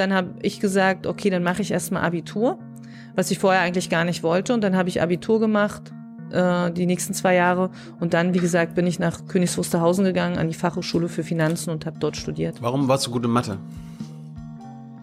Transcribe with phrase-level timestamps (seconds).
[0.00, 2.58] dann habe ich gesagt, okay, dann mache ich erstmal Abitur,
[3.14, 4.54] was ich vorher eigentlich gar nicht wollte.
[4.54, 5.92] Und dann habe ich Abitur gemacht,
[6.32, 7.70] äh, die nächsten zwei Jahre.
[8.00, 11.70] Und dann, wie gesagt, bin ich nach Königs Wusterhausen gegangen an die Fachhochschule für Finanzen
[11.70, 12.60] und habe dort studiert.
[12.60, 13.58] Warum warst du gut in Mathe?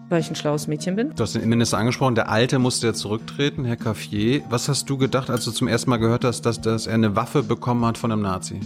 [0.08, 1.14] Weil ich ein schlaues Mädchen bin.
[1.14, 4.42] Du hast den Innenminister angesprochen, der Alte musste ja zurücktreten, Herr Caffier.
[4.48, 7.14] Was hast du gedacht, als du zum ersten Mal gehört hast, dass, dass er eine
[7.14, 8.60] Waffe bekommen hat von einem Nazi?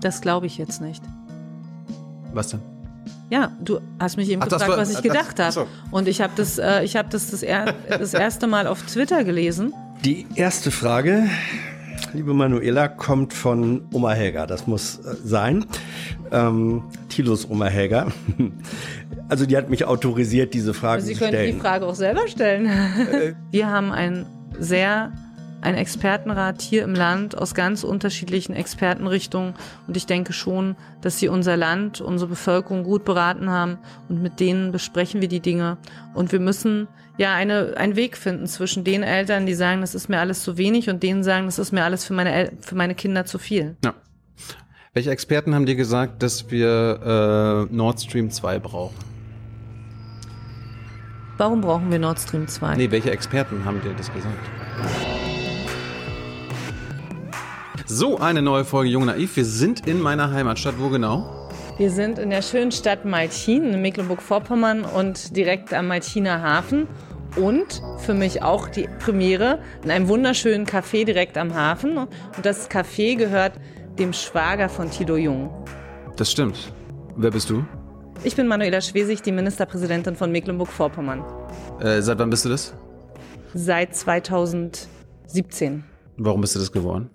[0.00, 1.02] Das glaube ich jetzt nicht.
[2.32, 2.73] Was denn?
[3.34, 5.60] Ja, du hast mich eben Ach, gefragt, war- was ich das- gedacht ach so.
[5.62, 5.70] habe.
[5.90, 9.24] Und ich habe das, äh, ich habe das das, er, das erste Mal auf Twitter
[9.24, 9.72] gelesen.
[10.04, 11.24] Die erste Frage,
[12.12, 14.46] liebe Manuela, kommt von Oma Helga.
[14.46, 15.64] Das muss äh, sein.
[16.30, 18.06] Ähm, Tilos Oma Helga.
[19.26, 21.60] Also die hat mich autorisiert, diese Frage Sie zu können die stellen.
[21.60, 22.68] Frage auch selber stellen.
[23.50, 24.26] Wir haben ein
[24.58, 25.12] sehr
[25.64, 29.54] ein Expertenrat hier im Land aus ganz unterschiedlichen Expertenrichtungen
[29.86, 34.40] und ich denke schon, dass sie unser Land, unsere Bevölkerung gut beraten haben und mit
[34.40, 35.78] denen besprechen wir die Dinge
[36.12, 36.86] und wir müssen
[37.16, 40.58] ja eine einen Weg finden zwischen den Eltern, die sagen, das ist mir alles zu
[40.58, 43.38] wenig und denen sagen, das ist mir alles für meine El für meine Kinder zu
[43.38, 43.76] viel.
[43.84, 43.94] Ja.
[44.92, 48.94] Welche Experten haben dir gesagt, dass wir äh, Nord Stream 2 brauchen?
[51.36, 52.76] Warum brauchen wir Nord Stream 2?
[52.76, 54.38] Nee, welche Experten haben dir das gesagt?
[57.86, 59.36] So, eine neue Folge Jung Naiv.
[59.36, 60.76] Wir sind in meiner Heimatstadt.
[60.78, 61.50] Wo genau?
[61.76, 66.88] Wir sind in der schönen Stadt Malchin in Mecklenburg-Vorpommern und direkt am Malchiner Hafen.
[67.36, 71.98] Und für mich auch die Premiere in einem wunderschönen Café direkt am Hafen.
[71.98, 72.08] Und
[72.42, 73.52] das Café gehört
[73.98, 75.50] dem Schwager von Tilo Jung.
[76.16, 76.72] Das stimmt.
[77.16, 77.66] Wer bist du?
[78.22, 81.22] Ich bin Manuela Schwesig, die Ministerpräsidentin von Mecklenburg-Vorpommern.
[81.80, 82.72] Äh, seit wann bist du das?
[83.52, 85.84] Seit 2017.
[86.16, 87.10] Warum bist du das geworden?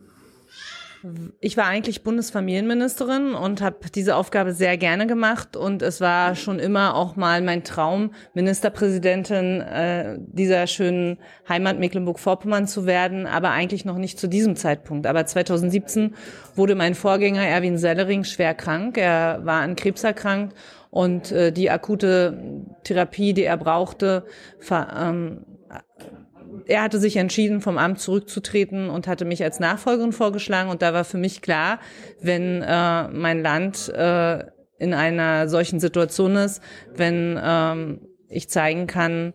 [1.40, 6.60] Ich war eigentlich Bundesfamilienministerin und habe diese Aufgabe sehr gerne gemacht und es war schon
[6.60, 13.86] immer auch mal mein Traum, Ministerpräsidentin äh, dieser schönen Heimat Mecklenburg-Vorpommern zu werden, aber eigentlich
[13.86, 15.08] noch nicht zu diesem Zeitpunkt.
[15.08, 16.16] Aber 2017
[16.56, 18.98] wurde mein Vorgänger Erwin Sellering schwer krank.
[18.98, 20.54] Er war an Krebs erkrankt
[20.92, 24.26] und äh, die akute Therapie, die er brauchte,
[24.70, 25.46] ähm,
[26.70, 30.70] er hatte sich entschieden, vom Amt zurückzutreten und hatte mich als Nachfolgerin vorgeschlagen.
[30.70, 31.80] Und da war für mich klar,
[32.22, 34.44] wenn äh, mein Land äh,
[34.78, 36.62] in einer solchen Situation ist,
[36.96, 39.34] wenn ähm, ich zeigen kann,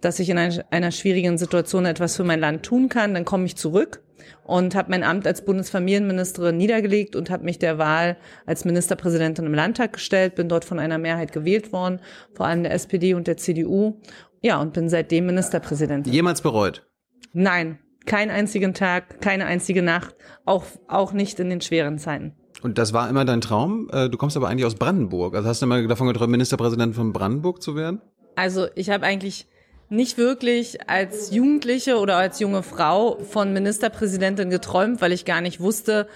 [0.00, 3.46] dass ich in ein, einer schwierigen Situation etwas für mein Land tun kann, dann komme
[3.46, 4.02] ich zurück
[4.44, 8.16] und habe mein Amt als Bundesfamilienministerin niedergelegt und habe mich der Wahl
[8.46, 12.00] als Ministerpräsidentin im Landtag gestellt, bin dort von einer Mehrheit gewählt worden,
[12.34, 14.00] vor allem der SPD und der CDU.
[14.40, 16.12] Ja, und bin seitdem Ministerpräsidentin.
[16.12, 16.86] Jemals bereut?
[17.32, 20.14] Nein, keinen einzigen Tag, keine einzige Nacht,
[20.44, 22.34] auch, auch nicht in den schweren Zeiten.
[22.62, 23.88] Und das war immer dein Traum?
[23.92, 25.34] Äh, Du kommst aber eigentlich aus Brandenburg.
[25.34, 28.00] Also hast du immer davon geträumt, Ministerpräsident von Brandenburg zu werden?
[28.34, 29.46] Also ich habe eigentlich
[29.88, 35.60] nicht wirklich als Jugendliche oder als junge Frau von Ministerpräsidentin geträumt, weil ich gar nicht
[35.60, 36.08] wusste,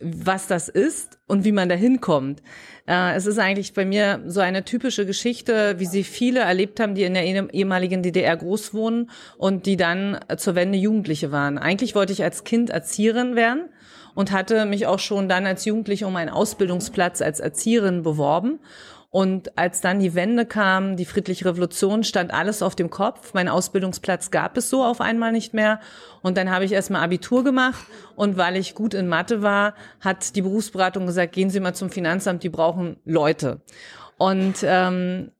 [0.00, 2.42] was das ist und wie man da hinkommt.
[2.86, 6.94] Äh, es ist eigentlich bei mir so eine typische Geschichte, wie sie viele erlebt haben,
[6.94, 11.58] die in der eh- ehemaligen DDR groß wohnen und die dann zur Wende Jugendliche waren.
[11.58, 13.68] Eigentlich wollte ich als Kind Erzieherin werden
[14.14, 18.58] und hatte mich auch schon dann als Jugendliche um einen Ausbildungsplatz als Erzieherin beworben.
[19.12, 23.34] Und als dann die Wende kam, die friedliche Revolution, stand alles auf dem Kopf.
[23.34, 25.80] Mein Ausbildungsplatz gab es so auf einmal nicht mehr.
[26.22, 27.84] Und dann habe ich erstmal Abitur gemacht.
[28.16, 31.90] Und weil ich gut in Mathe war, hat die Berufsberatung gesagt, gehen Sie mal zum
[31.90, 33.60] Finanzamt, die brauchen Leute.
[34.16, 35.30] Und ähm,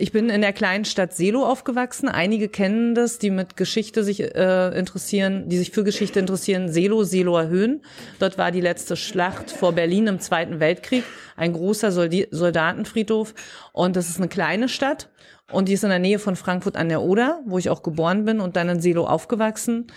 [0.00, 2.08] ich bin in der kleinen Stadt Selo aufgewachsen.
[2.08, 6.70] Einige kennen das, die mit Geschichte sich äh, interessieren, die sich für Geschichte interessieren.
[6.70, 7.82] Selo, Seloer Höhen.
[8.18, 11.04] Dort war die letzte Schlacht vor Berlin im Zweiten Weltkrieg.
[11.36, 13.34] Ein großer Soldi Soldatenfriedhof.
[13.72, 15.10] Und das ist eine kleine Stadt.
[15.52, 18.24] Und die ist in der Nähe von Frankfurt an der Oder, wo ich auch geboren
[18.24, 19.88] bin und dann in Selo aufgewachsen.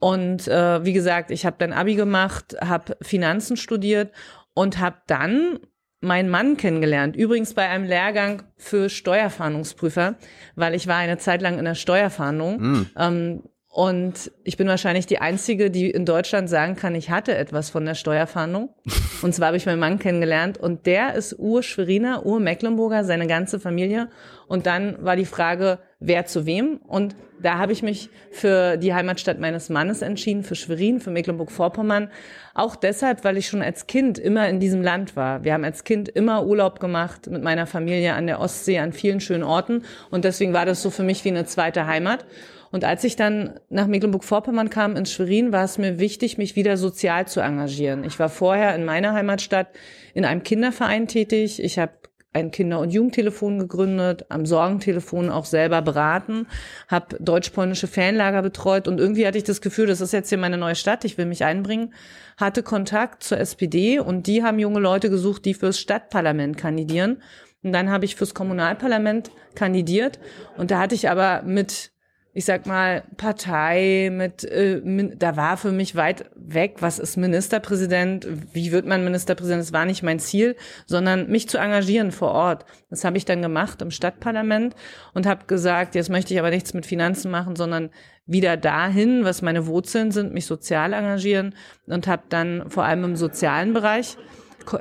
[0.00, 4.10] Und äh, wie gesagt, ich habe dann Abi gemacht, habe Finanzen studiert
[4.54, 5.60] und habe dann
[6.02, 7.16] meinen Mann kennengelernt.
[7.16, 10.16] Übrigens bei einem Lehrgang für Steuerfahndungsprüfer,
[10.56, 12.86] weil ich war eine Zeit lang in der Steuerfahndung.
[12.98, 13.42] Ähm,
[13.74, 17.86] und ich bin wahrscheinlich die Einzige, die in Deutschland sagen kann, ich hatte etwas von
[17.86, 18.68] der Steuerfahndung.
[19.22, 24.08] Und zwar habe ich meinen Mann kennengelernt und der ist Ur-Schweriner, Ur-Mecklenburger, seine ganze Familie.
[24.46, 26.80] Und dann war die Frage, wer zu wem?
[26.86, 32.10] Und da habe ich mich für die Heimatstadt meines Mannes entschieden, für Schwerin, für Mecklenburg-Vorpommern.
[32.54, 35.44] Auch deshalb, weil ich schon als Kind immer in diesem Land war.
[35.44, 39.20] Wir haben als Kind immer Urlaub gemacht mit meiner Familie an der Ostsee, an vielen
[39.20, 39.82] schönen Orten.
[40.10, 42.26] Und deswegen war das so für mich wie eine zweite Heimat.
[42.70, 46.78] Und als ich dann nach Mecklenburg-Vorpommern kam, in Schwerin, war es mir wichtig, mich wieder
[46.78, 48.02] sozial zu engagieren.
[48.02, 49.68] Ich war vorher in meiner Heimatstadt
[50.14, 51.62] in einem Kinderverein tätig.
[51.62, 51.92] Ich habe
[52.32, 56.46] ein Kinder- und Jugendtelefon gegründet, am Sorgentelefon auch selber beraten,
[56.88, 60.56] habe deutsch-polnische Fanlager betreut und irgendwie hatte ich das Gefühl, das ist jetzt hier meine
[60.56, 61.92] neue Stadt, ich will mich einbringen,
[62.42, 67.22] hatte Kontakt zur SPD und die haben junge Leute gesucht, die fürs Stadtparlament kandidieren.
[67.62, 70.18] Und dann habe ich fürs Kommunalparlament kandidiert
[70.56, 71.91] und da hatte ich aber mit
[72.34, 74.80] ich sag mal, Partei mit, äh,
[75.16, 79.84] da war für mich weit weg, was ist Ministerpräsident, wie wird man Ministerpräsident, das war
[79.84, 80.56] nicht mein Ziel,
[80.86, 82.64] sondern mich zu engagieren vor Ort.
[82.88, 84.74] Das habe ich dann gemacht im Stadtparlament
[85.12, 87.90] und habe gesagt, jetzt möchte ich aber nichts mit Finanzen machen, sondern
[88.24, 91.54] wieder dahin, was meine Wurzeln sind, mich sozial engagieren
[91.86, 94.16] und habe dann vor allem im sozialen Bereich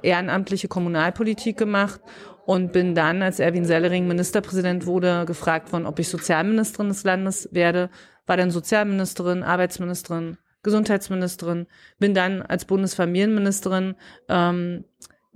[0.04, 2.00] ehrenamtliche Kommunalpolitik gemacht
[2.51, 7.48] und bin dann, als Erwin Sellering Ministerpräsident wurde, gefragt worden, ob ich Sozialministerin des Landes
[7.53, 7.89] werde.
[8.25, 11.68] War dann Sozialministerin, Arbeitsministerin, Gesundheitsministerin,
[11.98, 13.95] bin dann als Bundesfamilienministerin
[14.27, 14.83] ähm,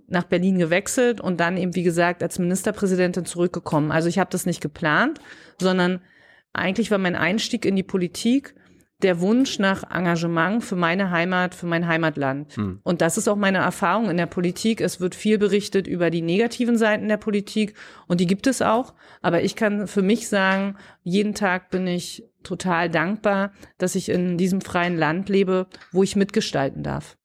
[0.07, 3.93] nach Berlin gewechselt und dann eben, wie gesagt, als Ministerpräsidentin zurückgekommen.
[3.93, 5.19] Also ich habe das nicht geplant,
[5.57, 6.01] sondern
[6.51, 8.55] eigentlich war mein Einstieg in die Politik
[9.01, 12.55] der Wunsch nach Engagement für meine Heimat, für mein Heimatland.
[12.55, 12.79] Hm.
[12.83, 14.79] Und das ist auch meine Erfahrung in der Politik.
[14.79, 17.75] Es wird viel berichtet über die negativen Seiten der Politik
[18.07, 18.93] und die gibt es auch.
[19.21, 24.37] Aber ich kann für mich sagen, jeden Tag bin ich total dankbar, dass ich in
[24.37, 27.17] diesem freien Land lebe, wo ich mitgestalten darf.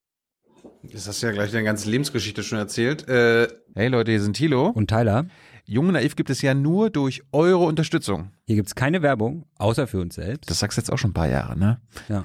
[0.83, 3.07] Das hast du ja gleich deine ganze Lebensgeschichte schon erzählt.
[3.07, 4.69] Äh, hey Leute, hier sind Thilo.
[4.69, 5.27] Und Tyler.
[5.71, 8.33] Junge Naiv gibt es ja nur durch eure Unterstützung.
[8.45, 10.51] Hier gibt es keine Werbung, außer für uns selbst.
[10.51, 11.81] Das sagst du jetzt auch schon ein paar Jahre, ne?
[12.09, 12.25] Ja.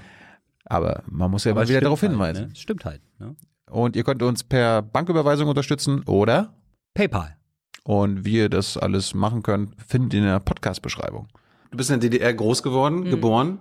[0.66, 2.48] Aber man muss ja Aber mal wieder darauf halt, hinweisen.
[2.48, 2.56] Ne?
[2.56, 3.02] Stimmt halt.
[3.20, 3.36] Ne?
[3.70, 6.56] Und ihr könnt uns per Banküberweisung unterstützen oder
[6.96, 7.38] PayPal.
[7.84, 11.28] Und wie ihr das alles machen könnt, findet ihr in der Podcast-Beschreibung.
[11.70, 13.12] Du bist in der DDR groß geworden, mhm.
[13.12, 13.60] geboren.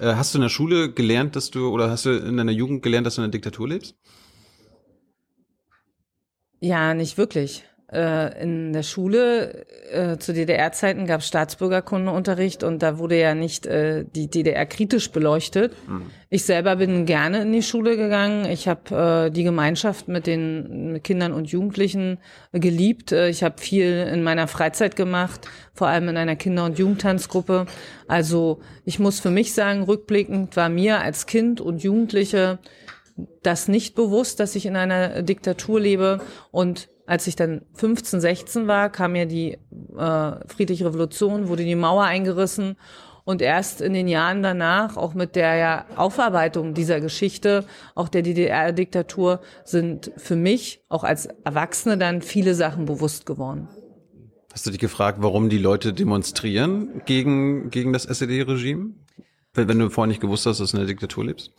[0.00, 2.82] Äh, hast du in der Schule gelernt, dass du, oder hast du in deiner Jugend
[2.82, 3.94] gelernt, dass du in der Diktatur lebst?
[6.58, 7.64] Ja, nicht wirklich.
[7.92, 13.66] Äh, in der Schule äh, zu DDR-Zeiten gab es Staatsbürgerkundeunterricht und da wurde ja nicht
[13.66, 15.74] äh, die DDR kritisch beleuchtet.
[15.88, 16.06] Mhm.
[16.28, 18.44] Ich selber bin gerne in die Schule gegangen.
[18.44, 22.18] Ich habe äh, die Gemeinschaft mit den mit Kindern und Jugendlichen
[22.52, 23.10] geliebt.
[23.10, 27.66] Äh, ich habe viel in meiner Freizeit gemacht, vor allem in einer Kinder- und Jugendtanzgruppe.
[28.06, 32.60] Also ich muss für mich sagen, rückblickend war mir als Kind und Jugendliche
[33.42, 36.20] das nicht bewusst, dass ich in einer Diktatur lebe
[36.52, 39.58] und als ich dann 15, 16 war, kam ja die
[39.98, 42.76] äh, friedliche Revolution, wurde die Mauer eingerissen
[43.24, 47.64] und erst in den Jahren danach, auch mit der ja, Aufarbeitung dieser Geschichte,
[47.96, 53.66] auch der DDR-Diktatur, sind für mich, auch als Erwachsene, dann viele Sachen bewusst geworden.
[54.52, 58.90] Hast du dich gefragt, warum die Leute demonstrieren gegen, gegen das SED-Regime?
[59.54, 61.50] Wenn, wenn du vorher nicht gewusst hast, dass du in der Diktatur lebst?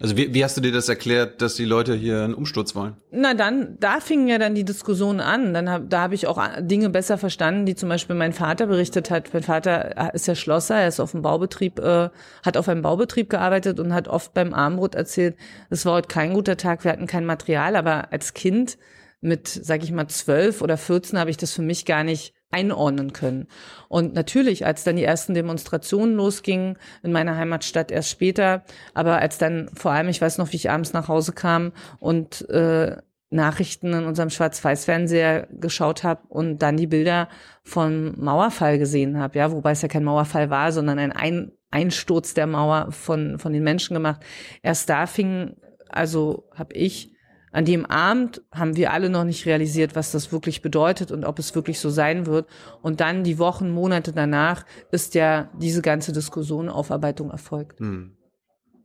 [0.00, 2.96] Also wie, wie hast du dir das erklärt, dass die Leute hier einen Umsturz wollen?
[3.10, 5.52] Na dann, da fingen ja dann die Diskussionen an.
[5.52, 9.10] Dann hab, da habe ich auch Dinge besser verstanden, die zum Beispiel mein Vater berichtet
[9.10, 9.34] hat.
[9.34, 12.10] Mein Vater ist ja Schlosser, er ist auf dem Baubetrieb, äh,
[12.44, 15.36] hat auf einem Baubetrieb gearbeitet und hat oft beim Armbrot erzählt,
[15.68, 18.78] es war heute kein guter Tag, wir hatten kein Material, aber als Kind
[19.20, 23.12] mit, sag ich mal, zwölf oder vierzehn habe ich das für mich gar nicht einordnen
[23.12, 23.46] können.
[23.88, 28.64] Und natürlich, als dann die ersten Demonstrationen losgingen, in meiner Heimatstadt erst später,
[28.94, 32.48] aber als dann vor allem, ich weiß noch, wie ich abends nach Hause kam und
[32.48, 32.96] äh,
[33.30, 37.28] Nachrichten in unserem Schwarz-Weiß-Fernseher geschaut habe und dann die Bilder
[37.62, 42.32] vom Mauerfall gesehen habe, ja, wobei es ja kein Mauerfall war, sondern ein, ein Einsturz
[42.32, 44.22] der Mauer von von den Menschen gemacht.
[44.62, 45.56] Erst da fing,
[45.90, 47.12] also habe ich
[47.52, 51.38] an dem Abend haben wir alle noch nicht realisiert, was das wirklich bedeutet und ob
[51.38, 52.48] es wirklich so sein wird.
[52.82, 57.80] Und dann die Wochen, Monate danach ist ja diese ganze Diskussion, Aufarbeitung erfolgt.
[57.80, 58.16] Hm.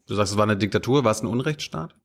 [0.08, 1.96] Du sagst, es war eine Diktatur, war es ein Unrechtsstaat?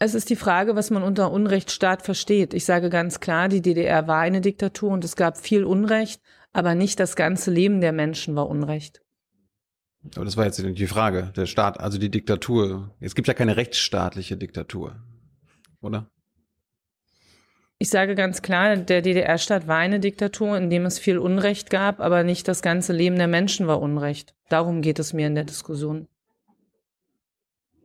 [0.00, 2.54] Es ist die Frage, was man unter Unrechtsstaat versteht.
[2.54, 6.22] Ich sage ganz klar, die DDR war eine Diktatur und es gab viel Unrecht,
[6.52, 9.02] aber nicht das ganze Leben der Menschen war Unrecht.
[10.14, 12.94] Aber das war jetzt die Frage, der Staat, also die Diktatur.
[13.00, 15.02] Es gibt ja keine rechtsstaatliche Diktatur,
[15.80, 16.10] oder?
[17.80, 22.00] Ich sage ganz klar, der DDR-Staat war eine Diktatur, in dem es viel Unrecht gab,
[22.00, 24.34] aber nicht das ganze Leben der Menschen war Unrecht.
[24.48, 26.08] Darum geht es mir in der Diskussion.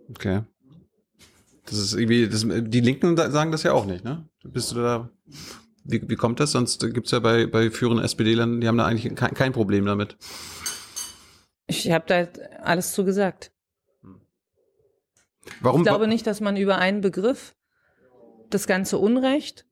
[0.09, 0.41] Okay.
[1.65, 4.27] Das ist irgendwie, das, die Linken sagen das ja auch nicht, ne?
[4.43, 5.09] Bist du da,
[5.83, 6.51] wie, wie kommt das?
[6.51, 10.17] Sonst gibt's ja bei, bei führenden SPD-Ländern, die haben da eigentlich kein, kein Problem damit.
[11.67, 12.27] Ich habe da
[12.63, 13.51] alles zu gesagt.
[15.61, 15.81] Warum?
[15.81, 17.55] Ich glaube nicht, dass man über einen Begriff
[18.53, 19.65] das ganze Unrecht,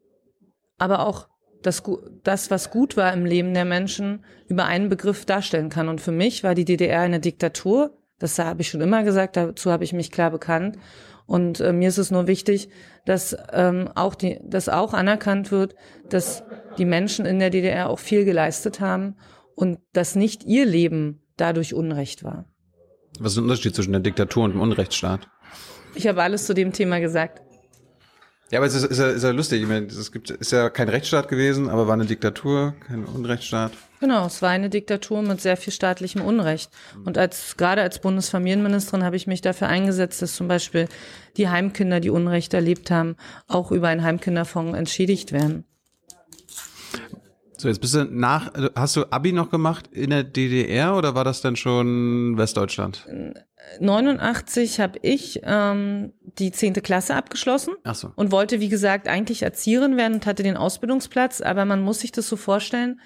[0.77, 1.27] aber auch
[1.61, 1.83] das,
[2.23, 5.89] das, was gut war im Leben der Menschen, über einen Begriff darstellen kann.
[5.89, 7.97] Und für mich war die DDR eine Diktatur.
[8.19, 10.77] Das habe ich schon immer gesagt, dazu habe ich mich klar bekannt.
[11.25, 12.69] Und äh, mir ist es nur wichtig,
[13.05, 15.75] dass ähm, auch die, dass auch anerkannt wird,
[16.09, 16.43] dass
[16.77, 19.15] die Menschen in der DDR auch viel geleistet haben
[19.55, 22.45] und dass nicht ihr Leben dadurch Unrecht war.
[23.19, 25.29] Was ist der Unterschied zwischen der Diktatur und dem Unrechtsstaat?
[25.95, 27.41] Ich habe alles zu dem Thema gesagt.
[28.51, 29.61] Ja, aber es ist, ist, ja, ist ja lustig.
[29.61, 33.71] Ich meine, es gibt, ist ja kein Rechtsstaat gewesen, aber war eine Diktatur, kein Unrechtsstaat.
[34.01, 36.69] Genau, es war eine Diktatur mit sehr viel staatlichem Unrecht.
[37.05, 40.89] Und als gerade als Bundesfamilienministerin habe ich mich dafür eingesetzt, dass zum Beispiel
[41.37, 43.15] die Heimkinder, die Unrecht erlebt haben,
[43.47, 45.63] auch über einen Heimkinderfonds entschädigt werden.
[47.61, 51.23] So, jetzt bist du nach, hast du Abi noch gemacht in der DDR oder war
[51.23, 53.07] das dann schon Westdeutschland?
[53.79, 58.13] 89 habe ich ähm, die zehnte Klasse abgeschlossen Ach so.
[58.15, 62.11] und wollte, wie gesagt, eigentlich Erzieherin werden und hatte den Ausbildungsplatz, aber man muss sich
[62.11, 62.99] das so vorstellen,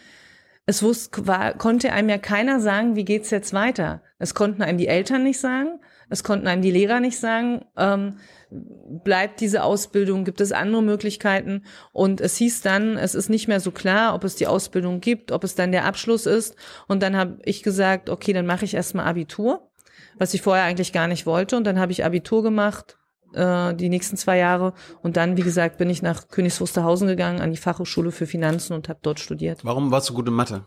[0.65, 4.03] es wusste, war, konnte einem ja keiner sagen, wie geht's jetzt weiter.
[4.19, 8.17] Es konnten einem die Eltern nicht sagen, es konnten einem die Lehrer nicht sagen, ähm,
[8.51, 11.63] bleibt diese Ausbildung, gibt es andere Möglichkeiten?
[11.91, 15.31] Und es hieß dann, es ist nicht mehr so klar, ob es die Ausbildung gibt,
[15.31, 16.55] ob es dann der Abschluss ist.
[16.87, 19.69] Und dann habe ich gesagt, okay, dann mache ich erstmal Abitur,
[20.17, 21.57] was ich vorher eigentlich gar nicht wollte.
[21.57, 22.97] Und dann habe ich Abitur gemacht
[23.33, 24.73] äh, die nächsten zwei Jahre.
[25.01, 28.73] Und dann, wie gesagt, bin ich nach Königs Wusterhausen gegangen an die Fachhochschule für Finanzen
[28.73, 30.63] und habe dort studiert, Warum warst du gut in Mathe?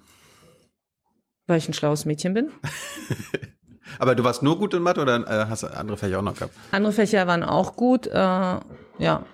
[1.46, 2.50] weil ich ein schlaues Mädchen bin.
[3.98, 6.34] Aber du warst nur gut in Mathe oder äh, hast du andere Fächer auch noch
[6.34, 6.54] gehabt?
[6.72, 8.06] Andere Fächer waren auch gut.
[8.06, 9.24] Äh, ja,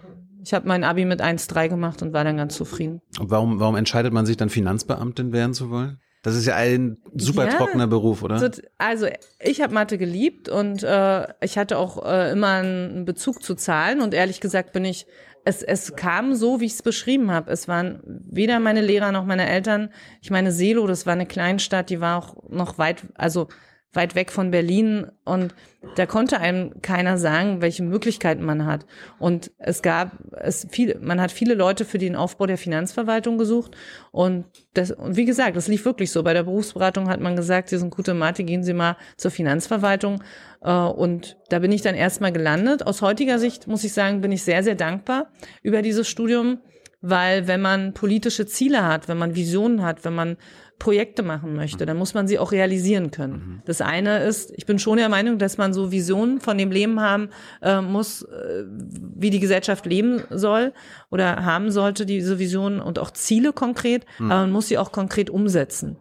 [0.44, 3.00] ich habe mein Abi mit 1,3 gemacht und war dann ganz zufrieden.
[3.18, 5.98] Und warum, warum entscheidet man sich dann Finanzbeamtin werden zu wollen?
[6.22, 7.56] Das ist ja ein super Ja.
[7.58, 8.38] trockener Beruf, oder?
[8.38, 9.06] So, Also
[9.40, 14.00] ich habe Mathe geliebt und äh, ich hatte auch äh, immer einen Bezug zu Zahlen
[14.00, 15.06] und ehrlich gesagt bin ich,
[15.46, 17.50] es, es kam so, wie ich es beschrieben habe.
[17.52, 19.90] Es waren weder meine Lehrer noch meine Eltern.
[20.22, 23.48] Ich meine, Selo, das war eine Kleinstadt, die war auch noch weit, also
[23.94, 25.54] weit weg von Berlin und
[25.96, 28.86] da konnte einem keiner sagen, welche Möglichkeiten man hat.
[29.18, 33.76] Und es gab es viel, man hat viele Leute für den Aufbau der Finanzverwaltung gesucht
[34.10, 36.22] und das, und wie gesagt, das lief wirklich so.
[36.22, 40.22] Bei der Berufsberatung hat man gesagt, Sie sind gute Mathe, gehen Sie mal zur Finanzverwaltung.
[40.62, 42.86] Äh, Und da bin ich dann erstmal gelandet.
[42.86, 45.28] Aus heutiger Sicht muss ich sagen, bin ich sehr, sehr dankbar
[45.62, 46.58] über dieses Studium,
[47.00, 50.36] weil wenn man politische Ziele hat, wenn man Visionen hat, wenn man
[50.78, 53.62] Projekte machen möchte, dann muss man sie auch realisieren können.
[53.64, 57.00] Das eine ist, ich bin schon der Meinung, dass man so Visionen von dem Leben
[57.00, 57.30] haben
[57.62, 60.72] äh, muss, äh, wie die Gesellschaft leben soll
[61.10, 65.30] oder haben sollte, diese Visionen und auch Ziele konkret, aber man muss sie auch konkret
[65.30, 65.96] umsetzen.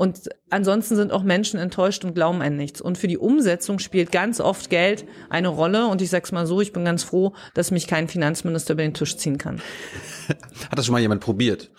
[0.00, 2.80] Und ansonsten sind auch Menschen enttäuscht und glauben an nichts.
[2.80, 5.88] Und für die Umsetzung spielt ganz oft Geld eine Rolle.
[5.88, 8.94] Und ich sag's mal so, ich bin ganz froh, dass mich kein Finanzminister über den
[8.94, 9.60] Tisch ziehen kann.
[10.70, 11.70] Hat das schon mal jemand probiert?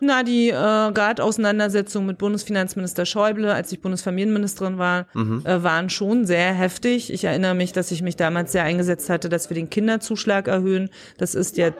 [0.00, 5.06] Na, die äh, gerade Auseinandersetzungen mit Bundesfinanzminister Schäuble, als ich Bundesfamilienministerin war,
[5.44, 7.12] äh, waren schon sehr heftig.
[7.12, 10.88] Ich erinnere mich, dass ich mich damals sehr eingesetzt hatte, dass wir den Kinderzuschlag erhöhen.
[11.18, 11.70] Das ist ja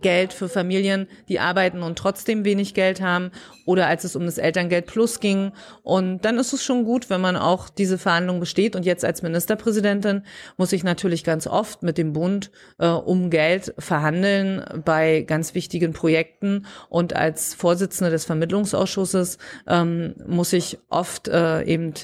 [0.00, 3.30] Geld für Familien, die arbeiten und trotzdem wenig Geld haben
[3.64, 5.52] oder als es um das Elterngeld Plus ging.
[5.82, 8.76] Und dann ist es schon gut, wenn man auch diese Verhandlung besteht.
[8.76, 10.22] Und jetzt als Ministerpräsidentin
[10.56, 15.92] muss ich natürlich ganz oft mit dem Bund äh, um Geld verhandeln bei ganz wichtigen
[15.92, 16.66] Projekten.
[16.88, 21.94] Und als Vorsitzende des Vermittlungsausschusses ähm, muss ich oft äh, eben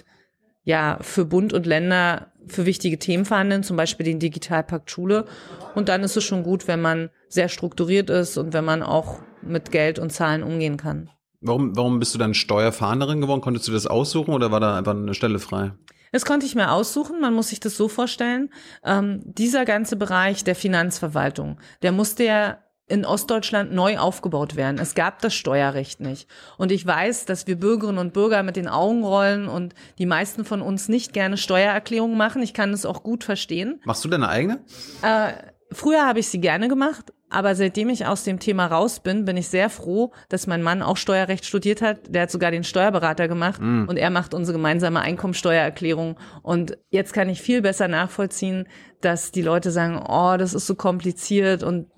[0.65, 5.27] ja für Bund und Länder für wichtige Themen verhandeln, zum Beispiel den Digitalpakt Schule.
[5.75, 9.21] Und dann ist es schon gut, wenn man sehr strukturiert ist und wenn man auch
[9.43, 11.11] mit Geld und Zahlen umgehen kann.
[11.41, 13.43] Warum, warum bist du dann Steuerfahnderin geworden?
[13.43, 15.73] Konntest du das aussuchen oder war da einfach eine Stelle frei?
[16.11, 17.21] Das konnte ich mir aussuchen.
[17.21, 18.51] Man muss sich das so vorstellen.
[18.85, 24.79] Ähm, dieser ganze Bereich der Finanzverwaltung, der musste ja in Ostdeutschland neu aufgebaut werden.
[24.79, 26.29] Es gab das Steuerrecht nicht.
[26.59, 30.45] Und ich weiß, dass wir Bürgerinnen und Bürger mit den Augen rollen und die meisten
[30.45, 32.43] von uns nicht gerne Steuererklärungen machen.
[32.43, 33.81] Ich kann es auch gut verstehen.
[33.85, 34.61] Machst du deine eigene?
[35.01, 35.33] Äh,
[35.73, 39.39] früher habe ich sie gerne gemacht, aber seitdem ich aus dem Thema raus bin, bin
[39.39, 42.15] ich sehr froh, dass mein Mann auch Steuerrecht studiert hat.
[42.15, 46.17] Der hat sogar den Steuerberater gemacht und er macht unsere gemeinsame Einkommensteuererklärung.
[46.43, 48.69] Und jetzt kann ich viel besser nachvollziehen,
[49.01, 51.89] dass die Leute sagen, oh, das ist so kompliziert und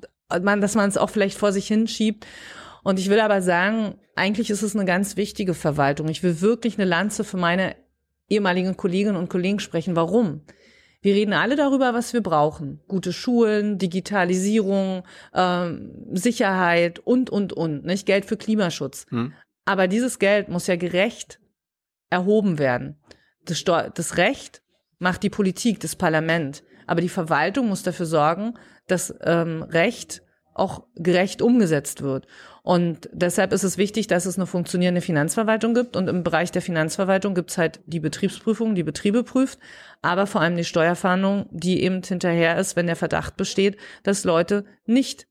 [0.42, 2.26] man, dass man es auch vielleicht vor sich hinschiebt.
[2.82, 6.08] Und ich will aber sagen, eigentlich ist es eine ganz wichtige Verwaltung.
[6.08, 7.76] Ich will wirklich eine Lanze für meine
[8.28, 9.96] ehemaligen Kolleginnen und Kollegen sprechen.
[9.96, 10.42] Warum?
[11.02, 12.80] Wir reden alle darüber, was wir brauchen.
[12.88, 15.04] Gute Schulen, Digitalisierung,
[15.34, 17.84] ähm, Sicherheit und, und, und.
[17.84, 19.06] Nicht Geld für Klimaschutz.
[19.10, 19.32] Hm.
[19.64, 21.40] Aber dieses Geld muss ja gerecht
[22.10, 22.96] erhoben werden.
[23.44, 24.62] Das, das Recht
[24.98, 26.62] macht die Politik, das Parlament.
[26.86, 28.54] Aber die Verwaltung muss dafür sorgen,
[28.86, 30.22] dass ähm, Recht
[30.54, 32.26] auch gerecht umgesetzt wird.
[32.62, 35.96] Und deshalb ist es wichtig, dass es eine funktionierende Finanzverwaltung gibt.
[35.96, 39.58] Und im Bereich der Finanzverwaltung gibt es halt die Betriebsprüfung, die Betriebe prüft,
[40.02, 44.64] aber vor allem die Steuerfahndung, die eben hinterher ist, wenn der Verdacht besteht, dass Leute
[44.86, 45.28] nicht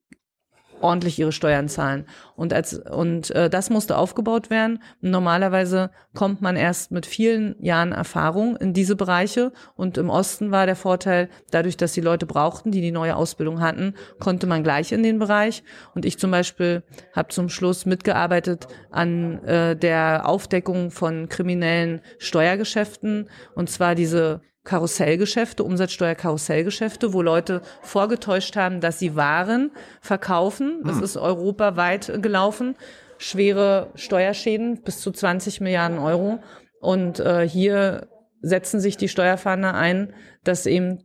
[0.82, 2.05] ordentlich ihre Steuern zahlen.
[2.36, 4.82] Und als und äh, das musste aufgebaut werden.
[5.01, 9.51] Normalerweise kommt man erst mit vielen Jahren Erfahrung in diese Bereiche.
[9.75, 13.62] Und im Osten war der Vorteil, dadurch, dass die Leute brauchten, die die neue Ausbildung
[13.62, 15.63] hatten, konnte man gleich in den Bereich.
[15.94, 23.29] Und ich zum Beispiel habe zum Schluss mitgearbeitet an äh, der Aufdeckung von kriminellen Steuergeschäften.
[23.55, 30.81] Und zwar diese Karussellgeschäfte, Umsatzsteuer-Karussellgeschäfte, wo Leute vorgetäuscht haben, dass sie Waren verkaufen.
[30.84, 31.03] Das hm.
[31.03, 32.75] ist europaweit gelaufen.
[33.17, 36.39] Schwere Steuerschäden bis zu 20 Milliarden Euro.
[36.81, 38.07] Und äh, hier
[38.41, 41.00] setzen sich die Steuerfahnder ein, dass eben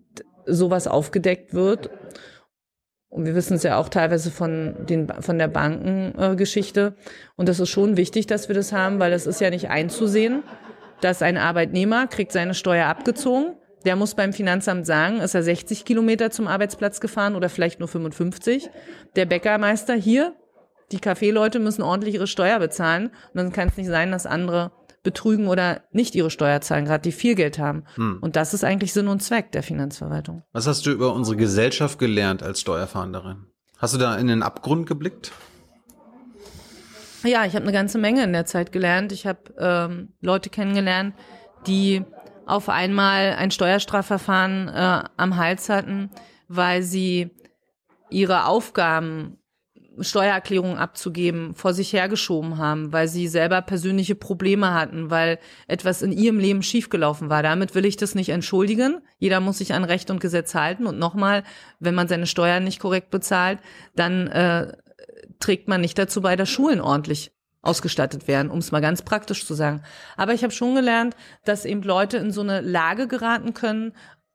[0.46, 1.90] sowas aufgedeckt wird.
[3.08, 6.94] Und wir wissen es ja auch teilweise von, den, von der Bankengeschichte.
[6.96, 7.02] Äh,
[7.36, 10.42] und das ist schon wichtig, dass wir das haben, weil das ist ja nicht einzusehen
[11.00, 13.56] dass ein Arbeitnehmer kriegt seine Steuer abgezogen.
[13.84, 17.88] Der muss beim Finanzamt sagen, ist er 60 Kilometer zum Arbeitsplatz gefahren oder vielleicht nur
[17.88, 18.68] 55.
[19.16, 20.34] Der Bäckermeister hier,
[20.92, 23.06] die Kaffeeleute müssen ordentlich ihre Steuer bezahlen.
[23.06, 27.02] Und dann kann es nicht sein, dass andere betrügen oder nicht ihre Steuer zahlen, gerade
[27.02, 27.84] die viel Geld haben.
[27.94, 28.18] Hm.
[28.20, 30.42] Und das ist eigentlich Sinn und Zweck der Finanzverwaltung.
[30.52, 33.46] Was hast du über unsere Gesellschaft gelernt als Steuerfahnderin?
[33.78, 35.32] Hast du da in den Abgrund geblickt?
[37.22, 39.12] Ja, ich habe eine ganze Menge in der Zeit gelernt.
[39.12, 41.14] Ich habe ähm, Leute kennengelernt,
[41.66, 42.02] die
[42.46, 46.10] auf einmal ein Steuerstrafverfahren äh, am Hals hatten,
[46.48, 47.30] weil sie
[48.08, 49.36] ihre Aufgaben,
[49.98, 56.12] Steuererklärungen abzugeben, vor sich hergeschoben haben, weil sie selber persönliche Probleme hatten, weil etwas in
[56.12, 57.42] ihrem Leben schiefgelaufen war.
[57.42, 59.02] Damit will ich das nicht entschuldigen.
[59.18, 60.86] Jeder muss sich an Recht und Gesetz halten.
[60.86, 61.42] Und nochmal,
[61.80, 63.58] wenn man seine Steuern nicht korrekt bezahlt,
[63.94, 64.72] dann äh,
[65.40, 67.32] trägt man nicht dazu bei, dass Schulen ordentlich
[67.62, 69.82] ausgestattet werden, um es mal ganz praktisch zu sagen.
[70.16, 73.92] Aber ich habe schon gelernt, dass eben Leute in so eine Lage geraten können,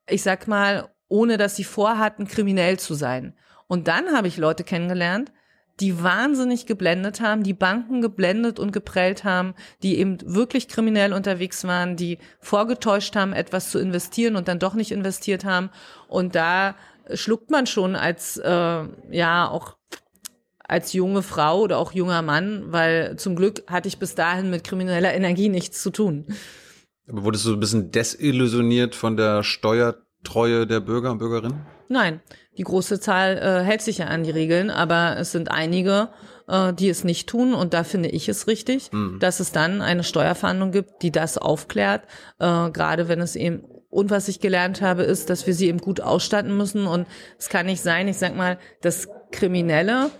[0.08, 3.34] ich sag mal, ohne dass sie vorhatten, kriminell zu sein.
[3.66, 5.32] Und dann habe ich Leute kennengelernt,
[5.80, 11.64] die wahnsinnig geblendet haben, die Banken geblendet und geprellt haben, die eben wirklich kriminell unterwegs
[11.64, 15.70] waren, die vorgetäuscht haben, etwas zu investieren und dann doch nicht investiert haben.
[16.08, 16.76] Und da
[17.12, 19.76] schluckt man schon als äh, ja auch
[20.68, 24.64] als junge Frau oder auch junger Mann, weil zum Glück hatte ich bis dahin mit
[24.64, 26.26] krimineller Energie nichts zu tun.
[27.08, 31.66] Aber wurdest du ein bisschen desillusioniert von der Steuertreue der Bürger und Bürgerinnen?
[31.88, 32.20] Nein,
[32.58, 36.08] die große Zahl äh, hält sich ja an die Regeln, aber es sind einige,
[36.48, 39.18] äh, die es nicht tun und da finde ich es richtig, mhm.
[39.20, 42.02] dass es dann eine Steuerfahndung gibt, die das aufklärt,
[42.40, 45.78] äh, gerade wenn es eben und was ich gelernt habe, ist, dass wir sie eben
[45.78, 47.06] gut ausstatten müssen und
[47.38, 50.10] es kann nicht sein, ich sag mal, dass Kriminelle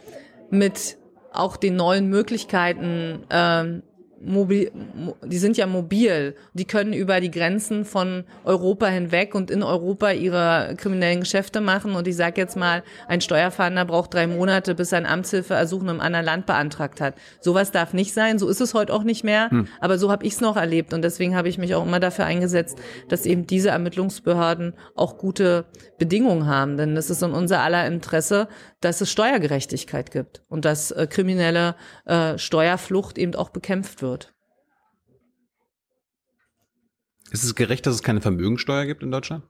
[0.50, 0.98] mit
[1.32, 3.82] auch den neuen Möglichkeiten ähm,
[4.26, 4.70] mobil,
[5.24, 10.10] die sind ja mobil, die können über die Grenzen von Europa hinweg und in Europa
[10.10, 11.94] ihre kriminellen Geschäfte machen.
[11.94, 15.88] Und ich sage jetzt mal, ein Steuerfahnder braucht drei Monate, bis er ein Amtshilfeersuch in
[15.88, 17.14] einem anderen Land beantragt hat.
[17.40, 19.68] Sowas darf nicht sein, so ist es heute auch nicht mehr, hm.
[19.80, 20.92] aber so habe ich es noch erlebt.
[20.92, 25.66] Und deswegen habe ich mich auch immer dafür eingesetzt, dass eben diese Ermittlungsbehörden auch gute
[25.98, 26.76] Bedingungen haben.
[26.76, 28.48] Denn es ist in unser aller Interesse,
[28.80, 34.15] dass es Steuergerechtigkeit gibt und dass äh, kriminelle äh, Steuerflucht eben auch bekämpft wird.
[37.30, 39.44] Ist es gerecht, dass es keine Vermögensteuer gibt in Deutschland?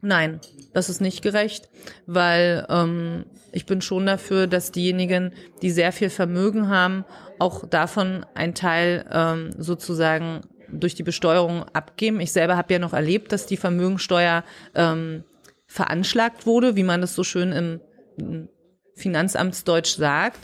[0.00, 0.40] Nein,
[0.74, 1.70] das ist nicht gerecht,
[2.06, 7.06] weil ähm, ich bin schon dafür, dass diejenigen, die sehr viel Vermögen haben,
[7.38, 12.20] auch davon ein Teil ähm, sozusagen durch die Besteuerung abgeben.
[12.20, 14.44] Ich selber habe ja noch erlebt, dass die Vermögensteuer
[14.74, 15.24] ähm,
[15.66, 18.48] veranschlagt wurde, wie man das so schön im
[18.96, 20.38] Finanzamtsdeutsch sagt.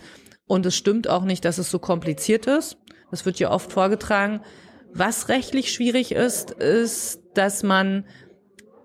[0.47, 2.79] Und es stimmt auch nicht, dass es so kompliziert ist.
[3.11, 4.41] Das wird ja oft vorgetragen.
[4.93, 8.05] Was rechtlich schwierig ist, ist, dass man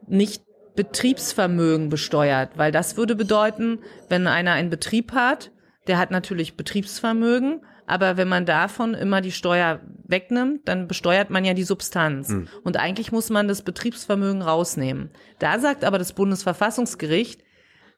[0.07, 0.43] nicht
[0.75, 5.51] Betriebsvermögen besteuert, weil das würde bedeuten, wenn einer einen Betrieb hat,
[5.87, 11.45] der hat natürlich Betriebsvermögen, aber wenn man davon immer die Steuer wegnimmt, dann besteuert man
[11.45, 12.29] ja die Substanz.
[12.29, 12.47] Mhm.
[12.63, 15.11] Und eigentlich muss man das Betriebsvermögen rausnehmen.
[15.39, 17.41] Da sagt aber das Bundesverfassungsgericht,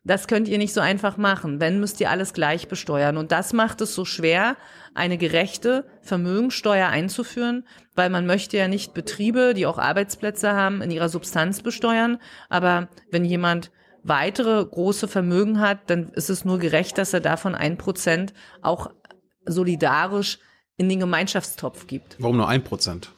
[0.07, 1.59] das könnt ihr nicht so einfach machen.
[1.59, 3.17] Wenn, müsst ihr alles gleich besteuern.
[3.17, 4.57] Und das macht es so schwer,
[4.93, 7.65] eine gerechte Vermögensteuer einzuführen,
[7.95, 12.19] weil man möchte ja nicht Betriebe, die auch Arbeitsplätze haben, in ihrer Substanz besteuern.
[12.49, 13.71] Aber wenn jemand
[14.03, 18.89] weitere große Vermögen hat, dann ist es nur gerecht, dass er davon ein Prozent auch
[19.45, 20.39] solidarisch
[20.77, 22.15] in den Gemeinschaftstopf gibt.
[22.19, 23.11] Warum nur ein Prozent?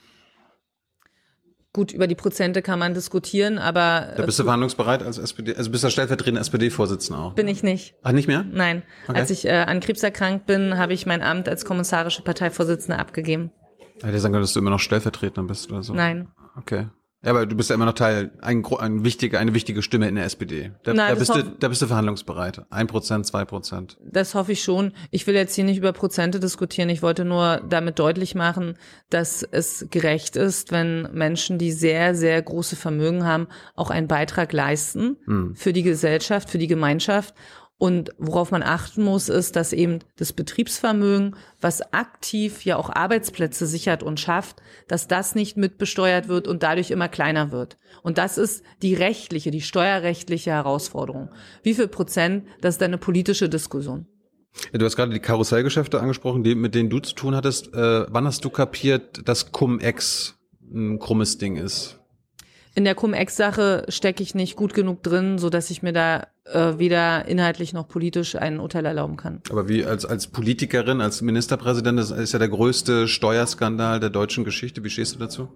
[1.79, 5.71] Gut, über die Prozente kann man diskutieren, aber Da bist du verhandlungsbereit als SPD, also
[5.71, 7.33] bist du stellvertretender SPD-Vorsitzender auch.
[7.35, 7.95] bin ich nicht.
[8.03, 8.43] Ach, nicht mehr?
[8.51, 8.83] Nein.
[9.07, 9.17] Okay.
[9.17, 13.51] Als ich äh, an Krebs erkrankt bin, habe ich mein Amt als kommissarische Parteivorsitzende abgegeben.
[14.01, 15.93] Hätte ich sagen können, dass du immer noch Stellvertretender bist oder so.
[15.93, 16.27] Nein.
[16.57, 16.87] Okay.
[17.21, 20.15] Ja, aber du bist ja immer noch Teil, ein, ein wichtige, eine wichtige Stimme in
[20.15, 20.71] der SPD.
[20.83, 22.61] Da, Na, da, bist du, da bist du verhandlungsbereit.
[22.69, 23.97] Ein Prozent, zwei Prozent.
[24.09, 24.93] Das hoffe ich schon.
[25.11, 26.87] Ich will jetzt hier nicht über Prozente diskutieren.
[26.87, 28.75] Ich wollte nur damit deutlich machen,
[29.09, 34.53] dass es gerecht ist, wenn Menschen, die sehr, sehr große Vermögen haben, auch einen Beitrag
[34.53, 35.17] leisten
[35.55, 37.33] für die Gesellschaft, für die Gemeinschaft.
[37.79, 43.65] Und worauf man achten muss, ist, dass eben das Betriebsvermögen, was aktiv ja auch Arbeitsplätze
[43.65, 47.77] sichert und schafft, dass das nicht mitbesteuert wird und dadurch immer kleiner wird.
[48.03, 51.29] Und das ist die rechtliche, die steuerrechtliche Herausforderung.
[51.63, 54.07] Wie viel Prozent, das ist eine politische Diskussion.
[54.73, 57.73] Du hast gerade die Karussellgeschäfte angesprochen, die, mit denen du zu tun hattest.
[57.73, 60.37] Äh, wann hast du kapiert, dass Cum-Ex
[60.69, 61.98] ein krummes Ding ist?
[62.75, 66.77] In der Cum-Ex-Sache stecke ich nicht gut genug drin, so dass ich mir da äh,
[66.77, 69.41] weder inhaltlich noch politisch ein Urteil erlauben kann.
[69.49, 74.43] Aber wie als, als Politikerin, als Ministerpräsident, das ist ja der größte Steuerskandal der deutschen
[74.43, 74.83] Geschichte.
[74.83, 75.49] Wie stehst du dazu?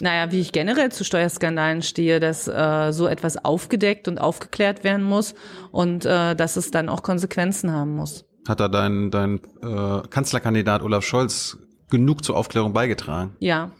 [0.00, 5.04] Naja, wie ich generell zu Steuerskandalen stehe, dass äh, so etwas aufgedeckt und aufgeklärt werden
[5.04, 5.34] muss
[5.70, 8.24] und äh, dass es dann auch Konsequenzen haben muss.
[8.48, 13.36] Hat da dein, dein äh, Kanzlerkandidat Olaf Scholz genug zur Aufklärung beigetragen?
[13.38, 13.70] Ja,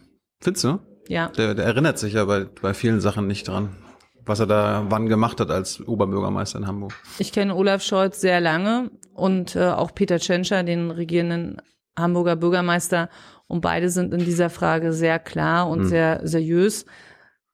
[0.43, 0.81] Findest du?
[1.09, 1.29] Ja.
[1.29, 3.77] Der, der erinnert sich ja bei, bei vielen Sachen nicht dran,
[4.25, 6.95] was er da wann gemacht hat als Oberbürgermeister in Hamburg.
[7.19, 11.61] Ich kenne Olaf Scholz sehr lange und äh, auch Peter Tschentscher, den regierenden
[11.99, 13.09] Hamburger Bürgermeister.
[13.47, 16.87] Und beide sind in dieser Frage sehr klar und sehr seriös.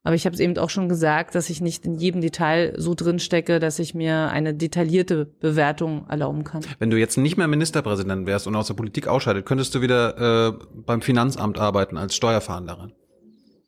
[0.04, 2.94] Aber ich habe es eben auch schon gesagt, dass ich nicht in jedem Detail so
[2.94, 6.62] drin stecke, dass ich mir eine detaillierte Bewertung erlauben kann.
[6.78, 10.48] Wenn du jetzt nicht mehr Ministerpräsident wärst und aus der Politik ausscheidet, könntest du wieder
[10.48, 10.52] äh,
[10.86, 12.92] beim Finanzamt arbeiten als Steuerfahnderin.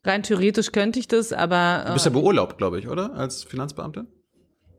[0.03, 3.13] Rein theoretisch könnte ich das, aber Du bist ja beurlaubt, glaube ich, oder?
[3.13, 4.07] Als Finanzbeamte?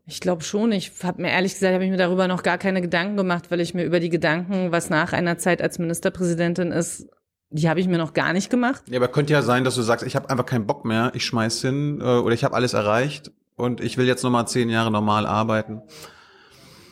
[0.07, 0.73] Ich glaube schon.
[0.73, 3.61] Ich habe mir ehrlich gesagt, habe ich mir darüber noch gar keine Gedanken gemacht, weil
[3.61, 7.07] ich mir über die Gedanken, was nach einer Zeit als Ministerpräsidentin ist,
[7.51, 8.83] die habe ich mir noch gar nicht gemacht.
[8.89, 11.25] Ja, aber könnte ja sein, dass du sagst, ich habe einfach keinen Bock mehr, ich
[11.25, 14.91] schmeiß hin äh, oder ich habe alles erreicht und ich will jetzt nochmal zehn Jahre
[14.91, 15.83] normal arbeiten.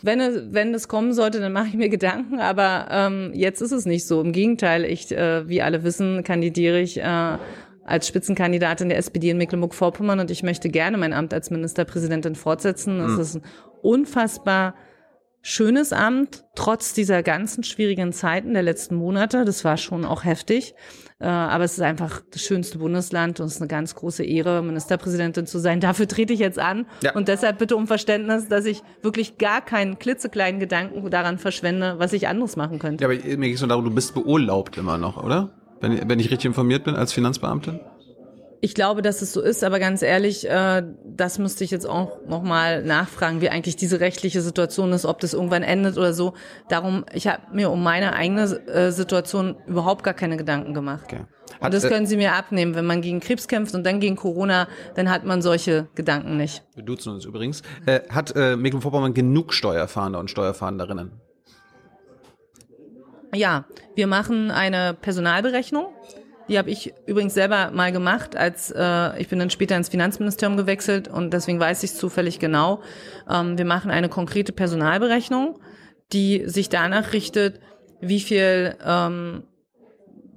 [0.03, 3.73] Wenn es, wenn es kommen sollte, dann mache ich mir Gedanken, aber ähm, jetzt ist
[3.73, 4.21] es nicht so.
[4.23, 7.39] Im Gegenteil, ich, äh, wie alle wissen, kandidiere ich äh,
[7.91, 13.01] als Spitzenkandidatin der SPD in Mecklenburg-Vorpommern und ich möchte gerne mein Amt als Ministerpräsidentin fortsetzen.
[13.01, 13.43] Es ist ein
[13.83, 14.75] unfassbar
[15.43, 19.45] schönes Amt, trotz dieser ganzen schwierigen Zeiten der letzten Monate.
[19.45, 20.75] Das war schon auch heftig.
[21.19, 24.63] Äh, aber es ist einfach das schönste Bundesland und es ist eine ganz große Ehre,
[24.63, 25.81] Ministerpräsidentin zu sein.
[25.81, 26.87] Dafür trete ich jetzt an.
[27.03, 27.15] Ja.
[27.15, 32.13] Und deshalb bitte um Verständnis, dass ich wirklich gar keinen klitzekleinen Gedanken daran verschwende, was
[32.13, 33.05] ich anderes machen könnte.
[33.05, 35.51] Ja, aber mir ging es nur darum, du bist beurlaubt immer noch, oder?
[35.81, 37.81] Wenn, wenn ich richtig informiert bin als Finanzbeamte?
[38.63, 42.19] Ich glaube, dass es so ist, aber ganz ehrlich, äh, das müsste ich jetzt auch
[42.27, 46.35] nochmal nachfragen, wie eigentlich diese rechtliche Situation ist, ob das irgendwann endet oder so.
[46.69, 51.05] Darum, ich habe mir um meine eigene äh, Situation überhaupt gar keine Gedanken gemacht.
[51.07, 51.25] Okay.
[51.59, 52.75] Und Hat, das äh, können Sie mir abnehmen.
[52.75, 56.63] Wenn man gegen Krebs kämpft und dann gegen Corona, dann hat man solche Gedanken nicht.
[56.75, 57.63] Wir duzen uns übrigens.
[57.87, 61.13] Äh, hat äh, Mecklenburg-Vorpommern genug Steuerfahnder und Steuerfahnderinnen?
[63.35, 63.65] Ja,
[63.95, 65.87] wir machen eine Personalberechnung.
[66.49, 70.57] Die habe ich übrigens selber mal gemacht, als äh, ich bin dann später ins Finanzministerium
[70.57, 72.83] gewechselt und deswegen weiß ich es zufällig genau.
[73.31, 75.61] Ähm, wir machen eine konkrete Personalberechnung,
[76.13, 77.61] die sich danach richtet,
[78.01, 79.45] wie viel ähm,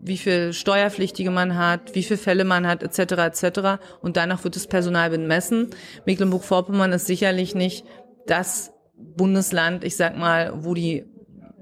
[0.05, 3.13] wie viel Steuerpflichtige man hat, wie viele Fälle man hat, etc.
[3.13, 3.59] etc.
[4.01, 5.69] Und danach wird das Personal bemessen.
[6.05, 7.85] Mecklenburg-Vorpommern ist sicherlich nicht
[8.27, 11.05] das Bundesland, ich sag mal, wo die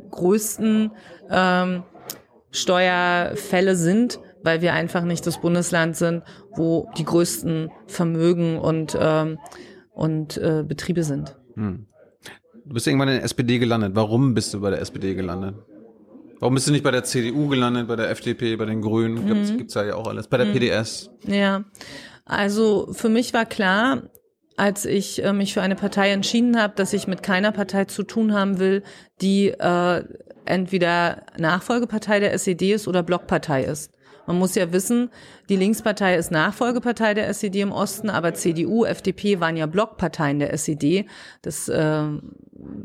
[0.09, 0.91] größten
[1.31, 1.83] ähm,
[2.51, 6.23] Steuerfälle sind, weil wir einfach nicht das Bundesland sind,
[6.55, 9.39] wo die größten Vermögen und, ähm,
[9.93, 11.37] und äh, Betriebe sind.
[12.65, 13.91] Du bist irgendwann in der SPD gelandet.
[13.95, 15.55] Warum bist du bei der SPD gelandet?
[16.39, 19.27] Warum bist du nicht bei der CDU gelandet, bei der FDP, bei den Grünen?
[19.27, 20.27] Gibt's, gibt's ja auch alles.
[20.27, 21.11] Bei der PDS.
[21.27, 21.65] Ja,
[22.25, 24.09] also für mich war klar,
[24.57, 28.03] als ich äh, mich für eine Partei entschieden habe, dass ich mit keiner Partei zu
[28.03, 28.83] tun haben will,
[29.21, 30.03] die äh,
[30.45, 33.91] entweder Nachfolgepartei der SED ist oder Blockpartei ist.
[34.27, 35.09] Man muss ja wissen,
[35.49, 40.53] die Linkspartei ist Nachfolgepartei der SED im Osten, aber CDU, FDP waren ja Blockparteien der
[40.53, 41.05] SED.
[41.41, 42.03] Das äh,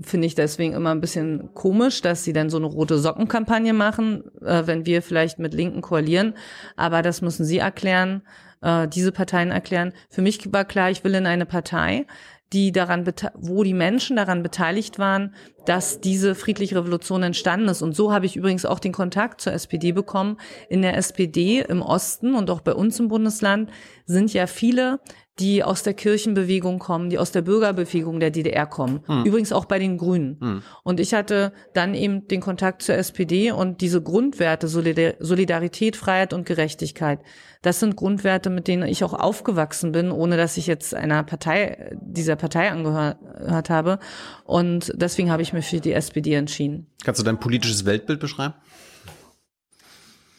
[0.03, 4.25] finde ich deswegen immer ein bisschen komisch, dass sie dann so eine rote Sockenkampagne machen,
[4.42, 6.35] äh, wenn wir vielleicht mit Linken koalieren.
[6.77, 8.23] Aber das müssen sie erklären,
[8.62, 9.92] äh, diese Parteien erklären.
[10.09, 12.07] Für mich war klar, ich will in eine Partei,
[12.52, 13.04] die daran,
[13.35, 17.82] wo die Menschen daran beteiligt waren, dass diese friedliche Revolution entstanden ist.
[17.82, 20.38] Und so habe ich übrigens auch den Kontakt zur SPD bekommen.
[20.68, 23.70] In der SPD im Osten und auch bei uns im Bundesland
[24.04, 25.00] sind ja viele,
[25.38, 29.01] die aus der Kirchenbewegung kommen, die aus der Bürgerbewegung der DDR kommen.
[29.25, 30.62] Übrigens auch bei den Grünen.
[30.83, 36.33] Und ich hatte dann eben den Kontakt zur SPD und diese Grundwerte, Solidar- Solidarität, Freiheit
[36.33, 37.20] und Gerechtigkeit,
[37.62, 41.96] das sind Grundwerte, mit denen ich auch aufgewachsen bin, ohne dass ich jetzt einer Partei,
[42.01, 43.99] dieser Partei angehört habe.
[44.44, 46.87] Und deswegen habe ich mich für die SPD entschieden.
[47.05, 48.55] Kannst du dein politisches Weltbild beschreiben?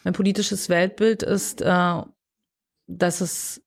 [0.03, 2.01] Mein politisches Weltbild ist, äh,
[2.87, 3.61] dass es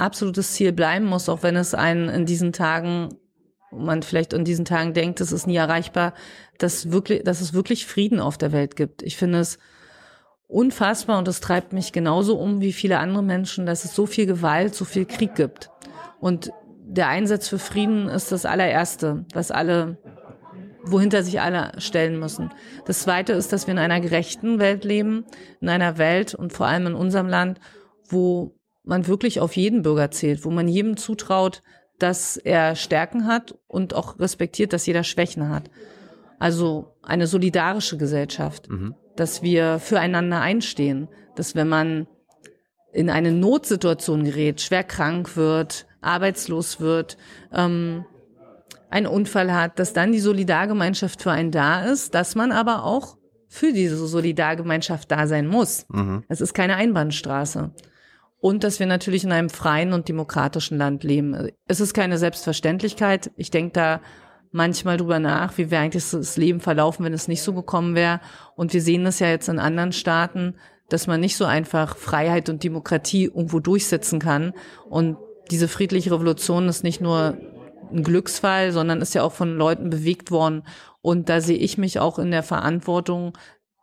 [0.00, 3.10] absolutes Ziel bleiben muss, auch wenn es einen in diesen Tagen,
[3.70, 6.14] man vielleicht in diesen Tagen denkt, es ist nie erreichbar,
[6.58, 9.02] dass wirklich, dass es wirklich Frieden auf der Welt gibt.
[9.02, 9.58] Ich finde es
[10.46, 14.26] unfassbar und es treibt mich genauso um wie viele andere Menschen, dass es so viel
[14.26, 15.70] Gewalt, so viel Krieg gibt.
[16.20, 19.98] Und der Einsatz für Frieden ist das allererste, was alle
[20.84, 22.50] wohinter sich alle stellen müssen.
[22.86, 25.26] Das Zweite ist, dass wir in einer gerechten Welt leben,
[25.60, 27.60] in einer Welt und vor allem in unserem Land,
[28.08, 28.57] wo
[28.88, 31.62] man wirklich auf jeden Bürger zählt, wo man jedem zutraut,
[31.98, 35.70] dass er Stärken hat und auch respektiert, dass jeder Schwächen hat.
[36.38, 38.68] Also eine solidarische Gesellschaft,
[39.16, 42.06] dass wir füreinander einstehen, dass wenn man
[42.92, 47.16] in eine Notsituation gerät, schwer krank wird, arbeitslos wird,
[47.52, 48.04] ähm,
[48.90, 53.18] einen Unfall hat, dass dann die Solidargemeinschaft für einen da ist, dass man aber auch
[53.48, 55.84] für diese Solidargemeinschaft da sein muss.
[56.28, 57.72] Es ist keine Einbahnstraße.
[58.40, 61.50] Und dass wir natürlich in einem freien und demokratischen Land leben.
[61.66, 63.32] Es ist keine Selbstverständlichkeit.
[63.36, 64.00] Ich denke da
[64.52, 68.20] manchmal drüber nach, wie wäre eigentlich das Leben verlaufen, wenn es nicht so gekommen wäre.
[68.54, 70.54] Und wir sehen das ja jetzt in anderen Staaten,
[70.88, 74.54] dass man nicht so einfach Freiheit und Demokratie irgendwo durchsetzen kann.
[74.88, 75.18] Und
[75.50, 77.36] diese friedliche Revolution ist nicht nur
[77.90, 80.62] ein Glücksfall, sondern ist ja auch von Leuten bewegt worden.
[81.00, 83.36] Und da sehe ich mich auch in der Verantwortung,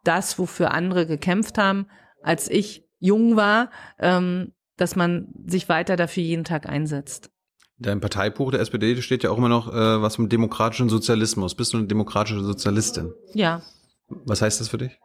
[0.04, 1.88] das, wofür andere gekämpft haben,
[2.22, 7.30] als ich jung war, ähm, dass man sich weiter dafür jeden Tag einsetzt.
[7.78, 11.56] In deinem Parteibuch der SPD steht ja auch immer noch äh, was vom demokratischen Sozialismus.
[11.56, 13.14] Bist du eine demokratische Sozialistin?
[13.34, 13.62] Ja,
[14.08, 15.00] Was heißt das für dich?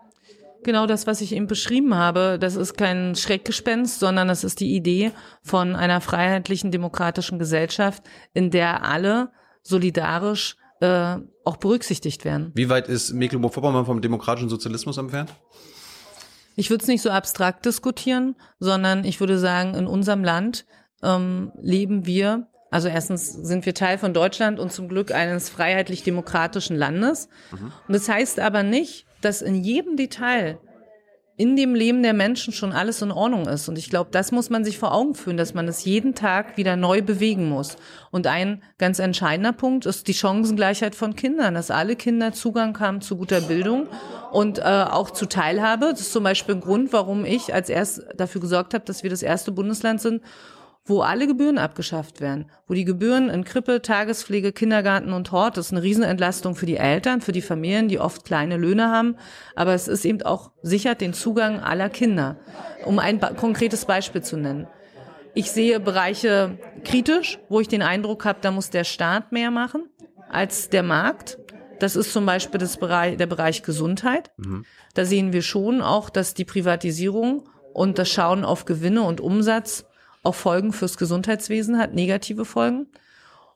[0.62, 4.74] genau das, was ich eben beschrieben habe, das ist kein Schreckgespenst, sondern das ist die
[4.74, 8.02] Idee von einer freiheitlichen demokratischen Gesellschaft,
[8.34, 9.30] in der alle
[9.62, 12.52] solidarisch äh, auch berücksichtigt werden.
[12.54, 15.30] Wie weit ist Mecklenburg-Vorpommern vom demokratischen Sozialismus entfernt?
[16.56, 20.66] Ich würde es nicht so abstrakt diskutieren, sondern ich würde sagen, in unserem Land
[21.02, 26.76] ähm, leben wir, also erstens sind wir Teil von Deutschland und zum Glück eines freiheitlich-demokratischen
[26.76, 27.28] Landes.
[27.88, 30.58] Und das heißt aber nicht, dass in jedem Detail
[31.40, 33.66] in dem Leben der Menschen schon alles in Ordnung ist.
[33.66, 36.58] Und ich glaube, das muss man sich vor Augen führen, dass man es jeden Tag
[36.58, 37.78] wieder neu bewegen muss.
[38.10, 43.00] Und ein ganz entscheidender Punkt ist die Chancengleichheit von Kindern, dass alle Kinder Zugang haben
[43.00, 43.86] zu guter Bildung
[44.32, 45.86] und äh, auch zu Teilhabe.
[45.92, 49.08] Das ist zum Beispiel ein Grund, warum ich als erst dafür gesorgt habe, dass wir
[49.08, 50.20] das erste Bundesland sind,
[50.84, 55.66] wo alle Gebühren abgeschafft werden, wo die Gebühren in Krippe, Tagespflege, Kindergarten und Hort, das
[55.66, 59.16] ist eine Riesenentlastung für die Eltern, für die Familien, die oft kleine Löhne haben,
[59.54, 62.36] aber es ist eben auch sichert den Zugang aller Kinder.
[62.84, 64.66] Um ein konkretes Beispiel zu nennen.
[65.34, 69.88] Ich sehe Bereiche kritisch, wo ich den Eindruck habe, da muss der Staat mehr machen
[70.28, 71.38] als der Markt.
[71.78, 74.32] Das ist zum Beispiel das Bereich, der Bereich Gesundheit.
[74.94, 79.86] Da sehen wir schon auch, dass die Privatisierung und das Schauen auf Gewinne und Umsatz
[80.22, 82.86] auch Folgen fürs Gesundheitswesen hat, negative Folgen.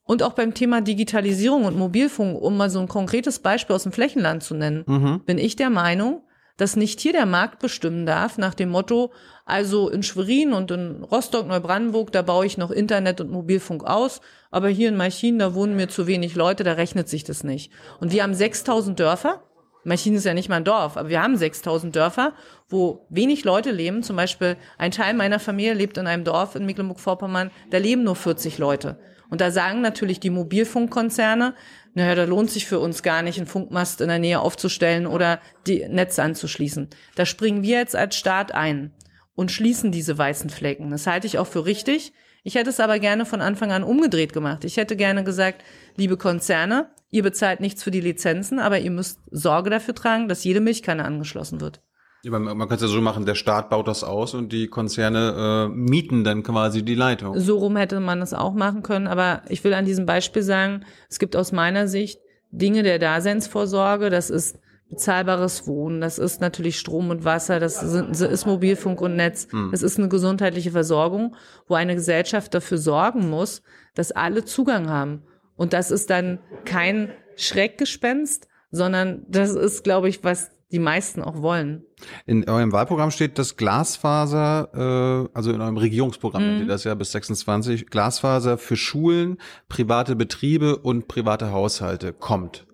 [0.04, 3.92] Und auch beim Thema Digitalisierung und Mobilfunk, um mal so ein konkretes Beispiel aus dem
[3.92, 4.84] Flächenland zu nennen,
[5.24, 6.22] bin ich der Meinung,
[6.56, 9.12] dass nicht hier der Markt bestimmen darf, nach dem Motto,
[9.44, 14.20] also in Schwerin und in Rostock, Neubrandenburg, da baue ich noch Internet und Mobilfunk aus,
[14.50, 17.72] aber hier in Malchin, da wohnen mir zu wenig Leute, da rechnet sich das nicht.
[17.98, 19.42] Und wir haben 6000 Dörfer,
[19.84, 22.32] Malchin ist ja nicht mal ein Dorf, aber wir haben 6000 Dörfer,
[22.68, 24.02] wo wenig Leute leben.
[24.02, 28.16] Zum Beispiel ein Teil meiner Familie lebt in einem Dorf in Mecklenburg-Vorpommern, da leben nur
[28.16, 28.98] 40 Leute.
[29.30, 31.54] Und da sagen natürlich die Mobilfunkkonzerne,
[31.94, 35.40] naja, da lohnt sich für uns gar nicht, einen Funkmast in der Nähe aufzustellen oder
[35.66, 36.88] die Netze anzuschließen.
[37.14, 38.92] Da springen wir jetzt als Staat ein
[39.34, 40.90] und schließen diese weißen Flecken.
[40.90, 42.12] Das halte ich auch für richtig.
[42.42, 44.64] Ich hätte es aber gerne von Anfang an umgedreht gemacht.
[44.64, 45.64] Ich hätte gerne gesagt,
[45.96, 50.42] liebe Konzerne, ihr bezahlt nichts für die Lizenzen, aber ihr müsst Sorge dafür tragen, dass
[50.42, 51.80] jede Milchkanne angeschlossen wird.
[52.24, 55.68] Ja, Man, kann es ja so machen, der Staat baut das aus und die Konzerne
[55.68, 57.38] äh, mieten dann quasi die Leitung.
[57.38, 60.84] So rum hätte man es auch machen können, aber ich will an diesem Beispiel sagen,
[61.08, 62.18] es gibt aus meiner Sicht
[62.50, 64.58] Dinge der Daseinsvorsorge, das ist
[64.90, 69.82] bezahlbares Wohnen, das ist natürlich Strom und Wasser, das sind, ist Mobilfunk und Netz, das
[69.82, 71.36] ist eine gesundheitliche Versorgung,
[71.68, 73.62] wo eine Gesellschaft dafür sorgen muss,
[73.94, 75.22] dass alle Zugang haben.
[75.56, 81.40] Und das ist dann kein Schreckgespenst, sondern das ist, glaube ich, was die meisten auch
[81.40, 81.84] wollen.
[82.26, 86.56] In eurem Wahlprogramm steht, dass Glasfaser, äh, also in eurem Regierungsprogramm mhm.
[86.56, 89.38] steht das ja bis 26, Glasfaser für Schulen,
[89.68, 92.66] private Betriebe und private Haushalte kommt.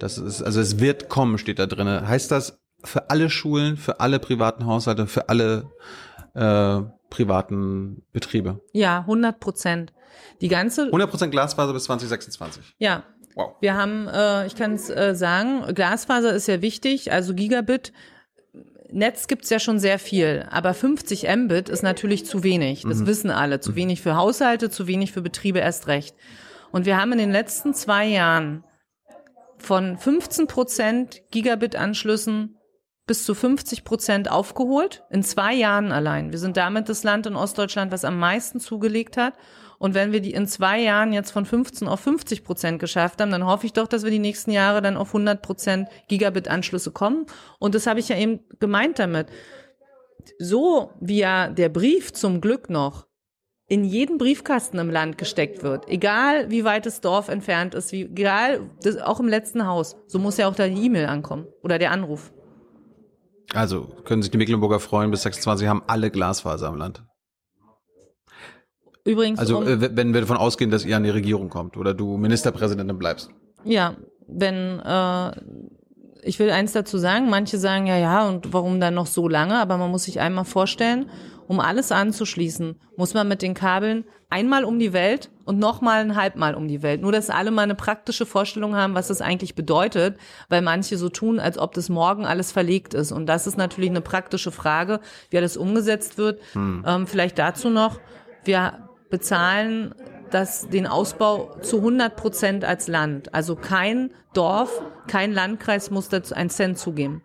[0.00, 1.86] Das ist, also es wird kommen, steht da drin.
[1.86, 5.70] Heißt das für alle Schulen, für alle privaten Haushalte, für alle
[6.34, 8.60] äh, privaten Betriebe?
[8.72, 9.92] Ja, 100 Prozent.
[10.40, 12.74] Die ganze 100 Prozent Glasfaser bis 2026.
[12.78, 13.54] Ja, Wow.
[13.60, 17.92] Wir haben, äh, ich kann es äh, sagen, Glasfaser ist ja wichtig, also Gigabit.
[18.90, 22.82] Netz gibt's ja schon sehr viel, aber 50 Mbit ist natürlich zu wenig.
[22.82, 23.58] Das wissen alle.
[23.60, 26.14] Zu wenig für Haushalte, zu wenig für Betriebe erst recht.
[26.72, 28.64] Und wir haben in den letzten zwei Jahren
[29.56, 32.58] von 15 Prozent Gigabit-Anschlüssen
[33.06, 36.30] bis zu 50 Prozent aufgeholt, in zwei Jahren allein.
[36.30, 39.34] Wir sind damit das Land in Ostdeutschland, was am meisten zugelegt hat.
[39.78, 43.32] Und wenn wir die in zwei Jahren jetzt von 15 auf 50 Prozent geschafft haben,
[43.32, 47.26] dann hoffe ich doch, dass wir die nächsten Jahre dann auf 100 Prozent Gigabit-Anschlüsse kommen.
[47.58, 49.26] Und das habe ich ja eben gemeint damit.
[50.38, 53.08] So wie ja der Brief zum Glück noch
[53.66, 58.02] in jeden Briefkasten im Land gesteckt wird, egal wie weit das Dorf entfernt ist, wie,
[58.02, 61.78] egal, das, auch im letzten Haus, so muss ja auch da die E-Mail ankommen oder
[61.78, 62.32] der Anruf.
[63.54, 67.04] Also können sich die Mecklenburger freuen, bis 26 haben alle Glasfaser im Land.
[69.04, 71.92] Übrigens, Also um, äh, wenn wir davon ausgehen, dass ihr an die Regierung kommt oder
[71.92, 73.30] du Ministerpräsidentin bleibst.
[73.64, 73.96] Ja,
[74.28, 75.32] wenn äh,
[76.22, 79.58] ich will eins dazu sagen, manche sagen ja, ja, und warum dann noch so lange?
[79.58, 81.10] Aber man muss sich einmal vorstellen,
[81.48, 86.16] um alles anzuschließen, muss man mit den Kabeln einmal um die Welt und nochmal ein
[86.16, 87.02] halbmal um die Welt.
[87.02, 90.16] Nur, dass alle mal eine praktische Vorstellung haben, was das eigentlich bedeutet,
[90.48, 93.12] weil manche so tun, als ob das morgen alles verlegt ist.
[93.12, 96.40] Und das ist natürlich eine praktische Frage, wie alles umgesetzt wird.
[96.86, 98.00] Ähm, vielleicht dazu noch,
[98.44, 99.94] wir bezahlen
[100.34, 103.34] das, den Ausbau zu 100 Prozent als Land.
[103.34, 107.22] Also kein Dorf, kein Landkreis muss dazu einen Cent zugeben.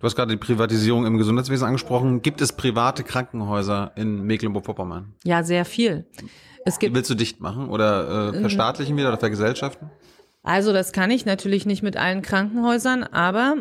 [0.00, 2.22] Du hast gerade die Privatisierung im Gesundheitswesen angesprochen.
[2.22, 5.14] Gibt es private Krankenhäuser in Mecklenburg-Vorpommern?
[5.24, 6.06] Ja, sehr viel.
[6.64, 9.90] Es gibt willst du dicht machen oder äh, verstaatlichen wieder oder vergesellschaften?
[10.42, 13.56] Also das kann ich natürlich nicht mit allen Krankenhäusern, aber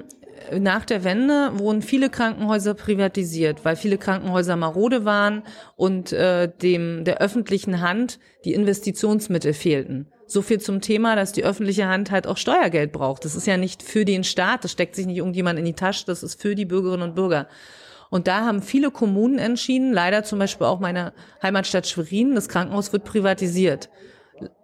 [0.60, 5.44] nach der Wende wurden viele Krankenhäuser privatisiert, weil viele Krankenhäuser marode waren
[5.76, 10.08] und äh, dem der öffentlichen Hand die Investitionsmittel fehlten.
[10.26, 13.26] So viel zum Thema, dass die öffentliche Hand halt auch Steuergeld braucht.
[13.26, 16.06] Das ist ja nicht für den Staat, das steckt sich nicht irgendjemand in die Tasche,
[16.06, 17.48] das ist für die Bürgerinnen und Bürger.
[18.10, 22.94] Und da haben viele Kommunen entschieden, leider zum Beispiel auch meine Heimatstadt Schwerin, das Krankenhaus
[22.94, 23.90] wird privatisiert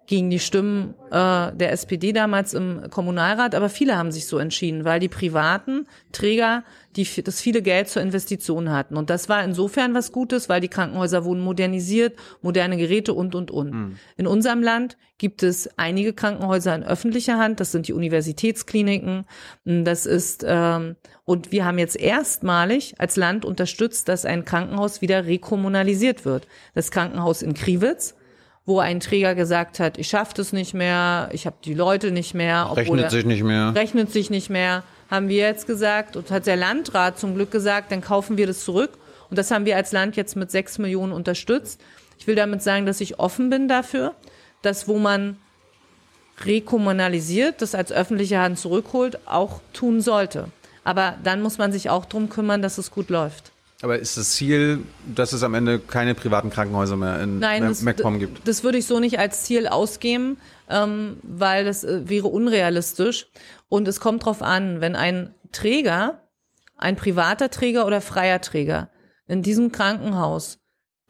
[0.09, 1.11] gegen die Stimmen äh,
[1.55, 6.63] der SPD damals im Kommunalrat, aber viele haben sich so entschieden, weil die privaten Träger
[6.95, 8.97] die das viele Geld zur Investition hatten.
[8.97, 13.51] Und das war insofern was Gutes, weil die Krankenhäuser wurden modernisiert, moderne Geräte und, und,
[13.51, 13.97] und.
[14.17, 19.25] In unserem Land gibt es einige Krankenhäuser in öffentlicher Hand, das sind die Universitätskliniken,
[19.65, 20.95] das ist, ähm,
[21.25, 26.47] und wir haben jetzt erstmalig als Land unterstützt, dass ein Krankenhaus wieder rekommunalisiert wird.
[26.73, 28.15] Das Krankenhaus in Kriwitz,
[28.69, 32.35] wo ein Träger gesagt hat, ich schaffe das nicht mehr, ich habe die Leute nicht
[32.35, 33.73] mehr, Rechnet sich nicht mehr.
[33.75, 37.91] rechnet sich nicht mehr, haben wir jetzt gesagt und hat der Landrat zum Glück gesagt,
[37.91, 38.91] dann kaufen wir das zurück
[39.31, 41.81] und das haben wir als Land jetzt mit sechs Millionen unterstützt.
[42.19, 44.13] Ich will damit sagen, dass ich offen bin dafür,
[44.61, 45.37] dass wo man
[46.45, 50.45] rekommunalisiert, das als öffentliche Hand zurückholt, auch tun sollte.
[50.83, 53.51] Aber dann muss man sich auch drum kümmern, dass es gut läuft.
[53.81, 54.83] Aber ist das Ziel,
[55.15, 58.45] dass es am Ende keine privaten Krankenhäuser mehr in Nein, das, MacPom gibt?
[58.47, 60.37] das würde ich so nicht als Ziel ausgeben,
[60.69, 63.27] ähm, weil das äh, wäre unrealistisch.
[63.69, 66.27] Und es kommt drauf an, wenn ein Träger,
[66.77, 68.89] ein privater Träger oder freier Träger
[69.27, 70.59] in diesem Krankenhaus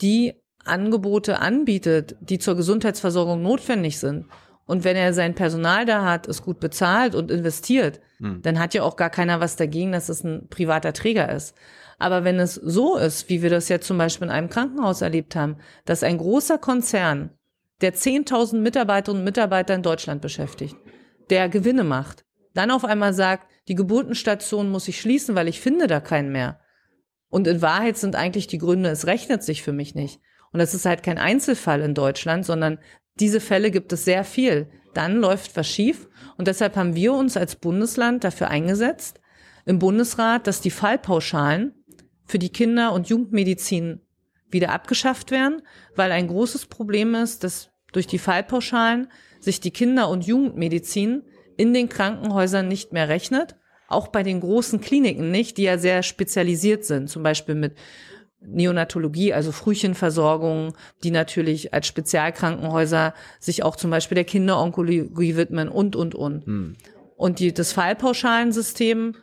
[0.01, 4.25] die Angebote anbietet, die zur Gesundheitsversorgung notwendig sind,
[4.69, 8.83] und wenn er sein Personal da hat, es gut bezahlt und investiert, dann hat ja
[8.83, 11.55] auch gar keiner was dagegen, dass es ein privater Träger ist.
[11.99, 15.35] Aber wenn es so ist, wie wir das jetzt zum Beispiel in einem Krankenhaus erlebt
[15.35, 17.31] haben, dass ein großer Konzern,
[17.81, 20.75] der 10.000 Mitarbeiterinnen und Mitarbeiter in Deutschland beschäftigt,
[21.29, 25.87] der Gewinne macht, dann auf einmal sagt, die Geburtenstation muss ich schließen, weil ich finde
[25.87, 26.59] da keinen mehr.
[27.29, 30.19] Und in Wahrheit sind eigentlich die Gründe, es rechnet sich für mich nicht.
[30.51, 32.79] Und das ist halt kein Einzelfall in Deutschland, sondern
[33.19, 34.67] diese Fälle gibt es sehr viel.
[34.93, 36.07] Dann läuft was schief.
[36.37, 39.19] Und deshalb haben wir uns als Bundesland dafür eingesetzt,
[39.65, 41.78] im Bundesrat, dass die Fallpauschalen
[42.29, 44.01] für die Kinder- und Jugendmedizin
[44.51, 45.63] wieder abgeschafft werden,
[45.95, 49.07] weil ein großes Problem ist, dass durch die Fallpauschalen
[49.39, 51.23] sich die Kinder- und Jugendmedizin
[51.57, 53.55] in den Krankenhäusern nicht mehr rechnet,
[53.87, 57.73] auch bei den großen Kliniken nicht, die ja sehr spezialisiert sind, zum Beispiel mit
[58.41, 60.73] Neonatologie, also Frühchenversorgung,
[61.03, 66.45] die natürlich als Spezialkrankenhäuser sich auch zum Beispiel der Kinderonkologie widmen und, und, und.
[66.45, 66.75] Hm.
[67.15, 69.15] Und die, das Fallpauschalensystem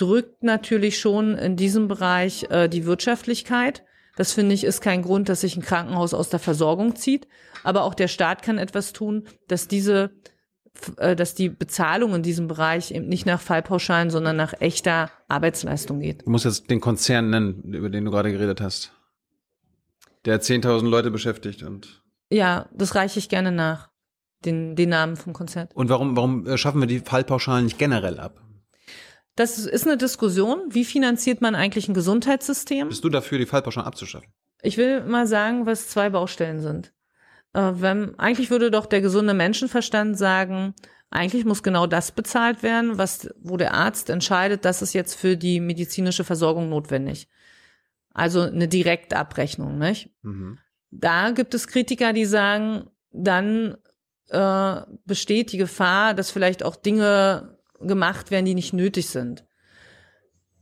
[0.00, 3.84] drückt natürlich schon in diesem Bereich äh, die Wirtschaftlichkeit.
[4.16, 7.26] Das finde ich ist kein Grund, dass sich ein Krankenhaus aus der Versorgung zieht.
[7.64, 10.10] Aber auch der Staat kann etwas tun, dass diese,
[10.96, 16.00] äh, dass die Bezahlung in diesem Bereich eben nicht nach Fallpauschalen, sondern nach echter Arbeitsleistung
[16.00, 16.26] geht.
[16.26, 18.92] Du musst jetzt den Konzern nennen, über den du gerade geredet hast.
[20.24, 23.88] Der 10.000 Leute beschäftigt und Ja, das reiche ich gerne nach.
[24.44, 25.76] Den, den Namen vom Konzert.
[25.76, 28.40] und warum warum äh, schaffen wir die Fallpauschalen nicht generell ab?
[29.40, 30.66] Das ist eine Diskussion.
[30.68, 32.88] Wie finanziert man eigentlich ein Gesundheitssystem?
[32.88, 34.28] Bist du dafür, die Fallpauschalen abzuschaffen?
[34.60, 36.92] Ich will mal sagen, was zwei Baustellen sind.
[37.54, 40.74] Äh, wenn, eigentlich würde doch der gesunde Menschenverstand sagen,
[41.08, 45.38] eigentlich muss genau das bezahlt werden, was, wo der Arzt entscheidet, das ist jetzt für
[45.38, 47.26] die medizinische Versorgung notwendig.
[48.12, 50.10] Also eine Direktabrechnung, nicht?
[50.20, 50.58] Mhm.
[50.90, 53.78] Da gibt es Kritiker, die sagen, dann
[54.28, 59.44] äh, besteht die Gefahr, dass vielleicht auch Dinge gemacht werden, die nicht nötig sind.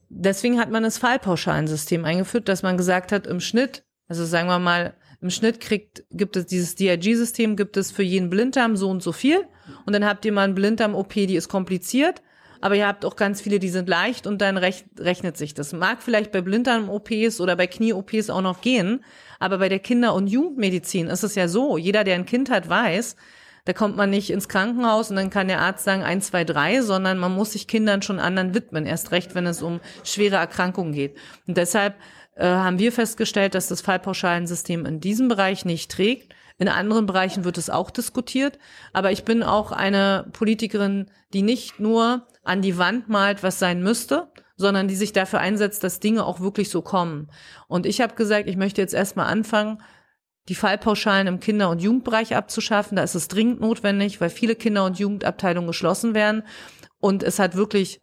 [0.09, 4.59] Deswegen hat man das Fallpauschalensystem eingeführt, dass man gesagt hat, im Schnitt, also sagen wir
[4.59, 9.03] mal, im Schnitt kriegt, gibt es dieses DRG-System, gibt es für jeden Blinddarm so und
[9.03, 9.45] so viel.
[9.85, 12.23] Und dann habt ihr mal einen Blinddarm-OP, die ist kompliziert,
[12.61, 15.73] aber ihr habt auch ganz viele, die sind leicht und dann rech rechnet sich das.
[15.73, 19.05] Mag vielleicht bei Blinddarm-OPs oder bei Knie-OPs auch noch gehen,
[19.39, 22.69] aber bei der Kinder- und Jugendmedizin ist es ja so, jeder, der ein Kind hat,
[22.69, 23.17] weiß,
[23.69, 26.81] da kommt man nicht ins Krankenhaus und dann kann der Arzt sagen eins, zwei, drei,
[26.81, 30.95] sondern man muss sich Kindern schon anderen widmen, erst recht, wenn es um schwere Erkrankungen
[30.95, 31.19] geht.
[31.47, 31.95] Und deshalb
[32.37, 36.35] äh, haben wir festgestellt, dass das Fallpauschalensystem in diesem Bereich nicht trägt.
[36.57, 38.59] In anderen Bereichen wird es auch diskutiert.
[38.95, 43.83] Aber ich bin auch eine Politikerin, die nicht nur an die Wand malt, was sein
[43.83, 47.31] müsste, sondern die sich dafür einsetzt, dass Dinge auch wirklich so kommen.
[47.67, 49.83] Und ich habe gesagt, ich möchte jetzt erstmal anfangen,
[50.49, 52.97] die Fallpauschalen im Kinder- und Jugendbereich abzuschaffen.
[52.97, 56.43] Da ist es dringend notwendig, weil viele Kinder- und Jugendabteilungen geschlossen werden.
[57.01, 58.01] Und es hat wirklich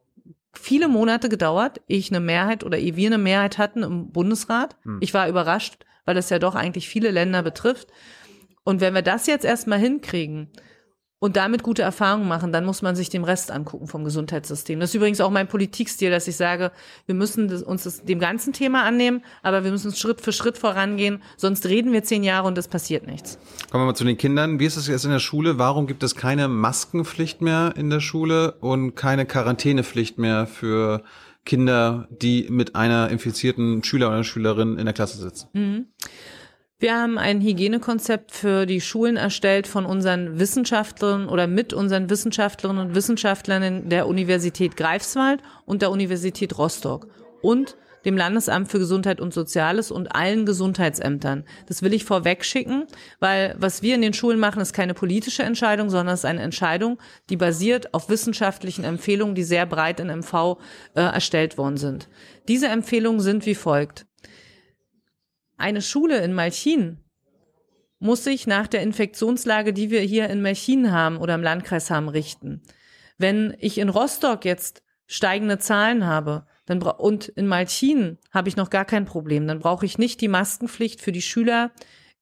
[0.54, 4.78] viele Monate gedauert, ehe ich eine Mehrheit oder ehe wir eine Mehrheit hatten im Bundesrat.
[5.02, 7.88] Ich war überrascht, weil das ja doch eigentlich viele Länder betrifft.
[8.64, 10.50] Und wenn wir das jetzt erstmal hinkriegen
[11.20, 14.80] und damit gute Erfahrungen machen, dann muss man sich dem Rest angucken vom Gesundheitssystem.
[14.80, 16.72] Das ist übrigens auch mein Politikstil, dass ich sage,
[17.06, 21.24] wir müssen uns das, dem ganzen Thema annehmen, aber wir müssen Schritt für Schritt vorangehen,
[21.38, 23.40] sonst reden wir zehn Jahre und es passiert nichts.
[23.72, 24.60] Kommen wir mal zu den Kindern.
[24.60, 25.58] Wie ist es jetzt in der Schule?
[25.58, 31.04] Warum gibt es keine Maskenpflicht mehr in der Schule und keine Quarantänepflicht mehr für
[31.46, 35.48] Kinder, die mit einer infizierten Schüler oder Schülerin in der Klasse sitzen?
[36.78, 42.88] Wir haben ein Hygienekonzept für die Schulen erstellt von unseren Wissenschaftlern oder mit unseren Wissenschaftlerinnen
[42.88, 47.08] und Wissenschaftlern der Universität Greifswald und der Universität Rostock
[47.42, 51.46] und dem Landesamt für Gesundheit und Soziales und allen Gesundheitsämtern.
[51.68, 52.84] Das will ich vorweg schicken,
[53.22, 56.42] weil was wir in den Schulen machen, ist keine politische Entscheidung, sondern es ist eine
[56.42, 57.00] Entscheidung,
[57.30, 60.58] die basiert auf wissenschaftlichen Empfehlungen, die sehr breit in MV
[60.94, 62.10] äh, erstellt worden sind.
[62.50, 64.06] Diese Empfehlungen sind wie folgt.
[65.58, 67.00] Eine Schule in Malchin
[68.00, 72.10] muss sich nach der Infektionslage, die wir hier in Malchin haben oder im Landkreis haben,
[72.10, 72.62] richten.
[73.18, 78.70] Wenn ich in Rostock jetzt steigende Zahlen habe dann und in Malchin habe ich noch
[78.70, 81.72] gar kein Problem, dann brauche ich nicht die Maskenpflicht für die Schüler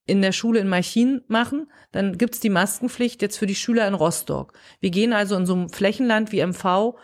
[0.06, 3.94] in der Schule in Malchin machen, dann gibt's die Maskenpflicht jetzt für die Schüler in
[3.94, 4.54] Rostock.
[4.82, 6.96] Wir gehen also in so einem Flächenland wie MV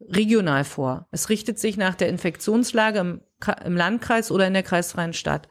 [0.00, 1.06] regional vor.
[1.10, 3.20] Es richtet sich nach der Infektionslage im,
[3.64, 5.48] im Landkreis oder in der kreisfreien Stadt.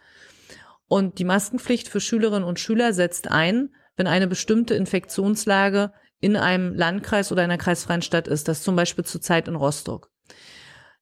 [0.87, 6.75] Und die Maskenpflicht für Schülerinnen und Schüler setzt ein, wenn eine bestimmte Infektionslage in einem
[6.75, 8.47] Landkreis oder einer kreisfreien Stadt ist.
[8.47, 10.11] Das zum Beispiel zurzeit in Rostock.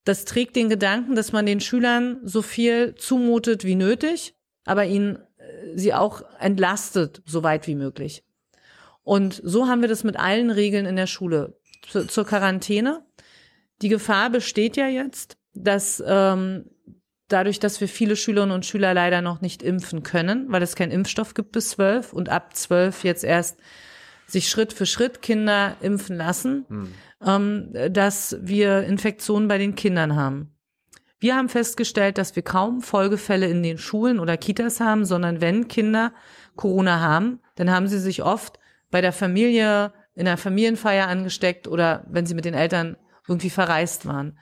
[0.05, 4.35] Das trägt den Gedanken, dass man den Schülern so viel zumutet wie nötig,
[4.65, 8.23] aber ihnen äh, sie auch entlastet, so weit wie möglich.
[9.03, 11.57] Und so haben wir das mit allen Regeln in der Schule.
[11.89, 13.05] Zu, zur Quarantäne.
[13.83, 16.63] Die Gefahr besteht ja jetzt, dass ähm,
[17.27, 20.93] dadurch, dass wir viele Schülerinnen und Schüler leider noch nicht impfen können, weil es keinen
[20.93, 23.59] Impfstoff gibt bis zwölf und ab zwölf jetzt erst
[24.25, 26.65] sich Schritt für Schritt Kinder impfen lassen,
[27.25, 30.55] ähm, dass wir Infektionen bei den Kindern haben.
[31.19, 35.67] Wir haben festgestellt, dass wir kaum Folgefälle in den Schulen oder Kitas haben, sondern wenn
[35.67, 36.13] Kinder
[36.55, 38.59] Corona haben, dann haben sie sich oft
[38.91, 42.95] bei der Familie, in der Familienfeier angesteckt oder wenn sie mit den Eltern
[43.27, 44.37] irgendwie verreist waren.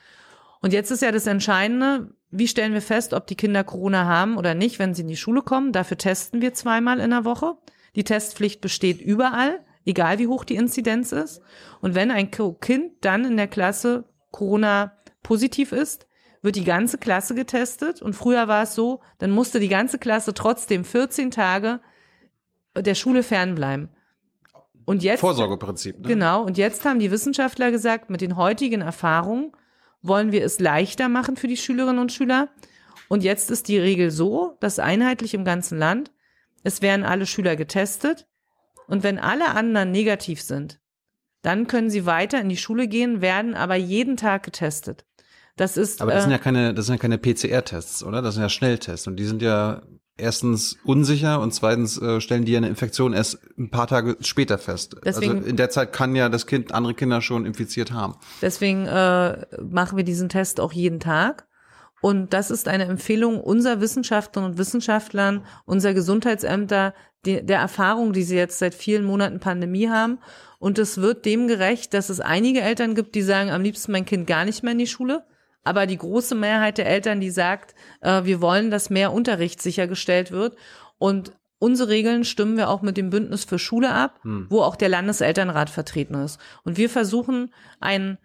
[0.62, 4.38] Und jetzt ist ja das Entscheidende, wie stellen wir fest, ob die Kinder Corona haben
[4.38, 5.72] oder nicht, wenn sie in die Schule kommen.
[5.72, 7.58] Dafür testen wir zweimal in der Woche.
[7.96, 11.42] Die Testpflicht besteht überall, egal wie hoch die Inzidenz ist.
[11.82, 16.08] Und wenn ein Kind dann in der Klasse Corona positiv ist,
[16.42, 18.02] wird die ganze Klasse getestet.
[18.02, 21.82] Und früher war es so, dann musste die ganze Klasse trotzdem 14 Tage
[22.76, 23.90] der Schule fernbleiben.
[24.92, 26.00] Und jetzt, Vorsorgeprinzip.
[26.00, 26.08] Ne?
[26.10, 29.54] genau, und jetzt haben die Wissenschaftler gesagt, mit den heutigen Erfahrungen
[30.02, 32.50] wollen wir es leichter machen für die Schülerinnen und Schüler.
[33.08, 36.12] Und jetzt ist die Regel so, dass einheitlich im ganzen Land,
[36.64, 38.28] es werden alle Schüler getestet.
[38.86, 40.82] Und wenn alle anderen negativ sind,
[41.42, 45.06] dann können sie weiter in die Schule gehen, werden aber jeden Tag getestet.
[45.56, 48.22] Das ist, Aber das sind äh, ja keine, das sind ja keine PCR-Tests, oder?
[48.22, 49.84] Das sind ja Schnelltests und die sind ja
[50.22, 54.58] erstens unsicher und zweitens äh, stellen die ja eine Infektion erst ein paar Tage später
[54.58, 54.96] fest.
[55.04, 58.16] Deswegen- also in der Zeit kann ja das Kind andere Kinder schon infiziert haben.
[58.42, 61.48] Deswegen äh, machen wir diesen Test auch jeden Tag.
[62.02, 66.96] Und das ist eine Empfehlung unserer Wissenschaftlerinnen und Wissenschaftlern, unserer Gesundheitsämter,
[67.26, 70.18] die, der Erfahrung, die sie jetzt seit vielen Monaten Pandemie haben.
[70.58, 74.06] Und es wird dem gerecht, dass es einige Eltern gibt, die sagen, am liebsten mein
[74.06, 75.24] Kind gar nicht mehr in die Schule.
[75.64, 80.32] Aber die große Mehrheit der Eltern, die sagt, äh, wir wollen, dass mehr Unterricht sichergestellt
[80.32, 80.56] wird.
[80.98, 84.90] Und unsere Regeln stimmen wir auch mit dem Bündnis für Schule ab, wo auch der
[84.90, 86.40] Landeselternrat vertreten ist.
[86.64, 88.18] Und wir versuchen, einen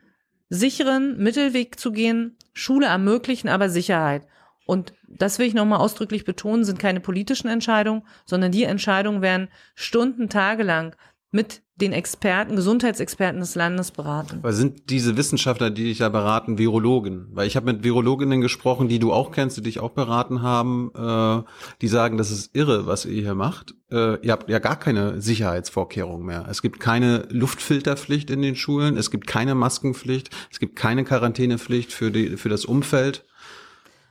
[0.48, 4.26] sicheren Mittelweg zu gehen, Schule ermöglichen, aber Sicherheit.
[4.64, 9.48] Und das will ich nochmal ausdrücklich betonen, sind keine politischen Entscheidungen, sondern die Entscheidungen werden
[9.74, 10.96] Stunden, Tage lang
[11.30, 14.38] mit den Experten, Gesundheitsexperten des Landes beraten.
[14.42, 17.28] Weil sind diese Wissenschaftler, die dich da beraten, Virologen?
[17.32, 20.90] Weil ich habe mit Virologinnen gesprochen, die du auch kennst, die dich auch beraten haben,
[20.96, 21.42] äh,
[21.82, 23.74] die sagen, das ist irre, was ihr hier macht.
[23.90, 26.46] Äh, ihr habt ja gar keine Sicherheitsvorkehrungen mehr.
[26.50, 31.92] Es gibt keine Luftfilterpflicht in den Schulen, es gibt keine Maskenpflicht, es gibt keine Quarantänepflicht
[31.92, 33.24] für die für das Umfeld.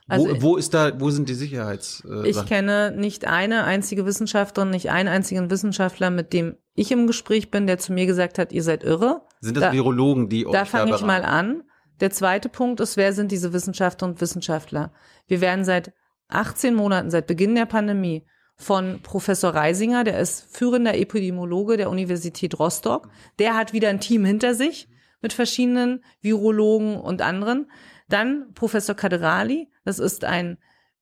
[0.07, 2.03] Also wo, wo ist da, wo sind die Sicherheits?
[2.07, 7.07] Äh, Ich kenne nicht eine einzige Wissenschaftlerin, nicht einen einzigen Wissenschaftler, mit dem ich im
[7.07, 9.21] Gespräch bin, der zu mir gesagt hat, ihr seid irre.
[9.41, 11.63] sind das da- Virologen, die euch Da fange ich mal an.
[12.01, 14.91] Der zweite Punkt ist, wer sind diese Wissenschaftler und Wissenschaftler?
[15.27, 15.93] Wir werden seit
[16.27, 18.25] 18 Monaten, seit Beginn der Pandemie,
[18.57, 23.09] von Professor Reisinger, der ist führender Epidemiologe der Universität Rostock.
[23.37, 24.87] Der hat wieder ein Team hinter sich
[25.21, 27.69] mit verschiedenen Virologen und anderen.
[28.07, 30.57] Dann Professor Kaderali, das ist ein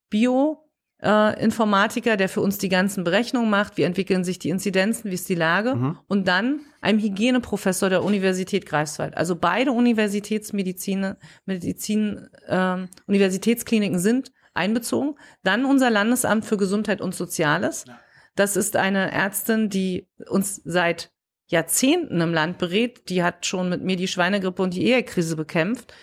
[0.10, 3.78] Bio-Informatiker, der für uns die ganzen Berechnungen macht.
[3.78, 5.10] Wie entwickeln sich die Inzidenzen?
[5.10, 5.98] Wie ist die Lage?
[6.08, 9.18] Und dann einem Hygieneprofessor der Universität Greifswald.
[9.18, 15.16] Also beide Universitätsmedizin, Medizin, ähm, Universitätskliniken sind einbezogen.
[15.44, 17.86] Dann unser Landesamt für Gesundheit und Soziales.
[18.36, 21.12] Das ist eine Ärztin, die uns seit
[21.48, 23.10] Jahrzehnten im Land berät.
[23.10, 25.94] Die hat schon mit mir die Schweinegrippe und die Ehekrise bekämpft.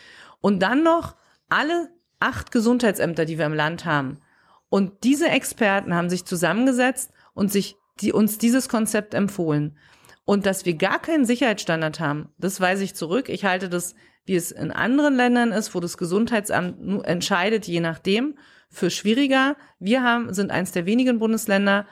[0.41, 1.17] Und dann noch
[1.49, 4.21] alle acht Gesundheitsämter, die wir im Land haben.
[4.69, 9.77] Und diese Experten haben sich zusammengesetzt und sich die, uns dieses Konzept empfohlen.
[10.25, 13.29] Und dass wir gar keinen Sicherheitsstandard haben, das weise ich zurück.
[13.29, 13.95] Ich halte das,
[14.27, 18.39] wie es in anderen Ländern ist, wo das Gesundheitsamt entscheidet, je nachdem,
[18.69, 19.57] für schwieriger.
[19.81, 21.87] Wir haben, sind eins der wenigen Bundesländer,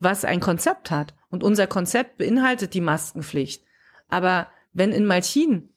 [0.00, 1.14] was ein Konzept hat.
[1.30, 3.64] Und unser Konzept beinhaltet die Maskenpflicht.
[4.08, 5.70] Aber wenn in Malchin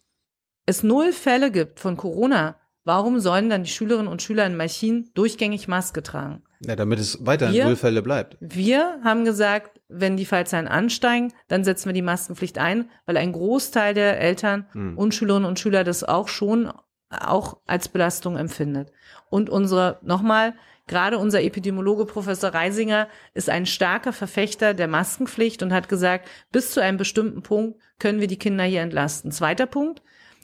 [0.65, 5.09] es null Fälle gibt von Corona, warum sollen dann die Schülerinnen und Schüler in Malchin
[5.13, 6.43] durchgängig Maske tragen?
[6.63, 8.37] Ja, damit es weiter Wir- Nullfälle bleibt.
[8.39, 13.31] Wir haben gesagt, wenn die Fallzahlen ansteigen, dann setzen wir die Maskenpflicht ein, weil ein
[13.31, 16.71] Großteil der Eltern und Schülerinnen und Schüler das auch schon
[17.09, 18.91] auch als Belastung empfindet.
[19.29, 20.53] Und unsere, nochmal,
[20.87, 26.71] gerade unser Epidemiologe Professor Reisinger ist ein starker Verfechter der Maskenpflicht und hat gesagt, bis
[26.71, 29.31] zu einem bestimmten Punkt können wir die Kinder hier entlasten.
[29.31, 30.01] Zweiter Punkt,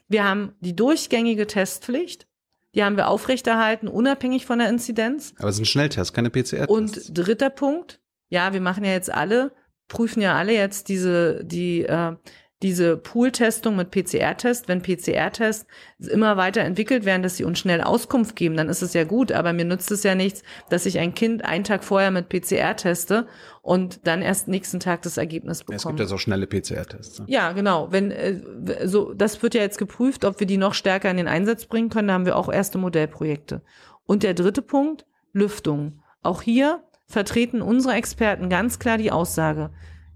[0.07, 2.27] wir haben die durchgängige Testpflicht.
[2.75, 5.33] Die haben wir aufrechterhalten, unabhängig von der Inzidenz.
[5.39, 6.67] Aber es ist ein Schnelltest, keine PCR-Tests.
[6.67, 7.99] Und dritter Punkt,
[8.29, 9.51] ja, wir machen ja jetzt alle,
[9.87, 12.15] prüfen ja alle jetzt diese, die, äh,
[12.63, 14.67] diese Pool-Testung mit PCR-Test.
[14.67, 15.67] Wenn PCR-Tests
[15.99, 19.31] immer weiter entwickelt werden, dass sie uns schnell Auskunft geben, dann ist es ja gut.
[19.31, 22.75] Aber mir nützt es ja nichts, dass ich ein Kind einen Tag vorher mit PCR
[22.75, 23.27] teste
[23.61, 25.93] und dann erst nächsten Tag das Ergebnis es bekomme.
[25.93, 27.19] gibt ja so schnelle PCR-Tests.
[27.19, 27.25] ne?
[27.27, 27.91] Ja, genau.
[27.91, 31.27] Wenn äh, so, das wird ja jetzt geprüft, ob wir die noch stärker in den
[31.27, 32.07] Einsatz bringen können.
[32.07, 33.61] Da haben wir auch erste Modellprojekte.
[34.05, 36.01] Und der dritte Punkt: Lüftung.
[36.23, 39.69] Auch hier vertreten unsere Experten ganz klar die Aussage: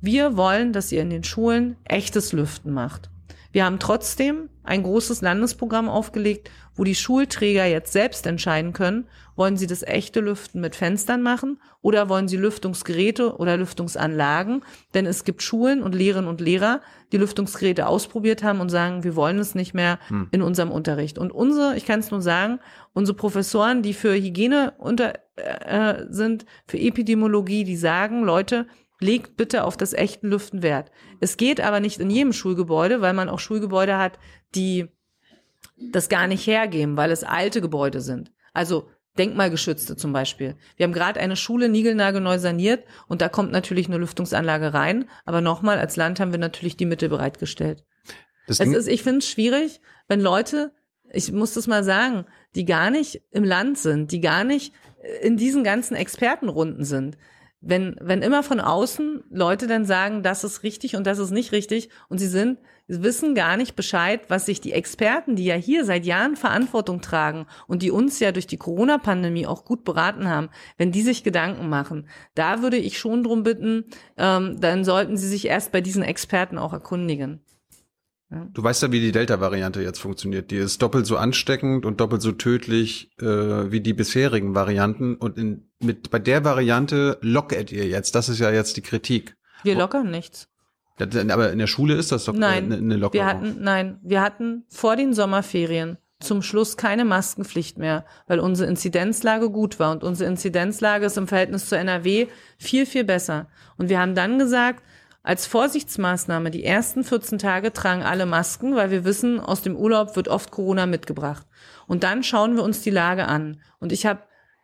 [0.04, 3.12] Wir wollen, dass ihr in den Schulen echtes Lüften macht.
[3.52, 9.58] Wir haben trotzdem ein großes Landesprogramm aufgelegt, wo die Schulträger jetzt selbst entscheiden können, wollen
[9.58, 14.64] sie das echte Lüften mit Fenstern machen oder wollen sie Lüftungsgeräte oder Lüftungsanlagen?
[14.93, 16.82] Denn es gibt Schulen und Lehrerinnen und Lehrer,
[17.12, 19.99] die Lüftungsgeräte ausprobiert haben und sagen, wir wollen es nicht mehr
[20.32, 21.20] in unserem Unterricht.
[21.20, 22.60] Und unsere, ich kann es nur sagen,
[22.93, 28.66] unsere Professoren, die für Hygiene unter, äh, sind, für Epidemiologie, die sagen, Leute,
[29.02, 30.91] legt bitte auf das echten Lüften Wert.
[31.20, 34.20] Es geht aber nicht in jedem Schulgebäude, weil man auch Schulgebäude hat,
[34.56, 34.88] die
[35.78, 38.32] das gar nicht hergeben, weil es alte Gebäude sind.
[38.54, 38.88] Also
[39.18, 40.56] Denkmalgeschützte zum Beispiel.
[40.78, 45.10] Wir haben gerade eine Schule niegelnagelneu saniert und da kommt natürlich eine Lüftungsanlage rein.
[45.26, 47.84] Aber nochmal, als Land haben wir natürlich die Mittel bereitgestellt.
[48.47, 50.74] Das Es ist, ich finde es schwierig, wenn Leute,
[51.12, 52.26] ich muss das mal sagen,
[52.56, 54.74] die gar nicht im Land sind, die gar nicht
[55.22, 57.18] in diesen ganzen Expertenrunden sind.
[57.64, 61.51] Wenn, wenn immer von außen Leute dann sagen, das ist richtig und das ist nicht
[61.51, 62.57] richtig und sie sind,
[62.88, 67.01] sie wissen gar nicht Bescheid, was sich die Experten, die ja hier seit Jahren Verantwortung
[67.01, 71.24] tragen und die uns ja durch die Corona-Pandemie auch gut beraten haben, wenn die sich
[71.24, 73.86] Gedanken machen, da würde ich schon drum bitten,
[74.18, 77.41] ähm, dann sollten sie sich erst bei diesen Experten auch erkundigen.
[78.53, 80.51] Du weißt ja, wie die Delta-Variante jetzt funktioniert.
[80.51, 85.16] Die ist doppelt so ansteckend und doppelt so tödlich äh, wie die bisherigen Varianten.
[85.16, 88.15] Und in, mit bei der Variante lockert ihr jetzt.
[88.15, 89.36] Das ist ja jetzt die Kritik.
[89.63, 90.47] Wir lockern nichts.
[90.99, 93.25] Aber in der Schule ist das doch Nein, eine, eine Lockerung.
[93.25, 98.69] wir hatten, nein, wir hatten vor den Sommerferien zum Schluss keine Maskenpflicht mehr, weil unsere
[98.69, 102.27] Inzidenzlage gut war und unsere Inzidenzlage ist im Verhältnis zur NRW
[102.59, 103.47] viel, viel besser.
[103.77, 104.84] Und wir haben dann gesagt,
[105.23, 110.15] als Vorsichtsmaßnahme, die ersten 14 Tage tragen alle Masken, weil wir wissen, aus dem Urlaub
[110.15, 111.45] wird oft Corona mitgebracht.
[111.88, 113.61] Und dann schauen wir uns die Lage an.
[113.79, 114.21] Und ich habe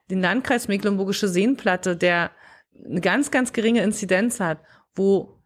[0.10, 2.32] den Landkreis Mecklenburgische Seenplatte, der
[2.86, 4.60] eine ganz, ganz geringe Inzidenz hat,
[4.95, 5.38] wo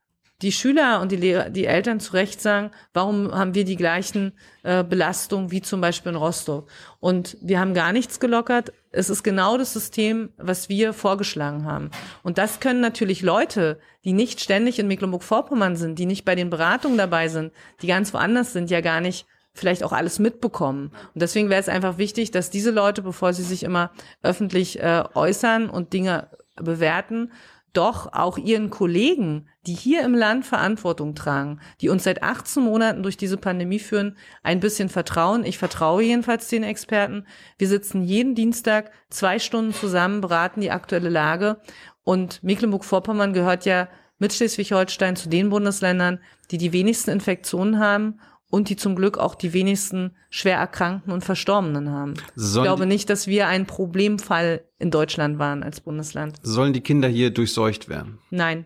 [0.41, 4.33] die Schüler und die Lehrer, die Eltern zu Recht sagen, warum haben wir die gleichen
[4.63, 6.67] äh, Belastungen wie zum Beispiel in Rostock?
[6.99, 8.73] Und wir haben gar nichts gelockert.
[8.91, 11.91] Es ist genau das System, was wir vorgeschlagen haben.
[12.23, 16.49] Und das können natürlich Leute, die nicht ständig in Mecklenburg-Vorpommern sind, die nicht bei den
[16.49, 20.91] Beratungen dabei sind, die ganz woanders sind, ja gar nicht vielleicht auch alles mitbekommen.
[21.13, 23.91] Und deswegen wäre es einfach wichtig, dass diese Leute, bevor sie sich immer
[24.23, 27.31] öffentlich äh, äußern und Dinge bewerten,
[27.73, 33.03] doch auch ihren Kollegen, die hier im Land Verantwortung tragen, die uns seit 18 Monaten
[33.03, 35.45] durch diese Pandemie führen, ein bisschen vertrauen.
[35.45, 37.25] Ich vertraue jedenfalls den Experten.
[37.57, 41.61] Wir sitzen jeden Dienstag zwei Stunden zusammen, beraten die aktuelle Lage.
[42.03, 43.87] Und Mecklenburg-Vorpommern gehört ja
[44.19, 46.19] mit Schleswig-Holstein zu den Bundesländern,
[46.51, 48.19] die die wenigsten Infektionen haben
[48.51, 52.13] und die zum Glück auch die wenigsten schwer Erkrankten und Verstorbenen haben.
[52.35, 56.37] Sollen ich glaube nicht, dass wir ein Problemfall in Deutschland waren als Bundesland.
[56.43, 58.19] Sollen die Kinder hier durchseucht werden?
[58.29, 58.65] Nein.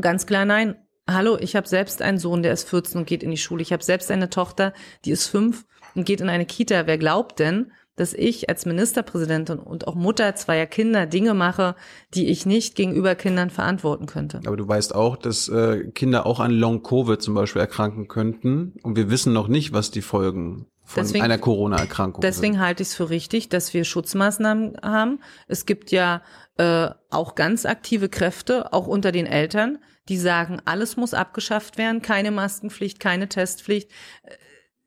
[0.00, 0.76] Ganz klar nein.
[1.08, 3.62] Hallo, ich habe selbst einen Sohn, der ist 14 und geht in die Schule.
[3.62, 4.72] Ich habe selbst eine Tochter,
[5.04, 6.86] die ist fünf und geht in eine Kita.
[6.86, 11.76] Wer glaubt denn, dass ich als Ministerpräsidentin und auch Mutter zweier Kinder Dinge mache,
[12.14, 14.40] die ich nicht gegenüber Kindern verantworten könnte?
[14.46, 18.74] Aber du weißt auch, dass äh, Kinder auch an Long-Covid zum Beispiel erkranken könnten.
[18.82, 22.62] Und wir wissen noch nicht, was die Folgen von Deswegen- einer Corona-Erkrankung Deswegen sind.
[22.62, 25.20] halte ich es für richtig, dass wir Schutzmaßnahmen haben.
[25.48, 26.22] Es gibt ja
[26.58, 29.78] äh, auch ganz aktive Kräfte, auch unter den Eltern,
[30.08, 33.90] die sagen, alles muss abgeschafft werden, keine Maskenpflicht, keine Testpflicht.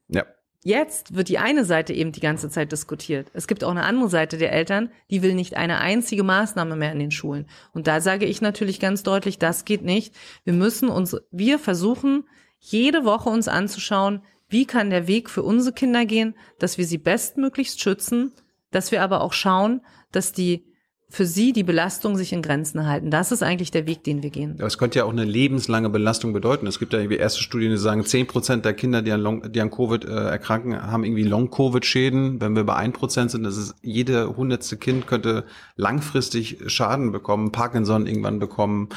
[0.08, 0.24] Ja.
[0.64, 3.30] Jetzt wird die eine Seite eben die ganze Zeit diskutiert.
[3.34, 6.92] Es gibt auch eine andere Seite der Eltern, die will nicht eine einzige Maßnahme mehr
[6.92, 7.48] in den Schulen.
[7.74, 10.16] Und da sage ich natürlich ganz deutlich, das geht nicht.
[10.44, 12.28] Wir müssen uns, wir versuchen,
[12.60, 16.98] jede Woche uns anzuschauen, wie kann der Weg für unsere Kinder gehen, dass wir sie
[16.98, 18.34] bestmöglichst schützen,
[18.72, 19.82] dass wir aber auch schauen,
[20.12, 20.67] dass die
[21.10, 23.10] für sie die Belastung sich in Grenzen halten.
[23.10, 24.56] Das ist eigentlich der Weg, den wir gehen.
[24.58, 26.68] Aber es könnte ja auch eine lebenslange Belastung bedeuten.
[26.68, 29.52] Es gibt ja irgendwie erste Studien, die sagen, 10 Prozent der Kinder, die an, Long,
[29.52, 32.42] die an Covid äh, erkranken, haben irgendwie Long-Covid-Schäden.
[32.42, 35.46] Wenn wir bei 1 Prozent sind, das ist jede hundertste Kind könnte
[35.78, 38.90] langfristig Schaden bekommen, Parkinson irgendwann bekommen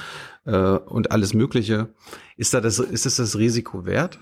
[0.46, 1.90] äh, und alles Mögliche.
[2.36, 4.18] Ist da das, ist das das Risiko wert?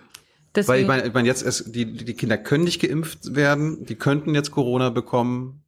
[0.54, 3.86] Deswegen, Weil ich meine, ich meine jetzt, es, die, die Kinder können nicht geimpft werden,
[3.86, 5.62] die könnten jetzt Corona bekommen.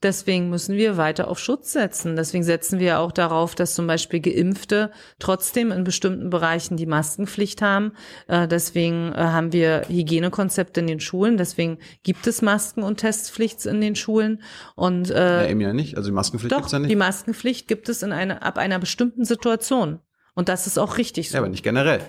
[0.00, 2.14] Deswegen müssen wir weiter auf Schutz setzen.
[2.14, 7.62] Deswegen setzen wir auch darauf, dass zum Beispiel Geimpfte trotzdem in bestimmten Bereichen die Maskenpflicht
[7.62, 7.92] haben.
[8.28, 11.36] Äh, deswegen äh, haben wir Hygienekonzepte in den Schulen.
[11.36, 14.40] Deswegen gibt es Masken- und Testpflicht in den Schulen.
[14.76, 15.96] Und Ja, äh, eben ja nicht.
[15.96, 16.96] Also die Maskenpflicht doch, gibt's ja die nicht.
[16.96, 19.98] Maskenpflicht gibt es in einer, ab einer bestimmten Situation.
[20.34, 21.34] Und das ist auch richtig so.
[21.34, 22.00] Ja, aber nicht generell.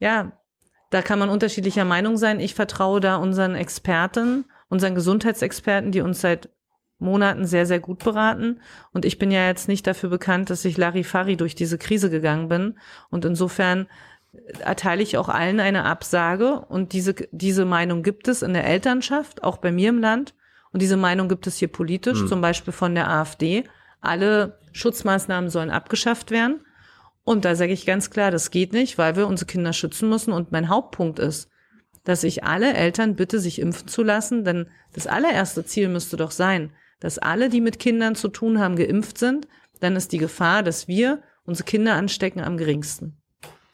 [0.00, 0.32] Ja,
[0.90, 2.40] da kann man unterschiedlicher Meinung sein.
[2.40, 6.50] Ich vertraue da unseren Experten, unseren Gesundheitsexperten, die uns seit
[7.00, 8.60] Monaten sehr, sehr gut beraten.
[8.92, 12.48] Und ich bin ja jetzt nicht dafür bekannt, dass ich Larifari durch diese Krise gegangen
[12.48, 12.78] bin.
[13.10, 13.86] Und insofern
[14.60, 16.60] erteile ich auch allen eine Absage.
[16.60, 20.34] Und diese, diese Meinung gibt es in der Elternschaft, auch bei mir im Land.
[20.72, 23.64] Und diese Meinung gibt es hier politisch, zum Beispiel von der AfD.
[24.00, 26.60] Alle Schutzmaßnahmen sollen abgeschafft werden.
[27.24, 30.32] Und da sage ich ganz klar, das geht nicht, weil wir unsere Kinder schützen müssen.
[30.32, 31.50] Und mein Hauptpunkt ist,
[32.04, 36.30] dass ich alle Eltern bitte, sich impfen zu lassen, denn das allererste Ziel müsste doch
[36.30, 39.48] sein, dass alle, die mit Kindern zu tun haben, geimpft sind.
[39.80, 43.16] Dann ist die Gefahr, dass wir unsere Kinder anstecken, am geringsten.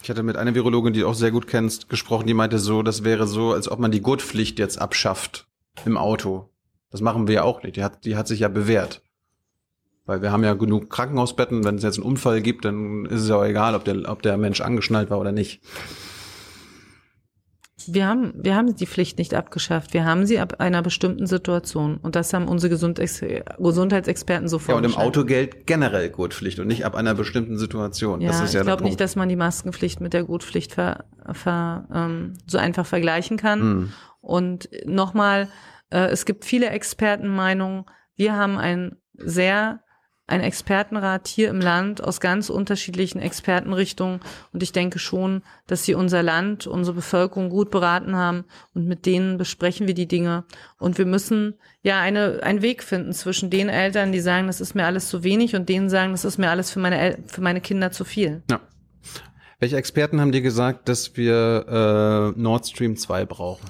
[0.03, 2.83] Ich hatte mit einer Virologin, die du auch sehr gut kennst, gesprochen, die meinte so,
[2.83, 5.49] das wäre so, als ob man die Gurtpflicht jetzt abschafft
[5.85, 6.49] im Auto.
[6.91, 7.77] Das machen wir ja auch nicht.
[7.77, 9.03] Die hat, die hat sich ja bewährt.
[10.05, 11.65] Weil wir haben ja genug Krankenhausbetten.
[11.65, 14.23] Wenn es jetzt einen Unfall gibt, dann ist es ja auch egal, ob der, ob
[14.23, 15.61] der Mensch angeschnallt war oder nicht.
[17.85, 19.93] Wir haben, wir haben die Pflicht nicht abgeschafft.
[19.93, 21.99] Wir haben sie ab einer bestimmten Situation.
[21.99, 23.23] Und das haben unsere Gesundheits
[23.59, 25.09] Gesundheitsexperten so Ja, und im vorgeschlagen.
[25.09, 28.23] Auto gilt generell Gurtpflicht und nicht ab einer bestimmten Situation.
[28.23, 31.05] Ja, das ist ja ich glaube nicht, dass man die Maskenpflicht mit der Gutpflicht ver,
[31.33, 33.61] ver, ähm, so einfach vergleichen kann.
[33.61, 33.93] Hm.
[34.23, 35.49] Und nochmal,
[35.91, 37.85] äh, es gibt viele Expertenmeinungen.
[38.17, 39.81] Wir haben ein sehr
[40.29, 44.21] ein Expertenrat hier im Land aus ganz unterschiedlichen Expertenrichtungen.
[44.53, 48.45] Und ich denke schon, dass sie unser Land, unsere Bevölkerung gut beraten haben.
[48.75, 50.45] Und mit denen besprechen wir die Dinge.
[50.79, 54.75] Und wir müssen ja eine, einen Weg finden zwischen den Eltern, die sagen, das ist
[54.75, 57.41] mir alles zu wenig und denen sagen, das ist mir alles für meine, El für
[57.41, 58.43] meine Kinder zu viel.
[58.51, 58.61] Ja.
[59.59, 63.65] Welche Experten haben dir gesagt, dass wir äh, Nord Stream 2 brauchen?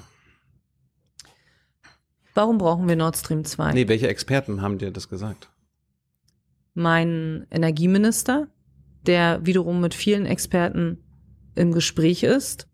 [2.33, 3.73] Warum brauchen wir Nord Stream 2?
[3.73, 5.49] Nee, welche Experten haben dir das gesagt?
[6.77, 8.49] Mein Energieminister,
[9.07, 10.99] der wiederum mit vielen Experten
[11.55, 12.67] im Gespräch ist.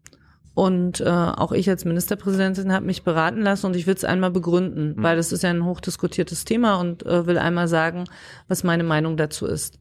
[0.54, 4.30] Und äh, auch ich als Ministerpräsidentin habe mich beraten lassen und ich will es einmal
[4.30, 8.04] begründen, weil das ist ja ein hochdiskutiertes Thema und äh, will einmal sagen,
[8.50, 9.80] was meine Meinung dazu ist.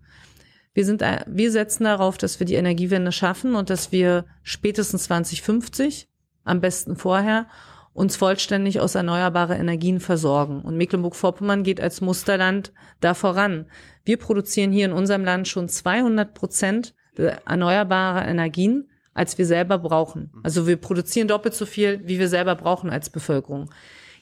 [0.73, 5.03] Wir sind, äh, wir setzen darauf, dass wir die Energiewende schaffen und dass wir spätestens
[5.05, 6.09] 2050,
[6.45, 7.49] am besten vorher,
[7.95, 10.62] uns vollständig aus erneuerbare Energien versorgen.
[10.62, 13.66] Und Mecklenburg-Vorpommern geht als Musterland da voran.
[14.05, 20.30] Wir produzieren hier in unserem Land schon 200 Prozent erneuerbarer Energien, als wir selber brauchen.
[20.43, 23.70] Also wir produzieren doppelt so viel, wie wir selber brauchen als Bevölkerung.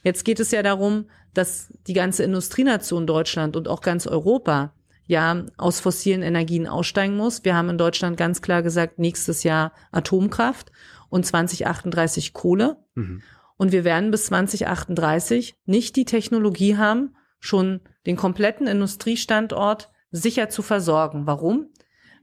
[0.02, 4.72] Jetzt geht es ja darum, dass die ganze Industrienation Deutschland und auch ganz Europa
[5.06, 7.44] ja aus fossilen Energien aussteigen muss.
[7.44, 10.72] Wir haben in Deutschland ganz klar gesagt, nächstes Jahr Atomkraft
[11.08, 12.76] und 2038 Kohle.
[13.60, 20.62] Und wir werden bis 2038 nicht die Technologie haben, schon den kompletten Industriestandort sicher zu
[20.62, 21.26] versorgen.
[21.26, 21.68] Warum?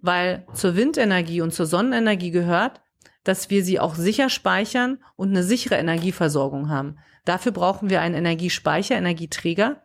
[0.01, 2.81] Weil zur Windenergie und zur Sonnenenergie gehört,
[3.23, 6.97] dass wir sie auch sicher speichern und eine sichere Energieversorgung haben.
[7.23, 9.83] Dafür brauchen wir einen Energiespeicher, Energieträger.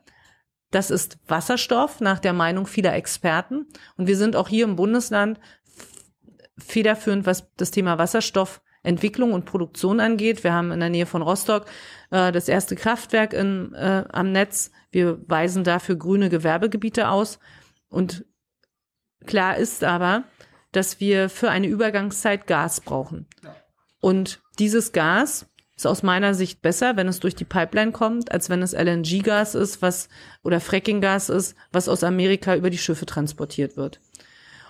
[0.71, 3.67] Das ist Wasserstoff nach der Meinung vieler Experten.
[3.99, 5.39] Und wir sind auch hier im Bundesland
[6.57, 7.99] federführend, was das Thema
[8.83, 10.45] Wasserstoffentwicklung und Produktion angeht.
[10.45, 11.67] Wir haben in der Nähe von Rostock
[12.11, 14.71] äh, das erste Kraftwerk in, äh, am Netz.
[14.91, 17.39] Wir weisen dafür grüne Gewerbegebiete aus.
[17.89, 18.25] Und
[19.27, 20.25] klar ist aber,
[20.73, 23.27] dass wir für eine Übergangszeit Gas brauchen.
[24.01, 28.51] Und dieses Gas ist aus meiner Sicht besser, wenn es durch die Pipeline kommt, als
[28.51, 30.09] wenn es LNG-Gas ist, was
[30.43, 34.01] oder Fracking-Gas ist, was aus Amerika über die Schiffe transportiert wird.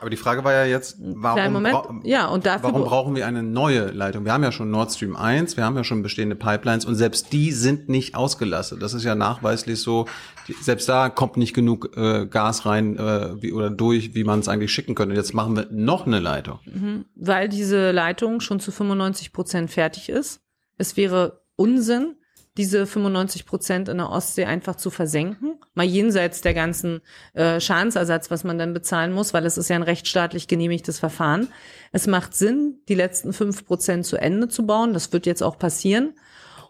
[0.02, 1.36] Aber die Frage war ja jetzt, warum,
[1.72, 4.24] bra- Ja, und dafür warum bra- brauchen wir eine neue Leitung?
[4.24, 7.32] Wir haben ja schon Nord Stream 1, wir haben ja schon bestehende Pipelines und selbst
[7.32, 8.82] die sind nicht ausgelastet.
[8.82, 10.06] Das ist ja nachweislich so,
[10.48, 14.40] die, selbst da kommt nicht genug äh, Gas rein äh, wie, oder durch, wie man
[14.40, 15.14] es eigentlich schicken könnte.
[15.14, 16.58] Jetzt machen wir noch eine Leitung.
[17.14, 20.40] weil diese Leitung schon zu 95 Prozent fertig ist.
[20.78, 22.16] Es wäre Unsinn,
[22.58, 27.00] diese 95 Prozent in der Ostsee einfach zu versenken, mal jenseits der ganzen
[27.32, 31.48] äh, Schadensersatz, was man dann bezahlen muss, weil es ist ja ein rechtsstaatlich genehmigtes Verfahren.
[31.92, 34.92] Es macht Sinn, die letzten fünf Prozent zu Ende zu bauen.
[34.92, 36.14] Das wird jetzt auch passieren.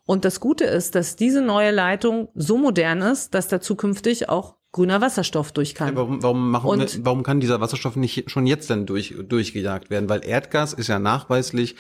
[0.05, 4.57] Und das Gute ist, dass diese neue Leitung so modern ist, dass da zukünftig auch
[4.73, 5.95] grüner Wasserstoff durch kann.
[5.97, 9.91] Warum, warum, machen wir, Und- warum kann dieser Wasserstoff nicht schon jetzt dann durch, durchgejagt
[9.91, 10.09] werden?
[10.09, 11.77] Weil Erdgas ist ja nachweislich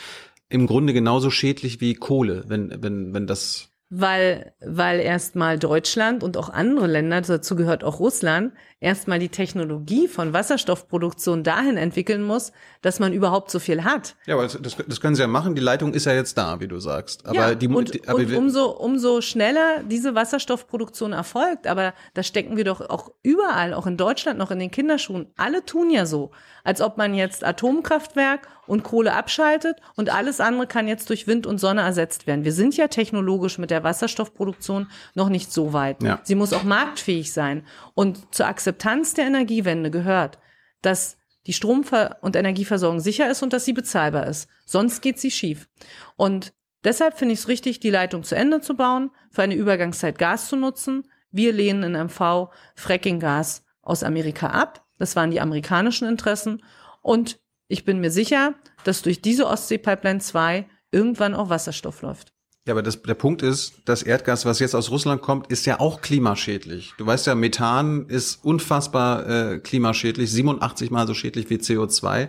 [0.48, 6.38] im Grunde genauso schädlich wie Kohle, wenn, wenn, wenn das weil, weil erstmal Deutschland und
[6.38, 12.52] auch andere Länder, dazu gehört auch Russland, erstmal die Technologie von Wasserstoffproduktion dahin entwickeln muss,
[12.82, 14.16] dass man überhaupt so viel hat.
[14.26, 15.54] Ja, aber das, das, können sie ja machen.
[15.54, 17.24] Die Leitung ist ja jetzt da, wie du sagst.
[17.24, 21.94] Aber ja, die, und, die aber und wir- umso, umso schneller diese Wasserstoffproduktion erfolgt, aber
[22.14, 25.28] da stecken wir doch auch überall, auch in Deutschland noch in den Kinderschuhen.
[25.36, 26.32] Alle tun ja so,
[26.64, 31.46] als ob man jetzt Atomkraftwerk und Kohle abschaltet und alles andere kann jetzt durch Wind
[31.46, 32.44] und Sonne ersetzt werden.
[32.44, 36.02] Wir sind ja technologisch mit der Wasserstoffproduktion noch nicht so weit.
[36.02, 36.20] Ja.
[36.22, 37.64] Sie muss auch marktfähig sein.
[37.94, 40.38] Und zur Akzeptanz der Energiewende gehört,
[40.80, 44.48] dass die Stromver- und Energieversorgung sicher ist und dass sie bezahlbar ist.
[44.64, 45.68] Sonst geht sie schief.
[46.16, 46.54] Und
[46.84, 50.48] deshalb finde ich es richtig, die Leitung zu Ende zu bauen, für eine Übergangszeit Gas
[50.48, 51.06] zu nutzen.
[51.30, 54.86] Wir lehnen in MV Fracking-Gas aus Amerika ab.
[54.98, 56.62] Das waren die amerikanischen Interessen.
[57.02, 58.54] Und ich bin mir sicher,
[58.84, 62.31] dass durch diese Ostsee-Pipeline 2 irgendwann auch Wasserstoff läuft.
[62.64, 65.80] Ja, aber das, der Punkt ist, das Erdgas, was jetzt aus Russland kommt, ist ja
[65.80, 66.94] auch klimaschädlich.
[66.96, 72.28] Du weißt ja, Methan ist unfassbar äh, klimaschädlich, 87 mal so schädlich wie CO2,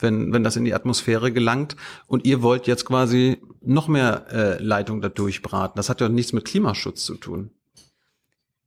[0.00, 1.76] wenn, wenn das in die Atmosphäre gelangt.
[2.08, 5.76] Und ihr wollt jetzt quasi noch mehr äh, Leitung da durchbraten.
[5.76, 7.52] Das hat ja nichts mit Klimaschutz zu tun.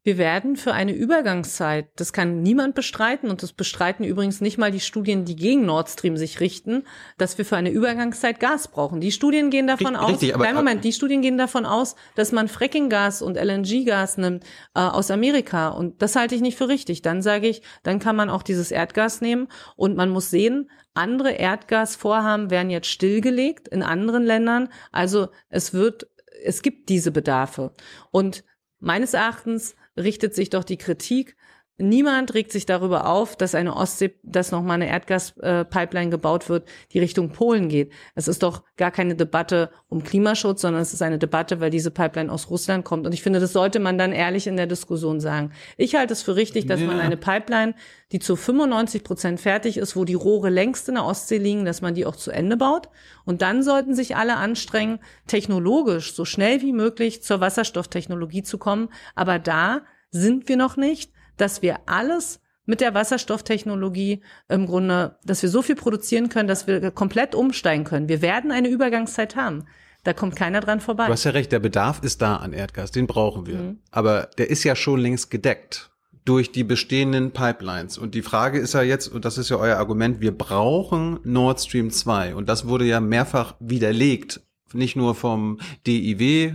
[0.04, 4.72] Wir werden für eine Übergangszeit, das kann niemand bestreiten und das bestreiten übrigens nicht mal
[4.72, 6.88] die Studien, die gegen Nord Stream sich richten,
[7.20, 9.00] dass wir für eine Übergangszeit Gas brauchen.
[9.00, 12.48] Die Studien gehen davon Richtig, aus, nein, Moment, die Studien gehen davon aus, dass man
[12.48, 14.44] Frackinggas und LNG-Gas nimmt
[14.74, 17.04] äh, aus Amerika und das halte ich nicht für richtig.
[17.04, 21.34] Dann sage ich, dann kann man auch dieses Erdgas nehmen und man muss sehen, andere
[21.34, 24.70] Erdgasvorhaben werden jetzt stillgelegt in anderen Ländern.
[24.92, 26.08] Also es wird,
[26.44, 27.72] es gibt diese Bedarfe
[28.10, 28.44] und
[28.80, 31.36] meines Erachtens richtet sich doch die Kritik.
[31.82, 36.68] Niemand regt sich darüber auf, dass eine Ostsee, dass nochmal eine Erdgaspipeline äh, gebaut wird,
[36.92, 37.92] die Richtung Polen geht.
[38.16, 41.92] Es ist doch gar keine Debatte um Klimaschutz, sondern es ist eine Debatte, weil diese
[41.92, 43.06] Pipeline aus Russland kommt.
[43.06, 45.52] Und ich finde, das sollte man dann ehrlich in der Diskussion sagen.
[45.78, 46.88] Ich halte es für richtig, dass ja.
[46.88, 47.74] man eine Pipeline,
[48.12, 51.82] die zu 95 Prozent fertig ist, wo die Rohre längst in der Ostsee liegen, dass
[51.82, 52.90] man die auch zu Ende baut.
[53.26, 58.90] Und dann sollten sich alle anstrengen, technologisch so schnell wie möglich zur Wasserstofftechnologie zu kommen.
[59.16, 61.12] Aber da sind wir noch nicht,
[61.42, 66.68] dass wir alles mit der Wasserstofftechnologie im Grunde, dass wir so viel produzieren können, dass
[66.68, 68.08] wir komplett umsteigen können.
[68.08, 69.66] Wir werden eine Übergangszeit haben.
[70.04, 71.08] Da kommt keiner dran vorbei.
[71.08, 73.58] Du hast ja recht, der Bedarf ist da an Erdgas, den brauchen wir.
[73.58, 73.80] Mhm.
[73.92, 75.92] Aber der ist ja schon längst gedeckt
[76.26, 77.98] durch die bestehenden Pipelines.
[77.98, 81.60] Und die Frage ist ja jetzt, und das ist ja euer Argument, wir brauchen Nord
[81.60, 82.36] Stream 2.
[82.36, 84.42] Und das wurde ja mehrfach widerlegt,
[84.74, 86.54] nicht nur vom DIW,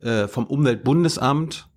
[0.00, 1.67] äh, vom Umweltbundesamt,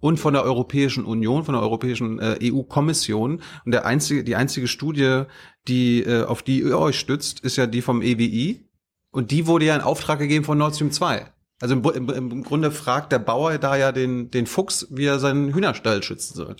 [0.00, 3.42] und von der Europäischen Union, von der Europäischen äh, EU-Kommission.
[3.64, 5.24] Und der einzige, die einzige Studie,
[5.66, 8.64] die äh, auf die ihr euch stützt, ist ja die vom EWI.
[9.10, 11.32] Und die wurde ja in Auftrag gegeben von Nord Stream 2.
[11.60, 15.18] Also im, im, im Grunde fragt der Bauer da ja den, den Fuchs, wie er
[15.18, 16.56] seinen Hühnerstall schützen soll.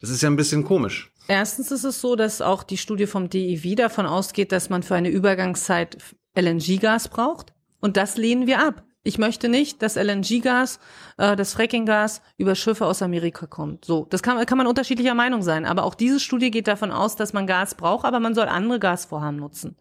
[0.00, 1.12] Das ist ja ein bisschen komisch.
[1.28, 4.96] Erstens ist es so, dass auch die Studie vom DEW davon ausgeht, dass man für
[4.96, 5.98] eine Übergangszeit
[6.34, 7.52] LNG-Gas braucht.
[7.80, 8.82] Und das lehnen wir ab.
[9.02, 10.78] Ich möchte nicht, dass LNG-Gas,
[11.16, 13.84] äh, das Fracking-Gas über Schiffe aus Amerika kommt.
[13.84, 15.64] So, das kann, kann man unterschiedlicher Meinung sein.
[15.64, 18.78] Aber auch diese Studie geht davon aus, dass man Gas braucht, aber man soll andere
[18.78, 19.76] Gasvorhaben nutzen.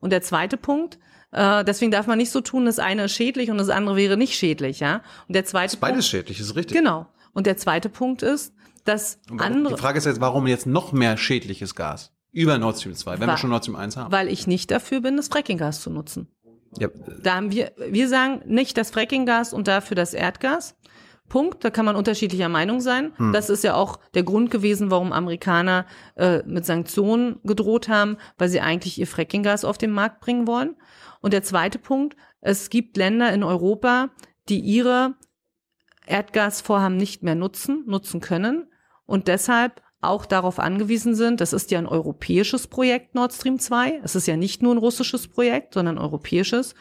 [0.00, 0.98] Und der zweite Punkt,
[1.32, 4.18] äh, deswegen darf man nicht so tun, das eine ist schädlich und das andere wäre
[4.18, 5.02] nicht schädlich, ja.
[5.28, 6.76] Und der zweite ist beides Punkt, schädlich, ist richtig.
[6.76, 7.06] Genau.
[7.32, 8.54] Und der zweite Punkt ist,
[8.84, 9.74] dass andere.
[9.74, 13.28] Die Frage ist jetzt, warum jetzt noch mehr schädliches Gas über Nord Stream 2, wenn
[13.28, 14.12] wir schon Nord Stream 1 haben?
[14.12, 16.28] Weil ich nicht dafür bin, das Fracking-Gas zu nutzen.
[16.78, 16.88] Ja.
[17.22, 20.76] Da haben wir, wir sagen nicht das Frackinggas und dafür das Erdgas.
[21.28, 21.62] Punkt.
[21.62, 23.12] Da kann man unterschiedlicher Meinung sein.
[23.16, 23.32] Hm.
[23.32, 28.48] Das ist ja auch der Grund gewesen, warum Amerikaner äh, mit Sanktionen gedroht haben, weil
[28.48, 30.76] sie eigentlich ihr Frackinggas auf den Markt bringen wollen.
[31.20, 34.10] Und der zweite Punkt, es gibt Länder in Europa,
[34.48, 35.14] die ihre
[36.06, 38.66] Erdgasvorhaben nicht mehr nutzen, nutzen können
[39.04, 44.00] und deshalb auch darauf angewiesen sind, das ist ja ein europäisches Projekt Nord Stream 2.
[44.04, 46.74] Es ist ja nicht nur ein russisches Projekt, sondern ein europäisches.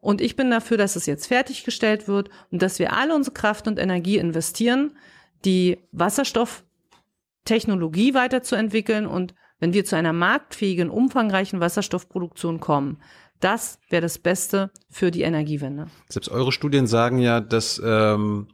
[0.00, 3.66] Und ich bin dafür, dass es jetzt fertiggestellt wird und dass wir alle unsere Kraft
[3.66, 4.96] und Energie investieren,
[5.44, 13.00] die Wasserstofftechnologie weiterzuentwickeln und wenn wir zu einer marktfähigen, umfangreichen Wasserstoffproduktion kommen,
[13.40, 15.86] das wäre das Beste für die Energiewende.
[16.08, 18.48] Selbst eure Studien sagen ja, dass ähm,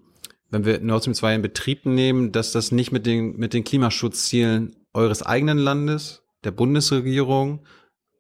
[0.51, 3.65] wenn wir Nord Stream 2 in Betrieb nehmen, dass das nicht mit den, mit den
[3.65, 7.65] Klimaschutzzielen eures eigenen Landes, der Bundesregierung,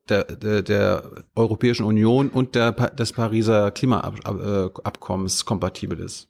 [0.08, 6.28] der, der, der Europäischen Union und der, des Pariser Klimaabkommens kompatibel ist.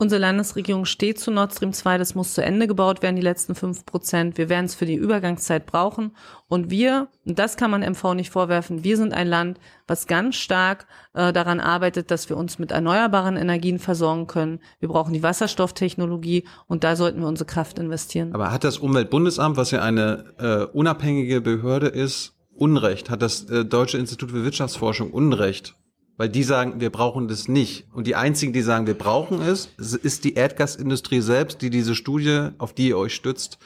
[0.00, 3.56] Unsere Landesregierung steht zu Nord Stream 2, das muss zu Ende gebaut werden, die letzten
[3.56, 4.38] fünf Prozent.
[4.38, 6.14] Wir werden es für die Übergangszeit brauchen.
[6.46, 10.36] Und wir, und das kann man MV nicht vorwerfen, wir sind ein Land, was ganz
[10.36, 14.60] stark äh, daran arbeitet, dass wir uns mit erneuerbaren Energien versorgen können.
[14.78, 18.32] Wir brauchen die Wasserstofftechnologie und da sollten wir unsere Kraft investieren.
[18.34, 23.10] Aber hat das Umweltbundesamt, was ja eine äh, unabhängige Behörde ist, Unrecht?
[23.10, 25.74] Hat das äh, Deutsche Institut für Wirtschaftsforschung Unrecht?
[26.18, 27.86] Weil die sagen, wir brauchen das nicht.
[27.94, 32.48] Und die einzigen, die sagen, wir brauchen es, ist die Erdgasindustrie selbst, die diese Studie,
[32.58, 33.58] auf die ihr euch stützt,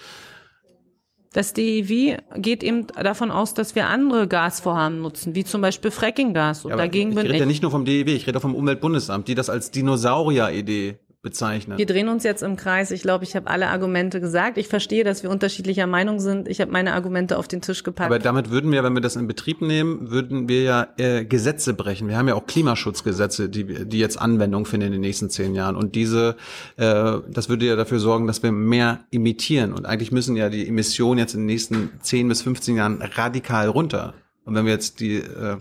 [1.33, 6.67] das DEW geht eben davon aus, dass wir andere Gasvorhaben nutzen, wie zum Beispiel Frackinggas.
[6.67, 8.55] Und ja, dagegen ich bin rede ja nicht nur vom DEW, ich rede auch vom
[8.55, 11.79] Umweltbundesamt, die das als Dinosaurier-Idee bezeichnen.
[11.79, 12.91] Wir drehen uns jetzt im Kreis.
[12.91, 14.59] Ich glaube, ich habe alle Argumente gesagt.
[14.59, 16.49] Ich verstehe, dass wir unterschiedlicher Meinung sind.
[16.49, 18.07] Ich habe meine Argumente auf den Tisch gepackt.
[18.07, 21.75] Aber damit würden wir, wenn wir das in Betrieb nehmen, würden wir ja äh, Gesetze
[21.75, 22.09] brechen.
[22.09, 25.77] Wir haben ja auch Klimaschutzgesetze, die, die jetzt Anwendung finden in den nächsten zehn Jahren.
[25.77, 26.37] Und diese,
[26.77, 29.73] äh, das würde ja dafür sorgen, dass wir mehr emittieren.
[29.73, 33.69] Und eigentlich müssen ja die Emissionen jetzt in den nächsten zehn bis 15 Jahren radikal
[33.69, 34.15] runter.
[34.45, 35.59] Und wenn wir jetzt die äh,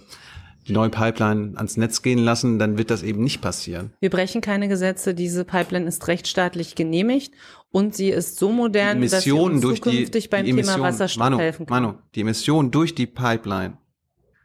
[0.72, 3.92] die neue Pipeline ans Netz gehen lassen, dann wird das eben nicht passieren.
[4.00, 5.14] Wir brechen keine Gesetze.
[5.14, 7.34] Diese Pipeline ist rechtsstaatlich genehmigt
[7.72, 10.80] und sie ist so modern, Die dass sie uns durch die, zukünftig beim die Thema
[10.80, 11.84] Wasserstoff Manu, helfen kann.
[11.84, 13.78] Manu, die Emissionen durch die Pipeline,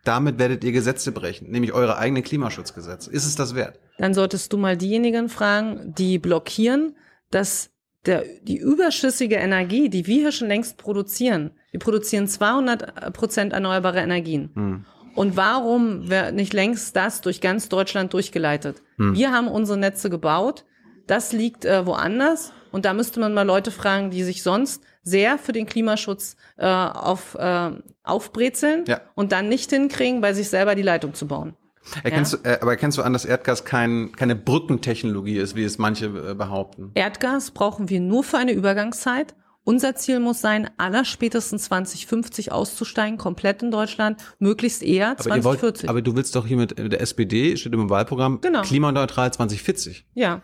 [0.03, 3.11] damit werdet ihr Gesetze brechen, nämlich eure eigenen Klimaschutzgesetze.
[3.11, 3.79] Ist es das wert?
[3.99, 6.97] Dann solltest du mal diejenigen fragen, die blockieren,
[7.31, 7.71] dass
[8.05, 14.01] der, die überschüssige Energie, die wir hier schon längst produzieren, wir produzieren 200 Prozent erneuerbare
[14.01, 14.51] Energien.
[14.55, 14.85] Hm.
[15.17, 18.83] Und warum wird nicht längst das durch ganz Deutschland durchgeleitet?
[18.99, 19.15] Hm.
[19.15, 20.65] Wir haben unsere Netze gebaut.
[21.07, 22.53] Das liegt äh, woanders.
[22.71, 26.67] Und da müsste man mal Leute fragen, die sich sonst sehr für den Klimaschutz äh,
[26.67, 27.71] auf, äh,
[28.03, 29.01] aufbrezeln Ja.
[29.15, 31.55] und dann nicht hinkriegen, bei sich selber die Leitung zu bauen.
[32.03, 35.79] Erkennst du, äh, aber erkennst du an, dass Erdgas kein, keine Brückentechnologie ist, wie es
[35.79, 36.91] manche äh, behaupten?
[36.95, 39.35] Erdgas brauchen wir nur für eine Übergangszeit.
[39.69, 45.43] Unser Ziel muss sein, aller spätestens 2050 auszusteigen, komplett in Deutschland, möglichst eher Aber, ihr
[45.43, 45.89] wollt, 2040.
[45.91, 48.63] aber du willst doch hier mit der SPD, steht im Wahlprogramm, Genau.
[48.63, 50.07] klimaneutral 2040.
[50.15, 50.43] ja.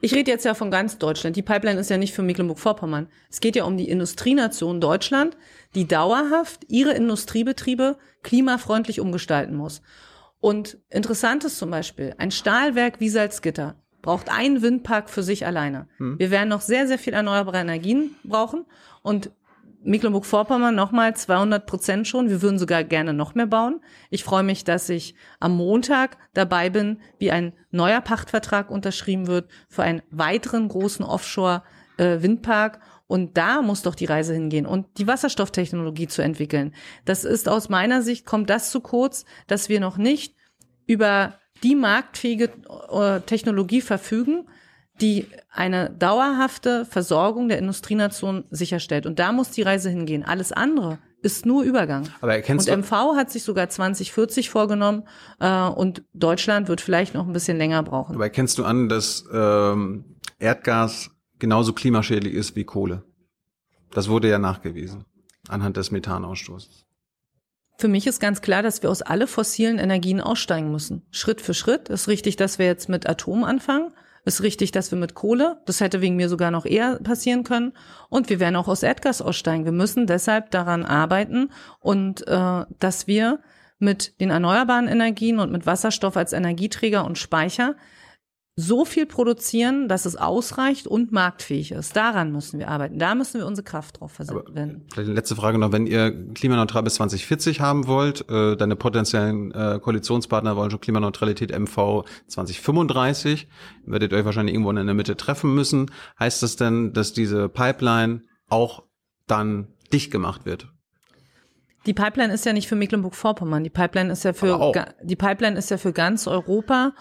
[0.00, 1.36] Ich rede jetzt ja von ganz Deutschland.
[1.36, 3.08] Die Pipeline ist ja nicht für Mecklenburg-Vorpommern.
[3.30, 5.36] Es geht ja um die Industrienation Deutschland,
[5.74, 9.82] die dauerhaft ihre Industriebetriebe klimafreundlich umgestalten muss.
[10.40, 15.88] Und interessant ist zum Beispiel, ein Stahlwerk wie Salzgitter braucht einen Windpark für sich alleine.
[16.18, 18.66] Wir werden noch sehr, sehr viel erneuerbare Energien brauchen
[19.02, 19.30] und
[19.84, 22.28] Mecklenburg-Vorpommern nochmal 200 Prozent schon.
[22.28, 23.80] Wir würden sogar gerne noch mehr bauen.
[24.10, 29.50] Ich freue mich, dass ich am Montag dabei bin, wie ein neuer Pachtvertrag unterschrieben wird
[29.68, 32.80] für einen weiteren großen Offshore-Windpark.
[33.08, 36.74] Und da muss doch die Reise hingehen und die Wasserstofftechnologie zu entwickeln.
[37.04, 40.36] Das ist aus meiner Sicht, kommt das zu kurz, dass wir noch nicht
[40.86, 42.50] über die marktfähige
[42.90, 44.46] äh, Technologie verfügen,
[45.00, 49.06] die eine dauerhafte Versorgung der Industrienation sicherstellt.
[49.06, 50.24] Und da muss die Reise hingehen.
[50.24, 52.08] Alles andere ist nur Übergang.
[52.20, 55.04] Aber erkennst und MV hat sich sogar 2040 vorgenommen
[55.40, 58.14] äh, und Deutschland wird vielleicht noch ein bisschen länger brauchen.
[58.14, 63.04] aber erkennst du an, dass ähm, Erdgas genauso klimaschädlich ist wie Kohle?
[63.90, 65.04] Das wurde ja nachgewiesen
[65.48, 66.86] anhand des Methanausstoßes.
[67.82, 71.02] Für mich ist ganz klar, dass wir aus alle fossilen Energien aussteigen müssen.
[71.10, 71.88] Schritt für Schritt.
[71.88, 73.90] Ist richtig, dass wir jetzt mit Atom anfangen.
[74.24, 77.72] Ist richtig, dass wir mit Kohle, das hätte wegen mir sogar noch eher passieren können.
[78.08, 79.64] Und wir werden auch aus Erdgas aussteigen.
[79.64, 83.40] Wir müssen deshalb daran arbeiten und äh, dass wir
[83.80, 87.74] mit den erneuerbaren Energien und mit Wasserstoff als Energieträger und Speicher
[88.54, 91.96] so viel produzieren, dass es ausreicht und marktfähig ist.
[91.96, 92.98] Daran müssen wir arbeiten.
[92.98, 94.86] Da müssen wir unsere Kraft drauf verwenden.
[94.92, 95.72] Vielleicht eine letzte Frage noch.
[95.72, 101.50] Wenn ihr klimaneutral bis 2040 haben wollt, äh, deine potenziellen äh, Koalitionspartner wollen schon Klimaneutralität
[101.58, 103.48] MV 2035,
[103.86, 105.90] werdet ihr euch wahrscheinlich irgendwo in der Mitte treffen müssen.
[106.18, 108.82] Heißt das denn, dass diese Pipeline auch
[109.26, 110.68] dann dicht gemacht wird?
[111.86, 113.64] Die Pipeline ist ja nicht für Mecklenburg-Vorpommern.
[113.64, 114.72] Die Pipeline ist ja für
[115.02, 116.92] die Pipeline ist ja für ganz Europa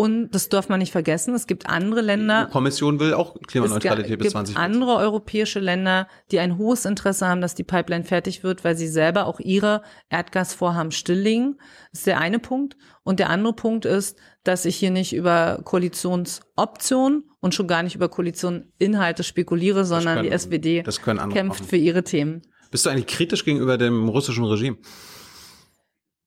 [0.00, 1.34] und das darf man nicht vergessen.
[1.34, 2.46] Es gibt andere Länder.
[2.46, 4.56] Die Kommission will auch Es Klimaneutralität bis gibt 2040.
[4.56, 8.88] andere europäische Länder, die ein hohes Interesse haben, dass die Pipeline fertig wird, weil sie
[8.88, 11.58] selber auch ihre Erdgasvorhaben stilllegen.
[11.92, 12.76] Das ist der eine Punkt.
[13.02, 17.94] Und der andere Punkt ist, dass ich hier nicht über Koalitionsoptionen und schon gar nicht
[17.94, 21.68] über Koalitioninhalte spekuliere, sondern können- die SPD das können andere kämpft machen.
[21.70, 22.42] für ihre Themen.
[22.70, 24.76] Bist du eigentlich kritisch gegenüber dem russischen Regime?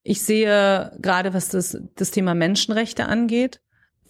[0.02, 3.60] Ich sehe gerade, was das, das Thema Menschenrechte angeht,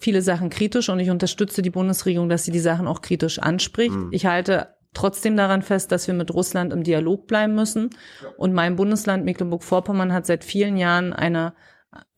[0.05, 3.95] viele Sachen kritisch und ich unterstütze die Bundesregierung, dass sie die Sachen auch kritisch anspricht.
[4.11, 7.89] Ich halte trotzdem daran fest, dass wir mit Russland im Dialog bleiben müssen.
[8.37, 11.55] Und mein Bundesland Mecklenburg-Vorpommern hat seit vielen Jahren eine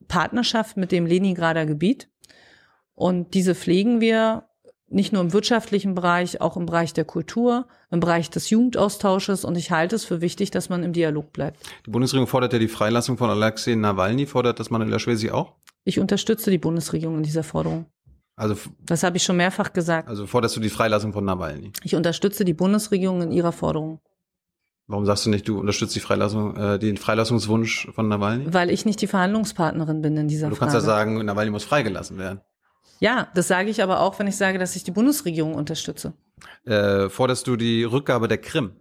[0.06, 2.10] Partnerschaft mit dem Leningrader Gebiet.
[2.94, 4.44] Und diese pflegen wir
[4.90, 9.46] nicht nur im wirtschaftlichen Bereich, auch im Bereich der Kultur, im Bereich des Jugendaustausches.
[9.46, 11.58] Und ich halte es für wichtig, dass man im Dialog bleibt.
[11.86, 15.54] Die Bundesregierung fordert ja die Freilassung von Alexei Nawalny, fordert das Manuela Schwesig auch?
[15.88, 17.86] Ich unterstütze die Bundesregierung in dieser Forderung.
[18.36, 20.06] Also, Das habe ich schon mehrfach gesagt.
[20.06, 21.72] also forderst du die Freilassung von Nawalny?
[21.82, 24.00] Ich unterstütze die Bundesregierung in ihrer Forderung,
[24.90, 28.52] Warum sagst du nicht, du unterstützt die Freilassung, äh, den Freilassungswunsch von Nawalny?
[28.52, 30.72] weil ich nicht die Verhandlungspartnerin bin in dieser Du Frage.
[30.72, 32.40] kannst ja sagen, Nawalny muss freigelassen werden.
[33.00, 36.12] ja, das sage ich aber auch, wenn ich sage, dass ich die Bundesregierung unterstütze.
[36.66, 38.72] Äh, forderst du die Rückgabe der Krim?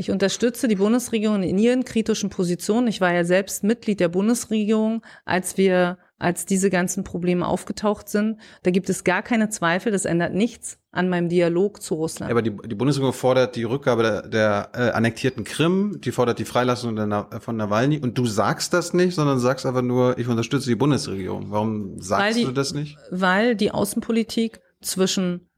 [0.00, 2.88] Ich unterstütze die Bundesregierung in ihren kritischen Positionen.
[2.88, 8.38] Ich war ja selbst Mitglied der Bundesregierung, als wir, als diese ganzen Probleme aufgetaucht sind.
[8.62, 9.92] Da gibt es gar keine Zweifel.
[9.92, 12.30] Das ändert nichts an meinem Dialog zu Russland.
[12.30, 16.38] Ja, aber die, die Bundesregierung fordert die Rückgabe der, der äh, annektierten Krim, die fordert
[16.38, 20.28] die Freilassung der, von Nawalny und du sagst das nicht, sondern sagst einfach nur, ich
[20.28, 21.50] unterstütze die Bundesregierung.
[21.50, 22.96] Warum sagst die- du das nicht?
[23.10, 25.49] weil die Außenpolitik zwischen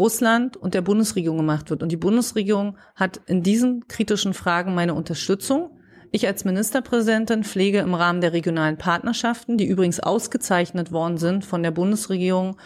[0.00, 1.82] Russland und der Bundesregierung gemacht wird.
[1.82, 5.78] Und die Bundesregierung hat in diesen kritischen Fragen meine Unterstützung.
[6.10, 11.62] Ich als Ministerpräsidentin pflege im Rahmen der regionalen Partnerschaften, die übrigens ausgezeichnet worden sind von
[11.62, 12.56] der Bundesregierung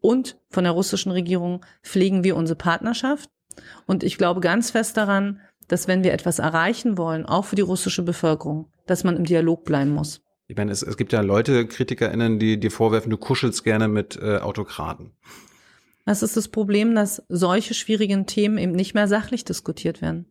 [0.00, 3.28] und von der russischen Regierung, pflegen wir unsere Partnerschaft.
[3.86, 7.62] Und ich glaube ganz fest daran, dass wenn wir etwas erreichen wollen, auch für die
[7.62, 10.22] russische Bevölkerung, dass man im Dialog bleiben muss.
[10.46, 14.16] Ich meine, es, es gibt ja Leute, KritikerInnen, die dir vorwerfen, du kuschelst gerne mit
[14.22, 15.12] äh, Autokraten.
[16.04, 20.26] Das ist das Problem, dass solche schwierigen Themen eben nicht mehr sachlich diskutiert werden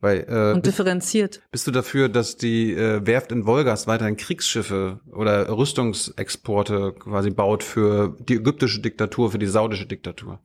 [0.00, 1.40] Weil, äh, und bist, differenziert.
[1.50, 7.64] bist du dafür, dass die äh, Werft in Wolgast weiterhin Kriegsschiffe oder Rüstungsexporte quasi baut
[7.64, 10.38] für die ägyptische Diktatur, für die saudische Diktatur?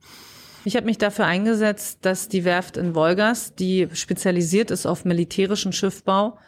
[0.64, 5.72] Ich habe mich dafür eingesetzt, dass die Werft in Wolgast, die spezialisiert ist auf militärischen
[5.72, 6.38] Schiffbau,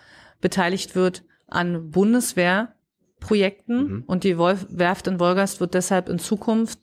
[0.41, 3.89] beteiligt wird an Bundeswehrprojekten.
[3.89, 4.05] Mhm.
[4.07, 6.79] Und die Wolf Werft in Wolgast wird deshalb in Zukunft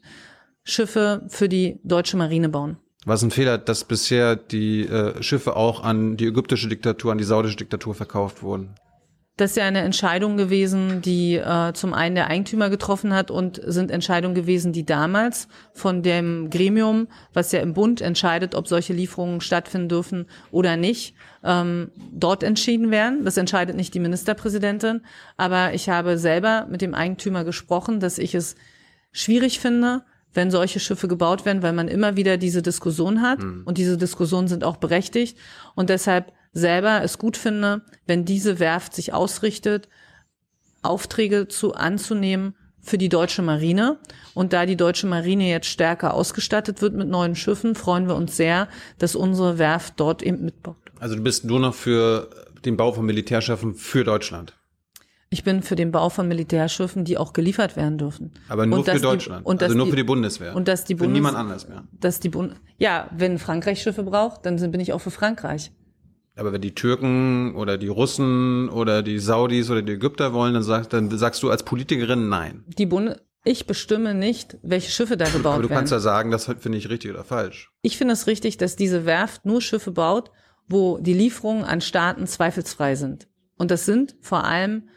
[0.70, 2.78] Schiffe für die deutsche Marine bauen.
[3.06, 7.18] War es ein Fehler, dass bisher die äh, Schiffe auch an die ägyptische Diktatur, an
[7.18, 8.76] die saudische Diktatur verkauft wurden?
[9.40, 13.62] Das ist ja eine Entscheidung gewesen, die äh, zum einen der Eigentümer getroffen hat und
[13.66, 18.92] sind Entscheidungen gewesen, die damals von dem Gremium, was ja im Bund entscheidet, ob solche
[18.92, 21.16] Lieferungen stattfinden dürfen oder nicht,
[21.46, 23.24] ähm, dort entschieden werden.
[23.24, 25.06] Das entscheidet nicht die Ministerpräsidentin.
[25.38, 28.56] Aber ich habe selber mit dem Eigentümer gesprochen, dass ich es
[29.14, 30.04] schwierig finde,
[30.34, 34.48] wenn solche Schiffe gebaut werden, weil man immer wieder diese Diskussion hat und diese Diskussionen
[34.48, 35.38] sind auch berechtigt
[35.76, 39.88] und deshalb selber es gut finde, wenn diese Werft sich ausrichtet,
[40.82, 43.98] Aufträge zu anzunehmen für die deutsche Marine.
[44.34, 48.38] Und da die deutsche Marine jetzt stärker ausgestattet wird mit neuen Schiffen, freuen wir uns
[48.38, 48.68] sehr,
[48.98, 50.78] dass unsere Werft dort eben mitbaut.
[51.00, 52.30] Also du bist nur noch für
[52.66, 54.59] den Bau von Militärschiffen für Deutschland.
[55.32, 58.32] Ich bin für den Bau von Militärschiffen, die auch geliefert werden dürfen.
[58.48, 59.46] Aber nur für die- Deutschland.
[59.46, 60.56] und also nur die- für die Bundeswehr.
[60.56, 61.84] und dass die für Bundes- niemand anders mehr.
[62.00, 65.72] Dass die Bund ja, wenn Frankreich Schiffe braucht, dann bin ich auch für Frankreich.
[66.36, 70.64] Aber wenn die Türken oder die Russen oder die Saudis oder die Ägypter wollen, dann
[70.64, 72.64] sagst, dann sagst du als Politikerin nein.
[72.78, 75.78] Die Bund ich bestimme nicht, welche Schiffe da gebaut Aber du werden.
[75.80, 77.72] kannst ja sagen, das finde ich richtig oder falsch.
[77.82, 80.32] Ich finde es richtig, dass diese Werft nur Schiffe baut,
[80.68, 83.28] wo die Lieferungen an Staaten zweifelsfrei sind.
[83.58, 84.90] Und das sind vor allem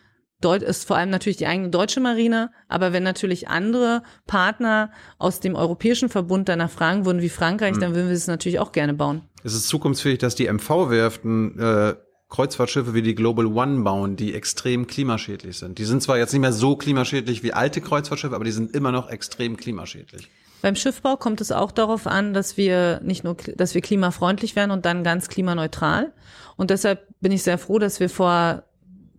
[0.44, 5.40] Deut ist vor allem natürlich die eigene deutsche Marine, aber wenn natürlich andere Partner aus
[5.40, 8.94] dem europäischen Verbund danach fragen würden wie Frankreich, dann würden wir es natürlich auch gerne
[8.94, 9.22] bauen.
[9.44, 11.94] Es ist zukunftsfähig, dass die MV-Werften äh,
[12.28, 15.78] Kreuzfahrtschiffe wie die Global One bauen, die extrem klimaschädlich sind.
[15.78, 18.90] Die sind zwar jetzt nicht mehr so klimaschädlich wie alte Kreuzfahrtschiffe, aber die sind immer
[18.90, 20.30] noch extrem klimaschädlich.
[20.62, 24.70] Beim Schiffbau kommt es auch darauf an, dass wir nicht nur, dass wir klimafreundlich werden
[24.70, 26.12] und dann ganz klimaneutral.
[26.56, 28.62] Und deshalb bin ich sehr froh, dass wir vor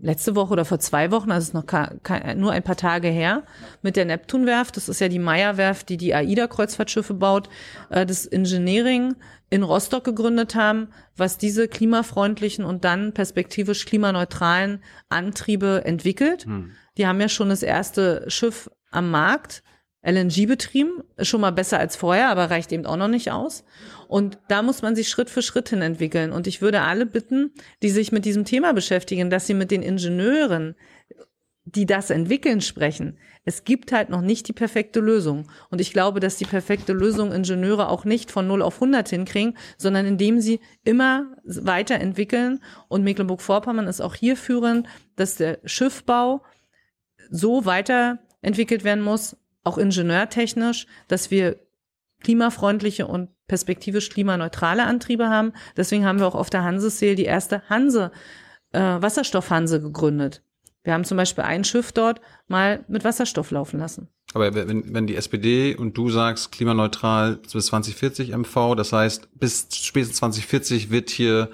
[0.04, 3.44] letzte Woche oder vor zwei Wochen, also es ist noch nur ein paar Tage her,
[3.82, 7.50] mit der Neptunwerft, das ist ja die Meyer-Werft, die die AIDA-Kreuzfahrtschiffe baut,
[7.90, 9.16] äh, das Engineering
[9.50, 16.46] in Rostock gegründet haben, was diese klimafreundlichen und dann perspektivisch klimaneutralen Antriebe entwickelt.
[16.98, 19.64] Die haben ja schon das erste Schiff am Markt,
[20.04, 23.64] LNG betrieben, schon mal besser als vorher, aber reicht eben auch noch nicht aus.
[24.08, 26.32] Und da muss man sich Schritt für Schritt hin entwickeln.
[26.32, 27.52] Und ich würde alle bitten,
[27.82, 30.76] die sich mit diesem Thema beschäftigen, dass sie mit den Ingenieuren,
[31.66, 33.18] die das entwickeln, sprechen.
[33.46, 35.50] Es gibt halt noch nicht die perfekte Lösung.
[35.70, 39.58] Und ich glaube, dass die perfekte Lösung Ingenieure auch nicht von 0 auf 100 hinkriegen,
[39.78, 42.62] sondern indem sie immer weiterentwickeln.
[42.90, 46.44] Und Mecklenburg-Vorpommern ist auch hier führend, dass der Schiffbau
[47.30, 51.60] so weiterentwickelt werden muss, auch ingenieurtechnisch, dass wir
[52.22, 55.54] klimafreundliche und perspektivisch klimaneutrale Antriebe haben.
[55.78, 58.12] Deswegen haben wir auch auf der Hanseseel die erste Hanse,
[58.72, 60.42] äh, Wasserstoffhanse gegründet.
[60.84, 64.10] Wir haben zum Beispiel ein Schiff dort mal mit Wasserstoff laufen lassen.
[64.34, 69.68] Aber wenn, wenn die SPD und du sagst klimaneutral bis 2040 MV, das heißt bis
[69.72, 71.52] spätestens 2040 wird hier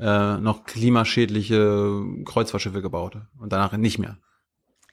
[0.00, 4.16] äh, noch klimaschädliche Kreuzfahrtschiffe gebaut und danach nicht mehr.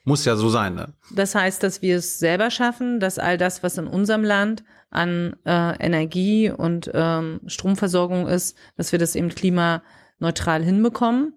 [0.04, 0.94] Muss ja so sein, ne?
[1.12, 5.36] Das heißt, dass wir es selber schaffen, dass all das, was in unserem Land an
[5.46, 11.34] äh, Energie und ähm, Stromversorgung ist, dass wir das eben klimaneutral hinbekommen.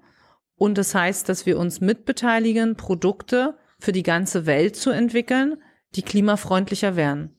[0.56, 5.56] Und das heißt, dass wir uns mitbeteiligen, Produkte für die ganze Welt zu entwickeln,
[5.94, 7.36] die klimafreundlicher werden.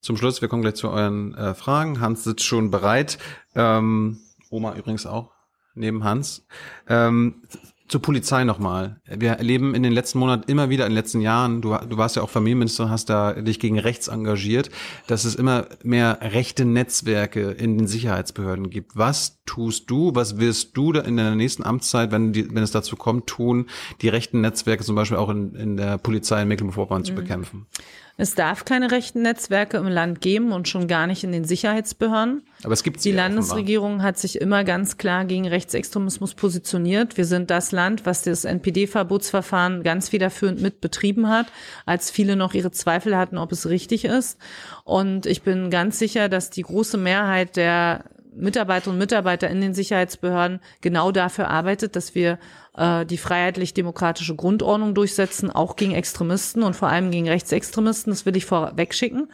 [0.00, 2.00] Zum Schluss, wir kommen gleich zu euren äh, Fragen.
[2.00, 3.18] Hans sitzt schon bereit.
[3.54, 4.20] Ähm,
[4.50, 5.32] Oma übrigens auch,
[5.74, 6.46] neben Hans.
[6.88, 7.42] Ähm,
[7.90, 9.00] zur Polizei nochmal.
[9.04, 12.14] Wir erleben in den letzten Monaten immer wieder, in den letzten Jahren, du, du warst
[12.14, 14.70] ja auch Familienminister und hast da dich gegen rechts engagiert,
[15.08, 18.96] dass es immer mehr rechte Netzwerke in den Sicherheitsbehörden gibt.
[18.96, 22.70] Was tust du, was wirst du da in der nächsten Amtszeit, wenn, die, wenn es
[22.70, 23.66] dazu kommt, tun,
[24.02, 27.66] die rechten Netzwerke zum Beispiel auch in, in der Polizei in Mecklenburg-Vorpommern zu bekämpfen?
[28.20, 32.42] Es darf keine rechten Netzwerke im Land geben und schon gar nicht in den Sicherheitsbehörden.
[32.64, 37.16] Aber es gibt Die sie ja Landesregierung hat sich immer ganz klar gegen Rechtsextremismus positioniert.
[37.16, 41.46] Wir sind das Land, was das NPD-Verbotsverfahren ganz federführend mit betrieben hat,
[41.86, 44.38] als viele noch ihre Zweifel hatten, ob es richtig ist.
[44.84, 49.72] Und ich bin ganz sicher, dass die große Mehrheit der Mitarbeiterinnen und Mitarbeiter in den
[49.72, 52.38] Sicherheitsbehörden genau dafür arbeitet, dass wir
[52.80, 58.10] äh, die freiheitlich-demokratische Grundordnung durchsetzen, auch gegen Extremisten und vor allem gegen Rechtsextremisten.
[58.10, 59.28] Das will ich vorweg schicken.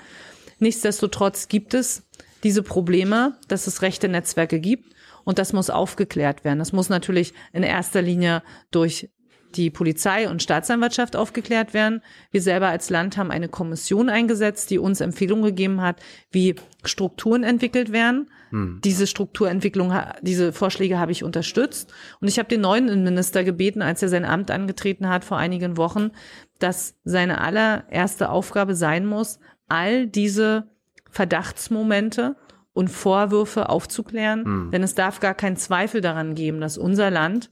[0.59, 2.02] Nichtsdestotrotz gibt es
[2.43, 4.93] diese Probleme, dass es rechte Netzwerke gibt
[5.24, 6.59] und das muss aufgeklärt werden.
[6.59, 9.10] Das muss natürlich in erster Linie durch
[9.55, 12.02] die Polizei und Staatsanwaltschaft aufgeklärt werden.
[12.32, 16.01] Wir selber als Land haben eine Kommission eingesetzt, die uns Empfehlungen gegeben hat,
[16.31, 18.28] wie Strukturen entwickelt werden.
[18.52, 19.93] Diese Strukturentwicklung,
[20.23, 21.93] diese Vorschläge habe ich unterstützt.
[22.20, 25.77] Und ich habe den neuen Innenminister gebeten, als er sein Amt angetreten hat vor einigen
[25.77, 26.10] Wochen,
[26.59, 30.68] dass seine allererste Aufgabe sein muss, all diese
[31.10, 32.36] Verdachtsmomente
[32.73, 34.70] und Vorwürfe aufzuklären.
[34.70, 37.51] Denn es darf gar keinen Zweifel daran geben, dass unser Land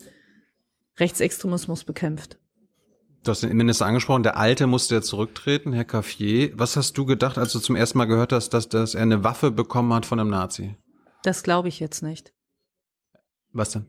[0.98, 2.38] Rechtsextremismus bekämpft.
[3.24, 6.50] Du hast den Innenminister angesprochen, der Alte musste ja zurücktreten, Herr Caffier.
[6.56, 9.24] Was hast du gedacht, als du zum ersten Mal gehört hast, dass, dass er eine
[9.24, 10.76] Waffe bekommen hat von einem Nazi?
[11.24, 12.32] Das glaube ich jetzt nicht.
[13.52, 13.86] Was denn?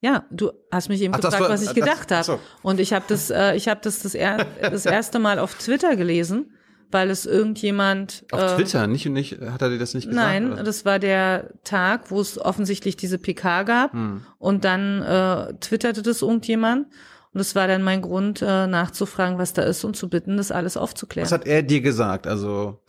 [0.00, 2.24] Ja, du hast mich eben Ach, gefragt, war- was ich das- gedacht ach habe.
[2.24, 2.40] so.
[2.62, 5.96] Und ich habe das, äh, ich habe das das, er, das erste Mal auf Twitter
[5.96, 6.52] gelesen,
[6.90, 10.26] weil es irgendjemand Auf äh, Twitter, nicht und nicht, hat er dir das nicht gesagt?
[10.26, 10.62] Nein, oder?
[10.62, 14.26] das war der Tag, wo es offensichtlich diese PK gab Hm.
[14.38, 16.86] und dann äh, twitterte das irgendjemand
[17.32, 20.50] und das war dann mein Grund äh, nachzufragen, was da ist und zu bitten, das
[20.52, 21.24] alles aufzuklären.
[21.24, 22.26] Was hat er dir gesagt?
[22.26, 22.82] Also,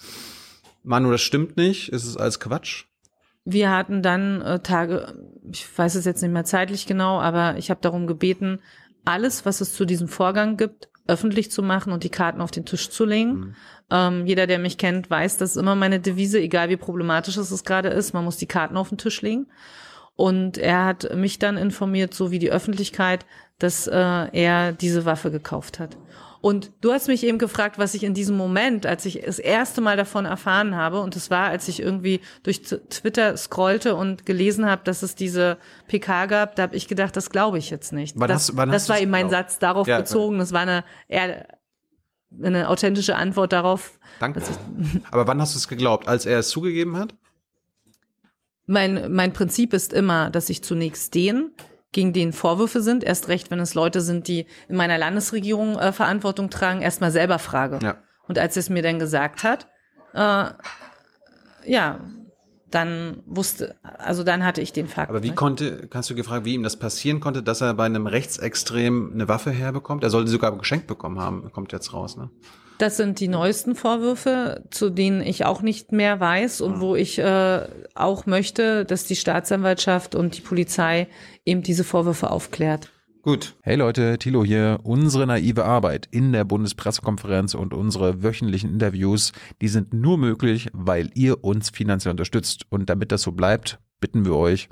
[0.83, 2.85] Manu, das stimmt nicht, ist es als Quatsch?
[3.45, 5.13] Wir hatten dann äh, Tage,
[5.51, 8.59] ich weiß es jetzt nicht mehr zeitlich genau, aber ich habe darum gebeten,
[9.05, 12.65] alles, was es zu diesem Vorgang gibt, öffentlich zu machen und die Karten auf den
[12.65, 13.55] Tisch zu legen.
[13.91, 17.63] Ähm, jeder, der mich kennt, weiß, das ist immer meine Devise, egal wie problematisch es
[17.63, 19.47] gerade ist, man muss die Karten auf den Tisch legen.
[20.15, 23.25] Und er hat mich dann informiert, so wie die Öffentlichkeit,
[23.59, 25.97] dass äh, er diese Waffe gekauft hat.
[26.45, 29.81] Und du hast mich eben gefragt, was ich in diesem Moment, als ich das erste
[29.81, 34.67] Mal davon erfahren habe, und das war, als ich irgendwie durch Twitter scrollte und gelesen
[34.67, 35.57] habe, dass es diese
[35.87, 38.19] PK gab, da habe ich gedacht, das glaube ich jetzt nicht.
[38.19, 39.31] Wann das hast- wann das war eben mein?
[39.31, 40.37] Satz darauf Ja, bezogen.
[40.37, 41.47] Das war eine eher
[42.43, 43.97] eine authentische Antwort darauf.
[44.19, 44.43] Danke.
[45.09, 46.07] Aber wann hast du es geglaubt?
[46.07, 47.15] Als er es zugegeben hat?
[48.67, 51.49] Mein, mein Prinzip ist immer, dass ich zunächst den,
[51.95, 55.93] gegen den Vorwürfe sind, erst recht, wenn es Leute sind, die in meiner Landesregierung äh,
[55.93, 57.79] Verantwortung tragen, erstmal selber frage.
[57.81, 57.95] Ja.
[58.27, 59.67] Und als er es mir dann gesagt hat,
[60.13, 60.45] äh,
[61.65, 61.99] ja,
[62.69, 65.09] dann wusste, also dann hatte ich den Fakt.
[65.09, 65.35] Aber wie ne?
[65.35, 69.29] konnte, kannst du gefragt, wie ihm das passieren konnte, dass er bei einem Rechtsextrem eine
[69.29, 70.03] Waffe herbekommt?
[70.03, 72.29] Er sollte sie sogar geschenkt bekommen haben, kommt jetzt raus, ne?
[72.77, 77.19] Das sind die neuesten Vorwürfe, zu denen ich auch nicht mehr weiß und wo ich
[77.19, 77.61] äh,
[77.93, 81.07] auch möchte, dass die Staatsanwaltschaft und die Polizei
[81.45, 82.89] eben diese Vorwürfe aufklärt.
[83.21, 83.55] Gut.
[83.61, 84.79] Hey Leute, Thilo hier.
[84.83, 89.31] Unsere naive Arbeit in der Bundespressekonferenz und unsere wöchentlichen Interviews,
[89.61, 92.65] die sind nur möglich, weil ihr uns finanziell unterstützt.
[92.69, 94.69] Und damit das so bleibt, bitten wir euch,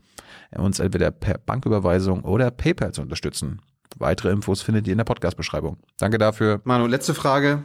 [0.56, 3.60] uns entweder per Banküberweisung oder PayPal zu unterstützen.
[3.98, 5.78] Weitere Infos findet ihr in der Podcast-Beschreibung.
[5.98, 6.62] Danke dafür.
[6.64, 7.64] Manu, letzte Frage.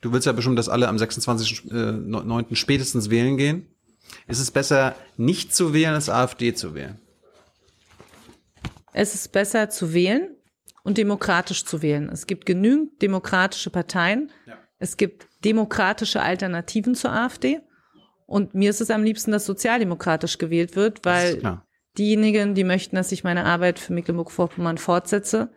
[0.00, 2.54] Du willst ja bestimmt, dass alle am 26.09.
[2.56, 3.66] spätestens wählen gehen.
[4.26, 6.98] Ist es besser, nicht zu wählen, als AfD zu wählen?
[8.92, 10.36] Es ist besser zu wählen
[10.82, 12.08] und demokratisch zu wählen.
[12.08, 14.30] Es gibt genügend demokratische Parteien.
[14.78, 17.60] Es gibt demokratische Alternativen zur AfD.
[18.26, 21.60] Und mir ist es am liebsten, dass sozialdemokratisch gewählt wird, weil
[21.98, 25.50] diejenigen, die möchten, dass ich meine Arbeit für Mecklenburg-Vorpommern fortsetze,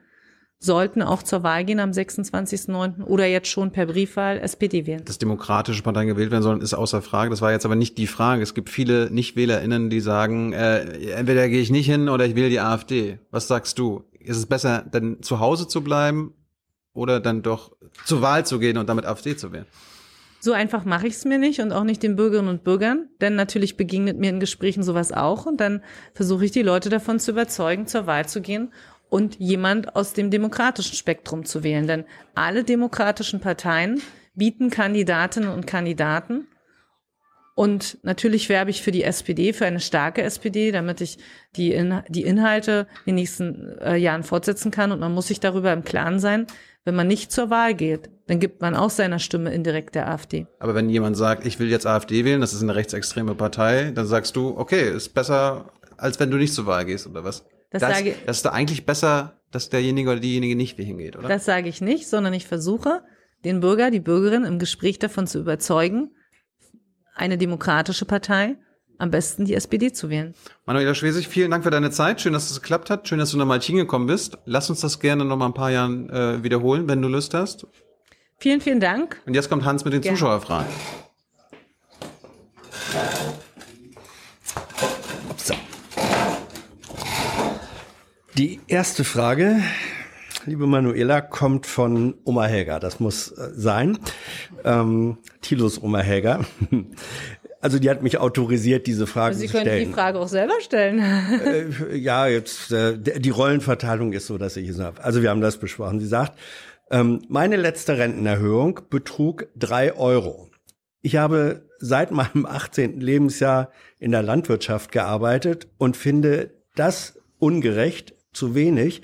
[0.63, 3.03] sollten auch zur Wahl gehen am 26.09.
[3.03, 5.03] oder jetzt schon per Briefwahl SPD wählen.
[5.03, 7.29] Dass demokratische Parteien gewählt werden sollen, ist außer Frage.
[7.29, 8.41] Das war jetzt aber nicht die Frage.
[8.41, 12.49] Es gibt viele NichtwählerInnen, die sagen, äh, entweder gehe ich nicht hin oder ich wähle
[12.49, 13.19] die AfD.
[13.29, 14.03] Was sagst du?
[14.19, 16.33] Ist es besser, dann zu Hause zu bleiben
[16.93, 17.75] oder dann doch
[18.05, 19.65] zur Wahl zu gehen und damit AfD zu wählen?
[20.39, 23.35] So einfach mache ich es mir nicht und auch nicht den Bürgerinnen und Bürgern, denn
[23.35, 25.81] natürlich begegnet mir in Gesprächen sowas auch und dann
[26.13, 28.73] versuche ich die Leute davon zu überzeugen, zur Wahl zu gehen
[29.13, 31.85] und jemand aus dem demokratischen Spektrum zu wählen.
[31.85, 34.01] Denn alle demokratischen Parteien
[34.33, 36.47] bieten Kandidatinnen und Kandidaten
[37.53, 41.19] und natürlich werbe ich für die SPD, für eine starke SPD, damit ich
[41.55, 44.91] die, In die Inhalte in den nächsten äh, Jahren fortsetzen kann.
[44.91, 46.47] Und man muss sich darüber im Klaren sein,
[46.83, 50.47] wenn man nicht zur Wahl geht, dann gibt man auch seiner Stimme indirekt der AfD.
[50.57, 54.07] Aber wenn jemand sagt, ich will jetzt AfD wählen, das ist eine rechtsextreme Partei, dann
[54.07, 57.45] sagst du, okay, ist besser, als wenn du nicht zur Wahl gehst, oder was?
[57.73, 61.27] Das das, sage- das ist doch eigentlich besser, dass derjenige oder diejenige nicht hingeht, oder?
[61.27, 63.01] Das sage ich nicht, sondern ich versuche,
[63.43, 66.11] den Bürger, die Bürgerin im Gespräch davon zu überzeugen,
[67.15, 68.55] eine demokratische Partei,
[68.99, 70.33] am besten die SPD zu wählen.
[70.65, 72.21] Manuela Schwesig, vielen Dank für deine Zeit.
[72.21, 73.07] Schön, dass es geklappt hat.
[73.07, 74.37] Schön, dass du nochmal hingekommen bist.
[74.45, 77.67] Lass uns das gerne noch mal ein paar Jahren äh, wiederholen, wenn du Lust hast.
[78.37, 79.19] Vielen, vielen Dank.
[79.25, 80.17] Und jetzt kommt Hans mit den Gerne.
[80.17, 80.67] Zuschauerfragen.
[88.35, 89.61] Die erste Frage,
[90.47, 92.79] liebe Manuela, kommt von Oma Helga.
[92.79, 93.99] Das muss äh, sein.
[94.63, 96.43] Ähm, Tilos Oma Helga.
[97.61, 99.87] Also die hat mich autorisiert, diese Frage Sie zu können stellen.
[99.87, 100.99] die Frage auch selber stellen.
[100.99, 105.01] Äh, ja, jetzt äh, die Rollenverteilung ist so, dass ich es habe.
[105.01, 106.01] Also wir haben das besprochen.
[106.01, 106.37] Sie sagt,
[106.91, 110.49] ähm, meine letzte Rentenerhöhung betrug drei Euro.
[111.01, 112.99] Ich habe seit meinem 18.
[112.99, 119.01] Lebensjahr in der Landwirtschaft gearbeitet und finde das ungerecht, zu wenig.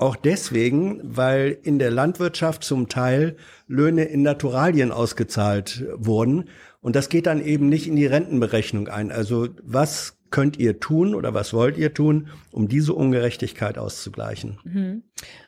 [0.00, 3.36] Auch deswegen, weil in der Landwirtschaft zum Teil
[3.66, 6.48] Löhne in Naturalien ausgezahlt wurden.
[6.80, 9.12] Und das geht dann eben nicht in die Rentenberechnung ein.
[9.12, 15.02] Also was könnt ihr tun oder was wollt ihr tun, um diese Ungerechtigkeit auszugleichen?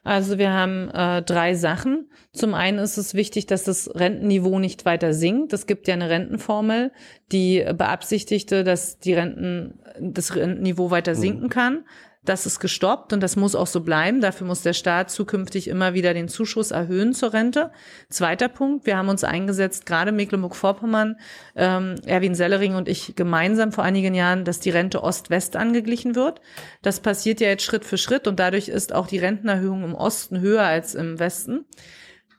[0.05, 2.11] Also wir haben äh, drei Sachen.
[2.33, 5.53] Zum einen ist es wichtig, dass das Rentenniveau nicht weiter sinkt.
[5.53, 6.93] Es gibt ja eine Rentenformel,
[7.31, 11.85] die beabsichtigte, dass die Renten, das Rentenniveau weiter sinken kann.
[12.25, 14.21] Das ist gestoppt und das muss auch so bleiben.
[14.21, 17.73] Dafür muss der Staat zukünftig immer wieder den Zuschuss erhöhen zur Rente.
[18.11, 21.17] Zweiter Punkt, wir haben uns eingesetzt, gerade Mecklenburg-Vorpommern,
[21.57, 26.41] ähm, Erwin Sellering und ich gemeinsam vor einigen Jahren, dass die Rente Ost-West angeglichen wird.
[26.83, 30.39] Das passiert ja jetzt Schritt für Schritt und dadurch ist auch die Rentenerhöhung im Osten
[30.39, 31.65] höher als im Westen.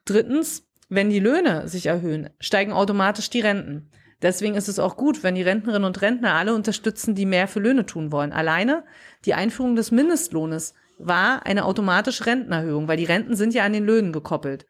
[0.06, 3.90] Drittens, wenn die Löhne sich erhöhen, steigen automatisch die Renten.
[4.24, 7.60] Deswegen ist es auch gut, wenn die Rentnerinnen und Rentner alle unterstützen, die mehr für
[7.60, 8.32] Löhne tun wollen.
[8.32, 8.86] Alleine
[9.26, 13.86] die Einführung des Mindestlohnes war eine automatische Rentenerhöhung, weil die Renten sind ja an den
[13.86, 14.66] Löhnen gekoppelt.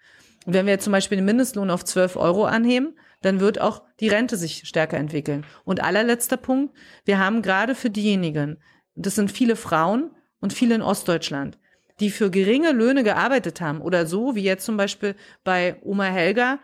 [0.46, 3.84] Und wenn wir jetzt zum Beispiel den Mindestlohn auf 12 Euro anheben, dann wird auch
[4.00, 5.46] die Rente sich stärker entwickeln.
[5.64, 6.76] Und allerletzter Punkt,
[7.06, 8.58] wir haben gerade für diejenigen,
[8.96, 11.60] das sind viele Frauen und viele in Ostdeutschland,
[12.00, 16.60] die für geringe Löhne gearbeitet haben oder so, wie jetzt zum Beispiel bei Oma Helga,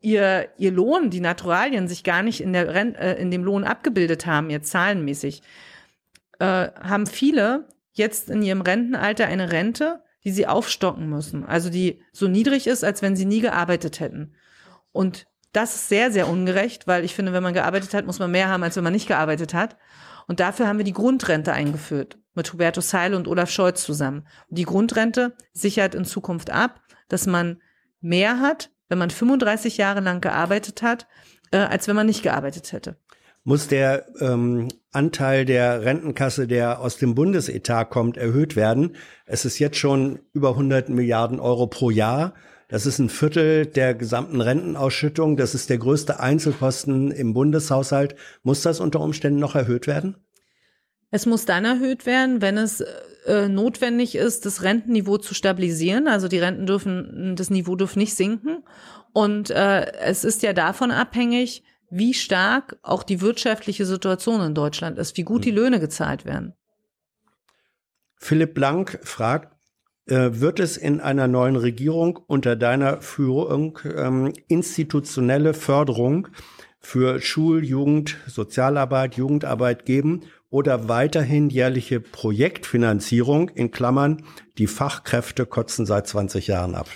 [0.00, 3.64] ihr, ihr Lohn, die Naturalien sich gar nicht in, der Ren äh, in dem Lohn
[3.64, 5.42] abgebildet haben, jetzt zahlenmäßig,
[6.38, 11.44] äh, haben viele jetzt in ihrem Rentenalter eine Rente, die sie aufstocken müssen.
[11.44, 14.34] Also die so niedrig ist, als wenn sie nie gearbeitet hätten.
[14.92, 18.30] Und das ist sehr, sehr ungerecht, weil ich finde, wenn man gearbeitet hat, muss man
[18.30, 19.76] mehr haben, als wenn man nicht gearbeitet hat.
[20.26, 24.26] Und dafür haben wir die Grundrente eingeführt mit Hubertus Heil und Olaf Scholz zusammen.
[24.48, 27.60] Und die Grundrente sichert in Zukunft ab, dass man
[28.00, 31.06] mehr hat, wenn man 35 Jahre lang gearbeitet hat,
[31.50, 32.96] äh, als wenn man nicht gearbeitet hätte.
[33.44, 38.96] Muss der ähm, Anteil der Rentenkasse, der aus dem Bundesetat kommt, erhöht werden?
[39.24, 42.34] Es ist jetzt schon über 100 Milliarden Euro pro Jahr.
[42.68, 45.38] Das ist ein Viertel der gesamten Rentenausschüttung.
[45.38, 48.16] Das ist der größte Einzelposten im Bundeshaushalt.
[48.42, 50.16] Muss das unter Umständen noch erhöht werden?
[51.10, 52.84] Es muss dann erhöht werden, wenn es
[53.28, 56.08] äh, notwendig ist, das Rentenniveau zu stabilisieren.
[56.08, 58.64] Also die Renten dürfen, das Niveau dürfen nicht sinken.
[59.12, 64.98] Und äh, es ist ja davon abhängig, wie stark auch die wirtschaftliche Situation in Deutschland
[64.98, 66.54] ist, wie gut die Löhne gezahlt werden.
[68.16, 69.54] Philipp Blank fragt,
[70.06, 76.28] äh, wird es in einer neuen Regierung unter deiner Führung ähm, institutionelle Förderung
[76.80, 84.24] für Schul-, Jugend-, Sozialarbeit, Jugendarbeit geben oder weiterhin jährliche Projektfinanzierung in Klammern,
[84.56, 86.88] die Fachkräfte kotzen seit 20 Jahren ab?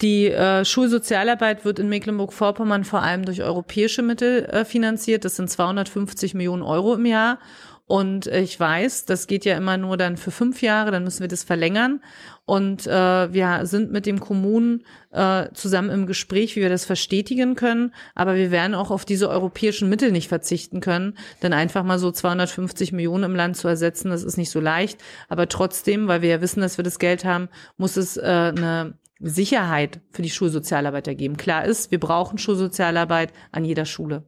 [0.00, 5.24] Die äh, Schulsozialarbeit wird in Mecklenburg-Vorpommern vor allem durch europäische Mittel äh, finanziert.
[5.24, 7.38] Das sind 250 Millionen Euro im Jahr.
[7.86, 11.28] Und ich weiß, das geht ja immer nur dann für fünf Jahre, dann müssen wir
[11.28, 12.00] das verlängern.
[12.44, 17.54] Und äh, wir sind mit den Kommunen äh, zusammen im Gespräch, wie wir das verstetigen
[17.54, 17.92] können.
[18.14, 21.18] Aber wir werden auch auf diese europäischen Mittel nicht verzichten können.
[21.42, 25.00] Denn einfach mal so 250 Millionen im Land zu ersetzen, das ist nicht so leicht.
[25.28, 28.94] Aber trotzdem, weil wir ja wissen, dass wir das Geld haben, muss es äh, eine
[29.20, 31.36] Sicherheit für die Schulsozialarbeiter geben.
[31.36, 34.24] Klar ist, wir brauchen Schulsozialarbeit an jeder Schule.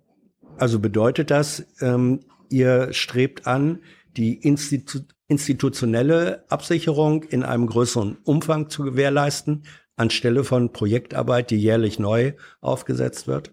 [0.56, 3.80] Also bedeutet das, ähm, ihr strebt an,
[4.16, 9.64] die Institu institutionelle Absicherung in einem größeren Umfang zu gewährleisten,
[9.96, 13.52] anstelle von Projektarbeit, die jährlich neu aufgesetzt wird?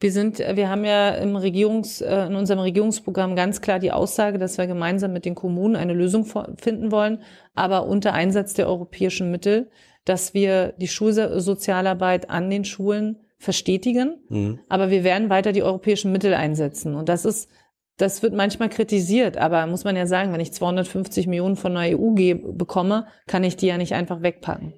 [0.00, 4.38] Wir sind, wir haben ja im Regierungs, äh, in unserem Regierungsprogramm ganz klar die Aussage,
[4.38, 6.26] dass wir gemeinsam mit den Kommunen eine Lösung
[6.56, 7.22] finden wollen,
[7.54, 9.70] aber unter Einsatz der europäischen Mittel,
[10.04, 14.18] dass wir die Schulsozialarbeit an den Schulen verstetigen.
[14.28, 14.58] Mhm.
[14.68, 16.94] Aber wir werden weiter die europäischen Mittel einsetzen.
[16.94, 17.48] Und das ist,
[17.96, 21.98] das wird manchmal kritisiert, aber muss man ja sagen, wenn ich 250 Millionen von der
[21.98, 22.14] EU
[22.52, 24.74] bekomme, kann ich die ja nicht einfach wegpacken.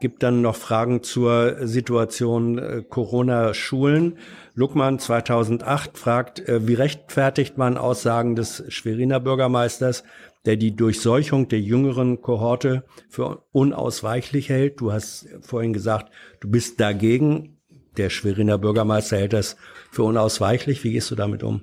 [0.00, 4.18] Gibt dann noch Fragen zur Situation äh, Corona-Schulen.
[4.54, 10.02] Luckmann 2008 fragt, äh, wie rechtfertigt man Aussagen des Schweriner Bürgermeisters,
[10.44, 14.80] der die Durchseuchung der jüngeren Kohorte für unausweichlich hält?
[14.80, 17.58] Du hast vorhin gesagt, du bist dagegen.
[17.96, 19.56] Der Schweriner Bürgermeister hält das
[19.92, 20.82] für unausweichlich.
[20.82, 21.62] Wie gehst du damit um?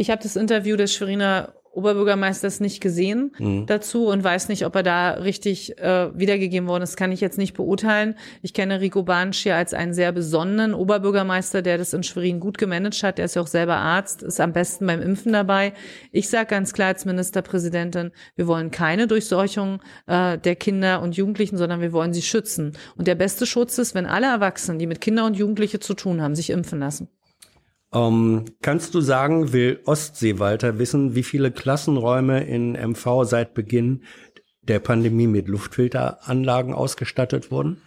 [0.00, 3.66] Ich habe das Interview des Schweriner Oberbürgermeisters nicht gesehen Mhm.
[3.66, 6.96] dazu und weiß nicht, ob er da richtig äh, wiedergegeben worden ist.
[6.96, 8.14] Kann ich jetzt nicht beurteilen.
[8.40, 12.56] Ich kenne Rico Bansch hier als einen sehr besonnenen Oberbürgermeister, der das in Schwerin gut
[12.56, 13.18] gemanagt hat.
[13.18, 15.74] Der ist ja auch selber Arzt, ist am besten beim Impfen dabei.
[16.12, 21.58] Ich sage ganz klar als Ministerpräsidentin, wir wollen keine Durchseuchung äh, der Kinder und Jugendlichen,
[21.58, 22.72] sondern wir wollen sie schützen.
[22.96, 26.22] Und der beste Schutz ist, wenn alle Erwachsenen, die mit Kindern und Jugendlichen zu tun
[26.22, 27.10] haben, sich impfen lassen.
[27.92, 34.04] Ähm, kannst du sagen, will Ostseewalter wissen, wie viele Klassenräume in MV seit Beginn
[34.62, 37.82] der Pandemie mit Luftfilteranlagen ausgestattet wurden?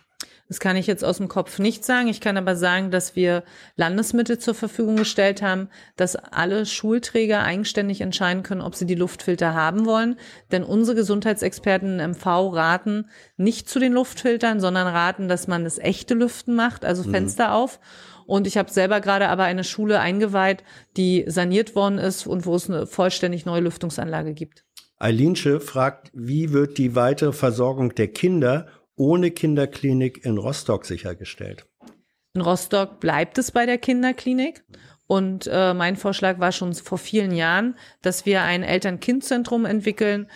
[0.50, 2.10] Das kann ich jetzt aus dem Kopf nicht sagen.
[2.10, 3.44] Ich kann aber sagen, dass wir
[3.78, 9.54] Landesmittel zur Verfügung gestellt haben, dass alle Schulträger eigenständig entscheiden können, ob sie die Luftfilter
[9.54, 10.18] haben wollen.
[10.52, 15.80] Denn unsere Gesundheitsexperten im MV raten nicht zu den Luftfiltern, sondern raten, dass man das
[15.80, 17.80] echte Lüften macht, also Fenster auf.
[18.26, 20.64] Und ich habe selber gerade aber eine Schule eingeweiht,
[20.98, 24.66] die saniert worden ist und wo es eine vollständig neue Lüftungsanlage gibt.
[24.98, 31.66] Eilinsche fragt, wie wird die weitere Versorgung der Kinder ohne Kinderklinik in Rostock sichergestellt?
[32.34, 34.64] In Rostock bleibt es bei der Kinderklinik.
[35.06, 40.28] Und äh, mein Vorschlag war schon vor vielen Jahren, dass wir ein Eltern-Kind-Zentrum entwickeln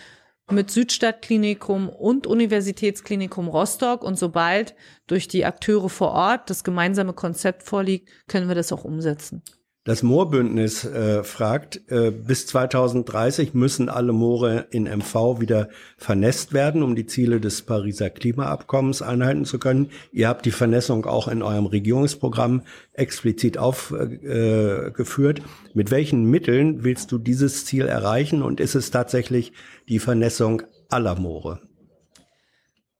[0.50, 4.02] mit Südstadtklinikum und Universitätsklinikum Rostock.
[4.02, 4.74] Und sobald
[5.06, 9.42] durch die Akteure vor Ort das gemeinsame Konzept vorliegt, können wir das auch umsetzen.
[9.88, 16.82] Das Moorbündnis äh, fragt, äh, bis 2030 müssen alle Moore in MV wieder vernässt werden,
[16.82, 19.88] um die Ziele des Pariser Klimaabkommens einhalten zu können.
[20.12, 25.40] Ihr habt die Vernässung auch in eurem Regierungsprogramm explizit aufgeführt.
[25.72, 29.54] Mit welchen Mitteln willst du dieses Ziel erreichen und ist es tatsächlich
[29.88, 31.60] die Vernässung aller Moore?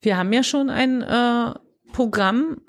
[0.00, 1.52] Wir haben ja schon ein äh,
[1.92, 2.62] Programm.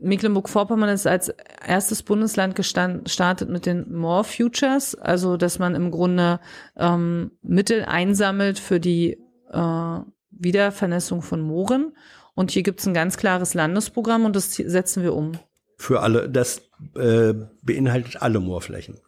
[0.00, 1.32] Mecklenburg-Vorpommern ist als
[1.66, 6.40] erstes Bundesland gestartet mit den More Futures, also dass man im Grunde
[6.76, 9.18] ähm, Mittel einsammelt für die
[9.50, 9.98] äh,
[10.30, 11.92] Wiedervernässung von Mooren.
[12.34, 15.32] Und hier gibt es ein ganz klares Landesprogramm und das setzen wir um.
[15.76, 16.62] Für alle, das
[16.96, 18.98] äh, beinhaltet alle Moorflächen.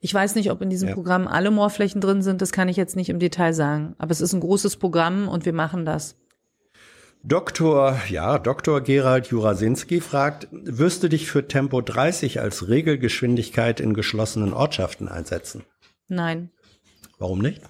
[0.00, 0.94] Ich weiß nicht, ob in diesem Ja.
[0.94, 3.94] Programm alle Moorflächen drin sind, das kann ich jetzt nicht im Detail sagen.
[3.98, 6.16] Aber es ist ein großes Programm und wir machen das.
[7.24, 8.00] Dr.
[8.08, 8.80] Ja, Dr.
[8.80, 15.64] Gerald Jurasinski fragt, wirst du dich für Tempo 30 als Regelgeschwindigkeit in geschlossenen Ortschaften einsetzen?
[16.08, 16.50] Nein.
[17.18, 17.62] Warum nicht?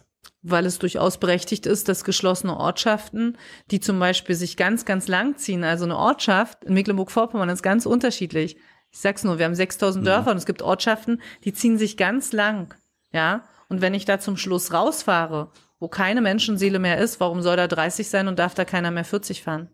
[0.42, 3.38] weil es durchaus berechtigt ist, dass geschlossene Ortschaften,
[3.70, 7.86] die zum Beispiel sich ganz, ganz lang ziehen, also eine Ortschaft in Mecklenburg-Vorpommern ist ganz
[7.86, 8.56] unterschiedlich.
[8.90, 12.32] Ich sag's nur, wir haben 6000 Dörfer und es gibt Ortschaften, die ziehen sich ganz
[12.32, 12.74] lang,
[13.12, 13.44] ja.
[13.68, 15.50] Und wenn ich da zum Schluss rausfahre,
[15.82, 19.04] wo keine Menschenseele mehr ist, warum soll da 30 sein und darf da keiner mehr
[19.04, 19.68] 40 fahren?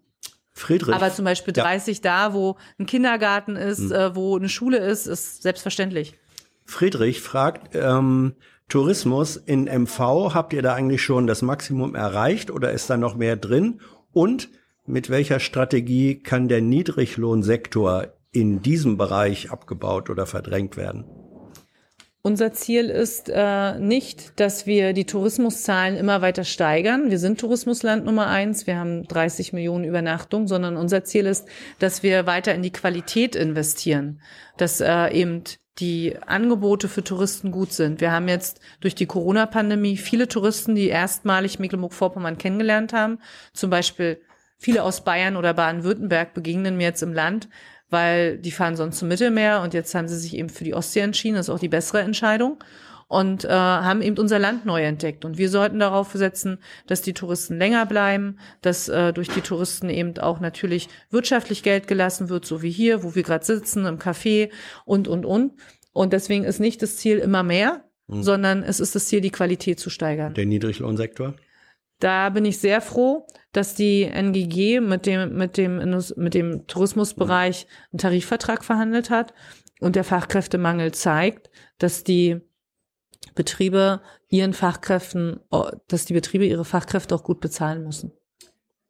[0.53, 0.95] Friedrich.
[0.95, 1.63] Aber zum Beispiel Ja.
[1.63, 6.15] 30 da, wo ein Kindergarten ist, äh, wo eine Schule ist, ist selbstverständlich.
[6.65, 8.35] Friedrich fragt, ähm,
[8.71, 13.15] Tourismus in MV, habt ihr da eigentlich schon das Maximum erreicht oder ist da noch
[13.15, 13.83] mehr drin?
[14.11, 14.49] Und
[14.87, 21.05] mit welcher Strategie kann der Niedriglohnsektor in diesem Bereich abgebaut oder verdrängt werden?
[22.29, 27.11] Unser Ziel ist äh, nicht, dass wir die Tourismuszahlen immer weiter steigern.
[27.11, 28.67] Wir sind Tourismusland Nummer eins.
[28.67, 31.49] Wir haben 30 Millionen Übernachtungen, sondern unser Ziel ist,
[31.79, 34.21] dass wir weiter in die Qualität investieren,
[34.59, 35.43] dass äh, eben
[35.79, 38.03] die Angebote für Touristen gut sind.
[38.03, 43.21] Wir haben jetzt durch die Corona-Pandemie viele Touristen, die erstmalig Mecklenburg-Vorpommern kennengelernt haben.
[43.55, 44.21] Zum Beispiel
[44.59, 47.49] viele aus Bayern oder Baden-Württemberg begegnen mir jetzt im Land,
[47.91, 51.01] weil die fahren sonst zum Mittelmeer und jetzt haben sie sich eben für die Ostsee
[51.01, 51.37] entschieden.
[51.37, 52.59] Das ist auch die bessere Entscheidung
[53.09, 55.25] und äh, haben eben unser Land neu entdeckt.
[55.25, 59.89] Und wir sollten darauf setzen, dass die Touristen länger bleiben, dass äh, durch die Touristen
[59.89, 63.99] eben auch natürlich wirtschaftlich Geld gelassen wird, so wie hier, wo wir gerade sitzen, im
[63.99, 64.51] Café
[64.85, 65.53] und, und, und.
[65.93, 69.79] Und deswegen ist nicht das Ziel immer mehr, sondern es ist das Ziel, die Qualität
[69.81, 70.35] zu steigern.
[70.35, 71.35] Der Niedriglohnsektor?
[72.01, 77.67] Da bin ich sehr froh, dass die NGG mit dem, mit dem, mit dem Tourismusbereich
[77.93, 79.35] einen Tarifvertrag verhandelt hat
[79.81, 82.41] und der Fachkräftemangel zeigt, dass die
[83.35, 88.13] Betriebe ihren Fachkräften, oh, dass die Betriebe ihre Fachkräfte auch gut bezahlen müssen.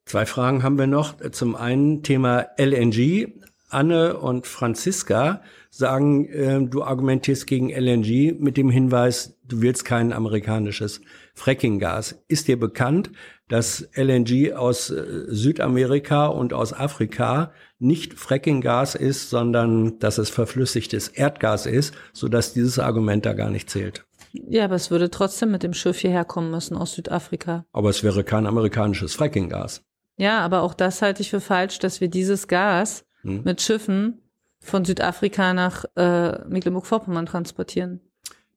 [0.05, 1.15] Zwei Fragen haben wir noch.
[1.31, 3.33] Zum einen Thema LNG.
[3.69, 10.11] Anne und Franziska sagen, äh, du argumentierst gegen LNG mit dem Hinweis, du willst kein
[10.11, 11.01] amerikanisches
[11.39, 12.21] Frackinggas.
[12.27, 13.11] Ist dir bekannt,
[13.47, 21.07] dass LNG aus äh, Südamerika und aus Afrika nicht Frackinggas ist, sondern dass es verflüssigtes
[21.07, 24.05] Erdgas ist, sodass dieses Argument da gar nicht zählt?
[24.33, 27.65] Ja, aber es würde trotzdem mit dem Schiff hierher kommen müssen aus Südafrika.
[27.71, 29.81] Aber es wäre kein amerikanisches Frackinggas.
[30.17, 33.41] Ja, aber auch das halte ich für falsch, dass wir dieses Gas Hm.
[33.43, 34.21] mit Schiffen
[34.61, 38.01] von Südafrika nach äh, Mecklenburg-Vorpommern transportieren.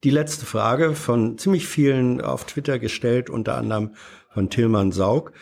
[0.04, 3.90] Die letzte Frage von ziemlich vielen auf Twitter gestellt, unter anderem
[4.34, 5.32] von Tilman Saug.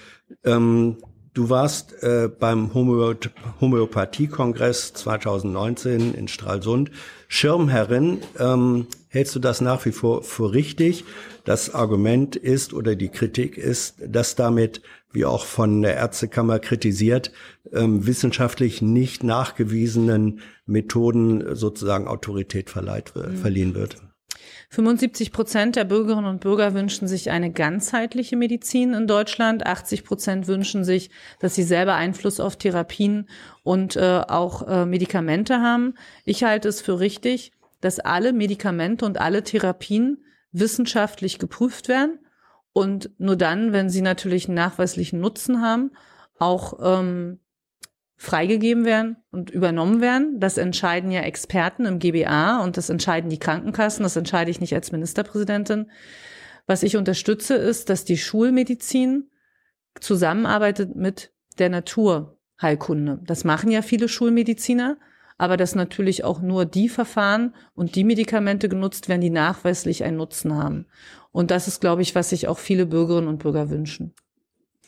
[0.45, 0.99] Ähm,
[1.33, 6.91] du warst äh, beim Homöopath Homöopathie-Kongress 2019 in Stralsund
[7.27, 8.19] Schirmherrin.
[8.39, 11.05] Ähm, hältst du das nach wie vor für richtig?
[11.45, 17.33] Das Argument ist oder die Kritik ist, dass damit, wie auch von der Ärztekammer kritisiert,
[17.73, 23.97] ähm, wissenschaftlich nicht nachgewiesenen Methoden sozusagen Autorität verleiht, verliehen wird.
[24.73, 29.67] 75 Prozent der Bürgerinnen und Bürger wünschen sich eine ganzheitliche Medizin in Deutschland.
[29.67, 31.11] 80 Prozent wünschen sich,
[31.41, 33.29] dass sie selber Einfluss auf Therapien
[33.65, 35.95] und äh, auch äh, Medikamente haben.
[36.25, 40.23] Ich halte es für richtig, dass alle Medikamente und alle Therapien
[40.53, 42.21] wissenschaftlich geprüft werden
[42.73, 45.91] und nur dann, wenn sie natürlich einen nachweislichen Nutzen haben,
[46.39, 47.41] auch ähm,
[48.21, 50.41] freigegeben werden und übernommen werden.
[50.41, 54.03] Das entscheiden ja Experten im GBA und das entscheiden die Krankenkassen.
[54.03, 55.91] Das entscheide ich nicht als Ministerpräsidentin.
[56.67, 59.31] Was ich unterstütze, ist, dass die Schulmedizin
[59.99, 63.21] zusammenarbeitet mit der Naturheilkunde.
[63.25, 64.99] Das machen ja viele Schulmediziner,
[65.39, 70.19] aber dass natürlich auch nur die Verfahren und die Medikamente genutzt werden, die nachweislich einen
[70.19, 70.85] Nutzen haben.
[71.33, 74.15] Und das ist, glaube ich, was sich auch viele Bürgerinnen und Bürger wünschen.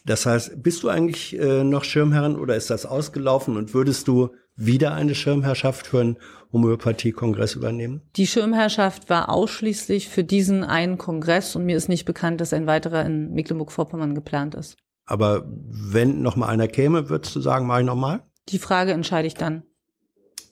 [0.04, 4.30] Das heißt, bist du eigentlich äh, noch Schirmherrin oder ist das ausgelaufen und würdest du
[4.56, 6.16] wieder eine Schirmherrschaft für einen
[6.52, 8.02] Homöopathie-Kongress übernehmen?
[8.16, 12.66] Die Schirmherrschaft war ausschließlich für diesen einen Kongress und mir ist nicht bekannt, dass ein
[12.66, 14.76] weiterer in Mecklenburg-Vorpommern geplant ist.
[15.06, 18.24] Aber wenn noch mal einer käme, würdest du sagen, mach ich noch mal?
[18.48, 19.62] Die Frage entscheide ich dann.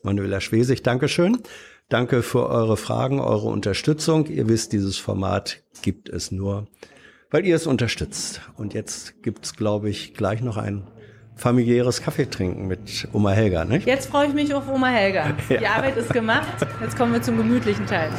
[0.02, 1.38] Manuela Schwesig, Dankeschön.
[1.88, 4.26] Danke für eure Fragen, eure Unterstützung.
[4.26, 6.68] Ihr wisst, dieses Format gibt es nur,
[7.30, 8.40] weil ihr es unterstützt.
[8.56, 10.86] Und jetzt gibt's, glaube ich, gleich noch ein
[11.36, 13.86] familiäres Kaffeetrinken mit Oma Helga, nicht?
[13.86, 15.34] Jetzt freue ich mich auf Oma Helga.
[15.48, 16.66] Die Arbeit ist gemacht.
[16.80, 18.10] Jetzt kommen wir zum gemütlichen Teil.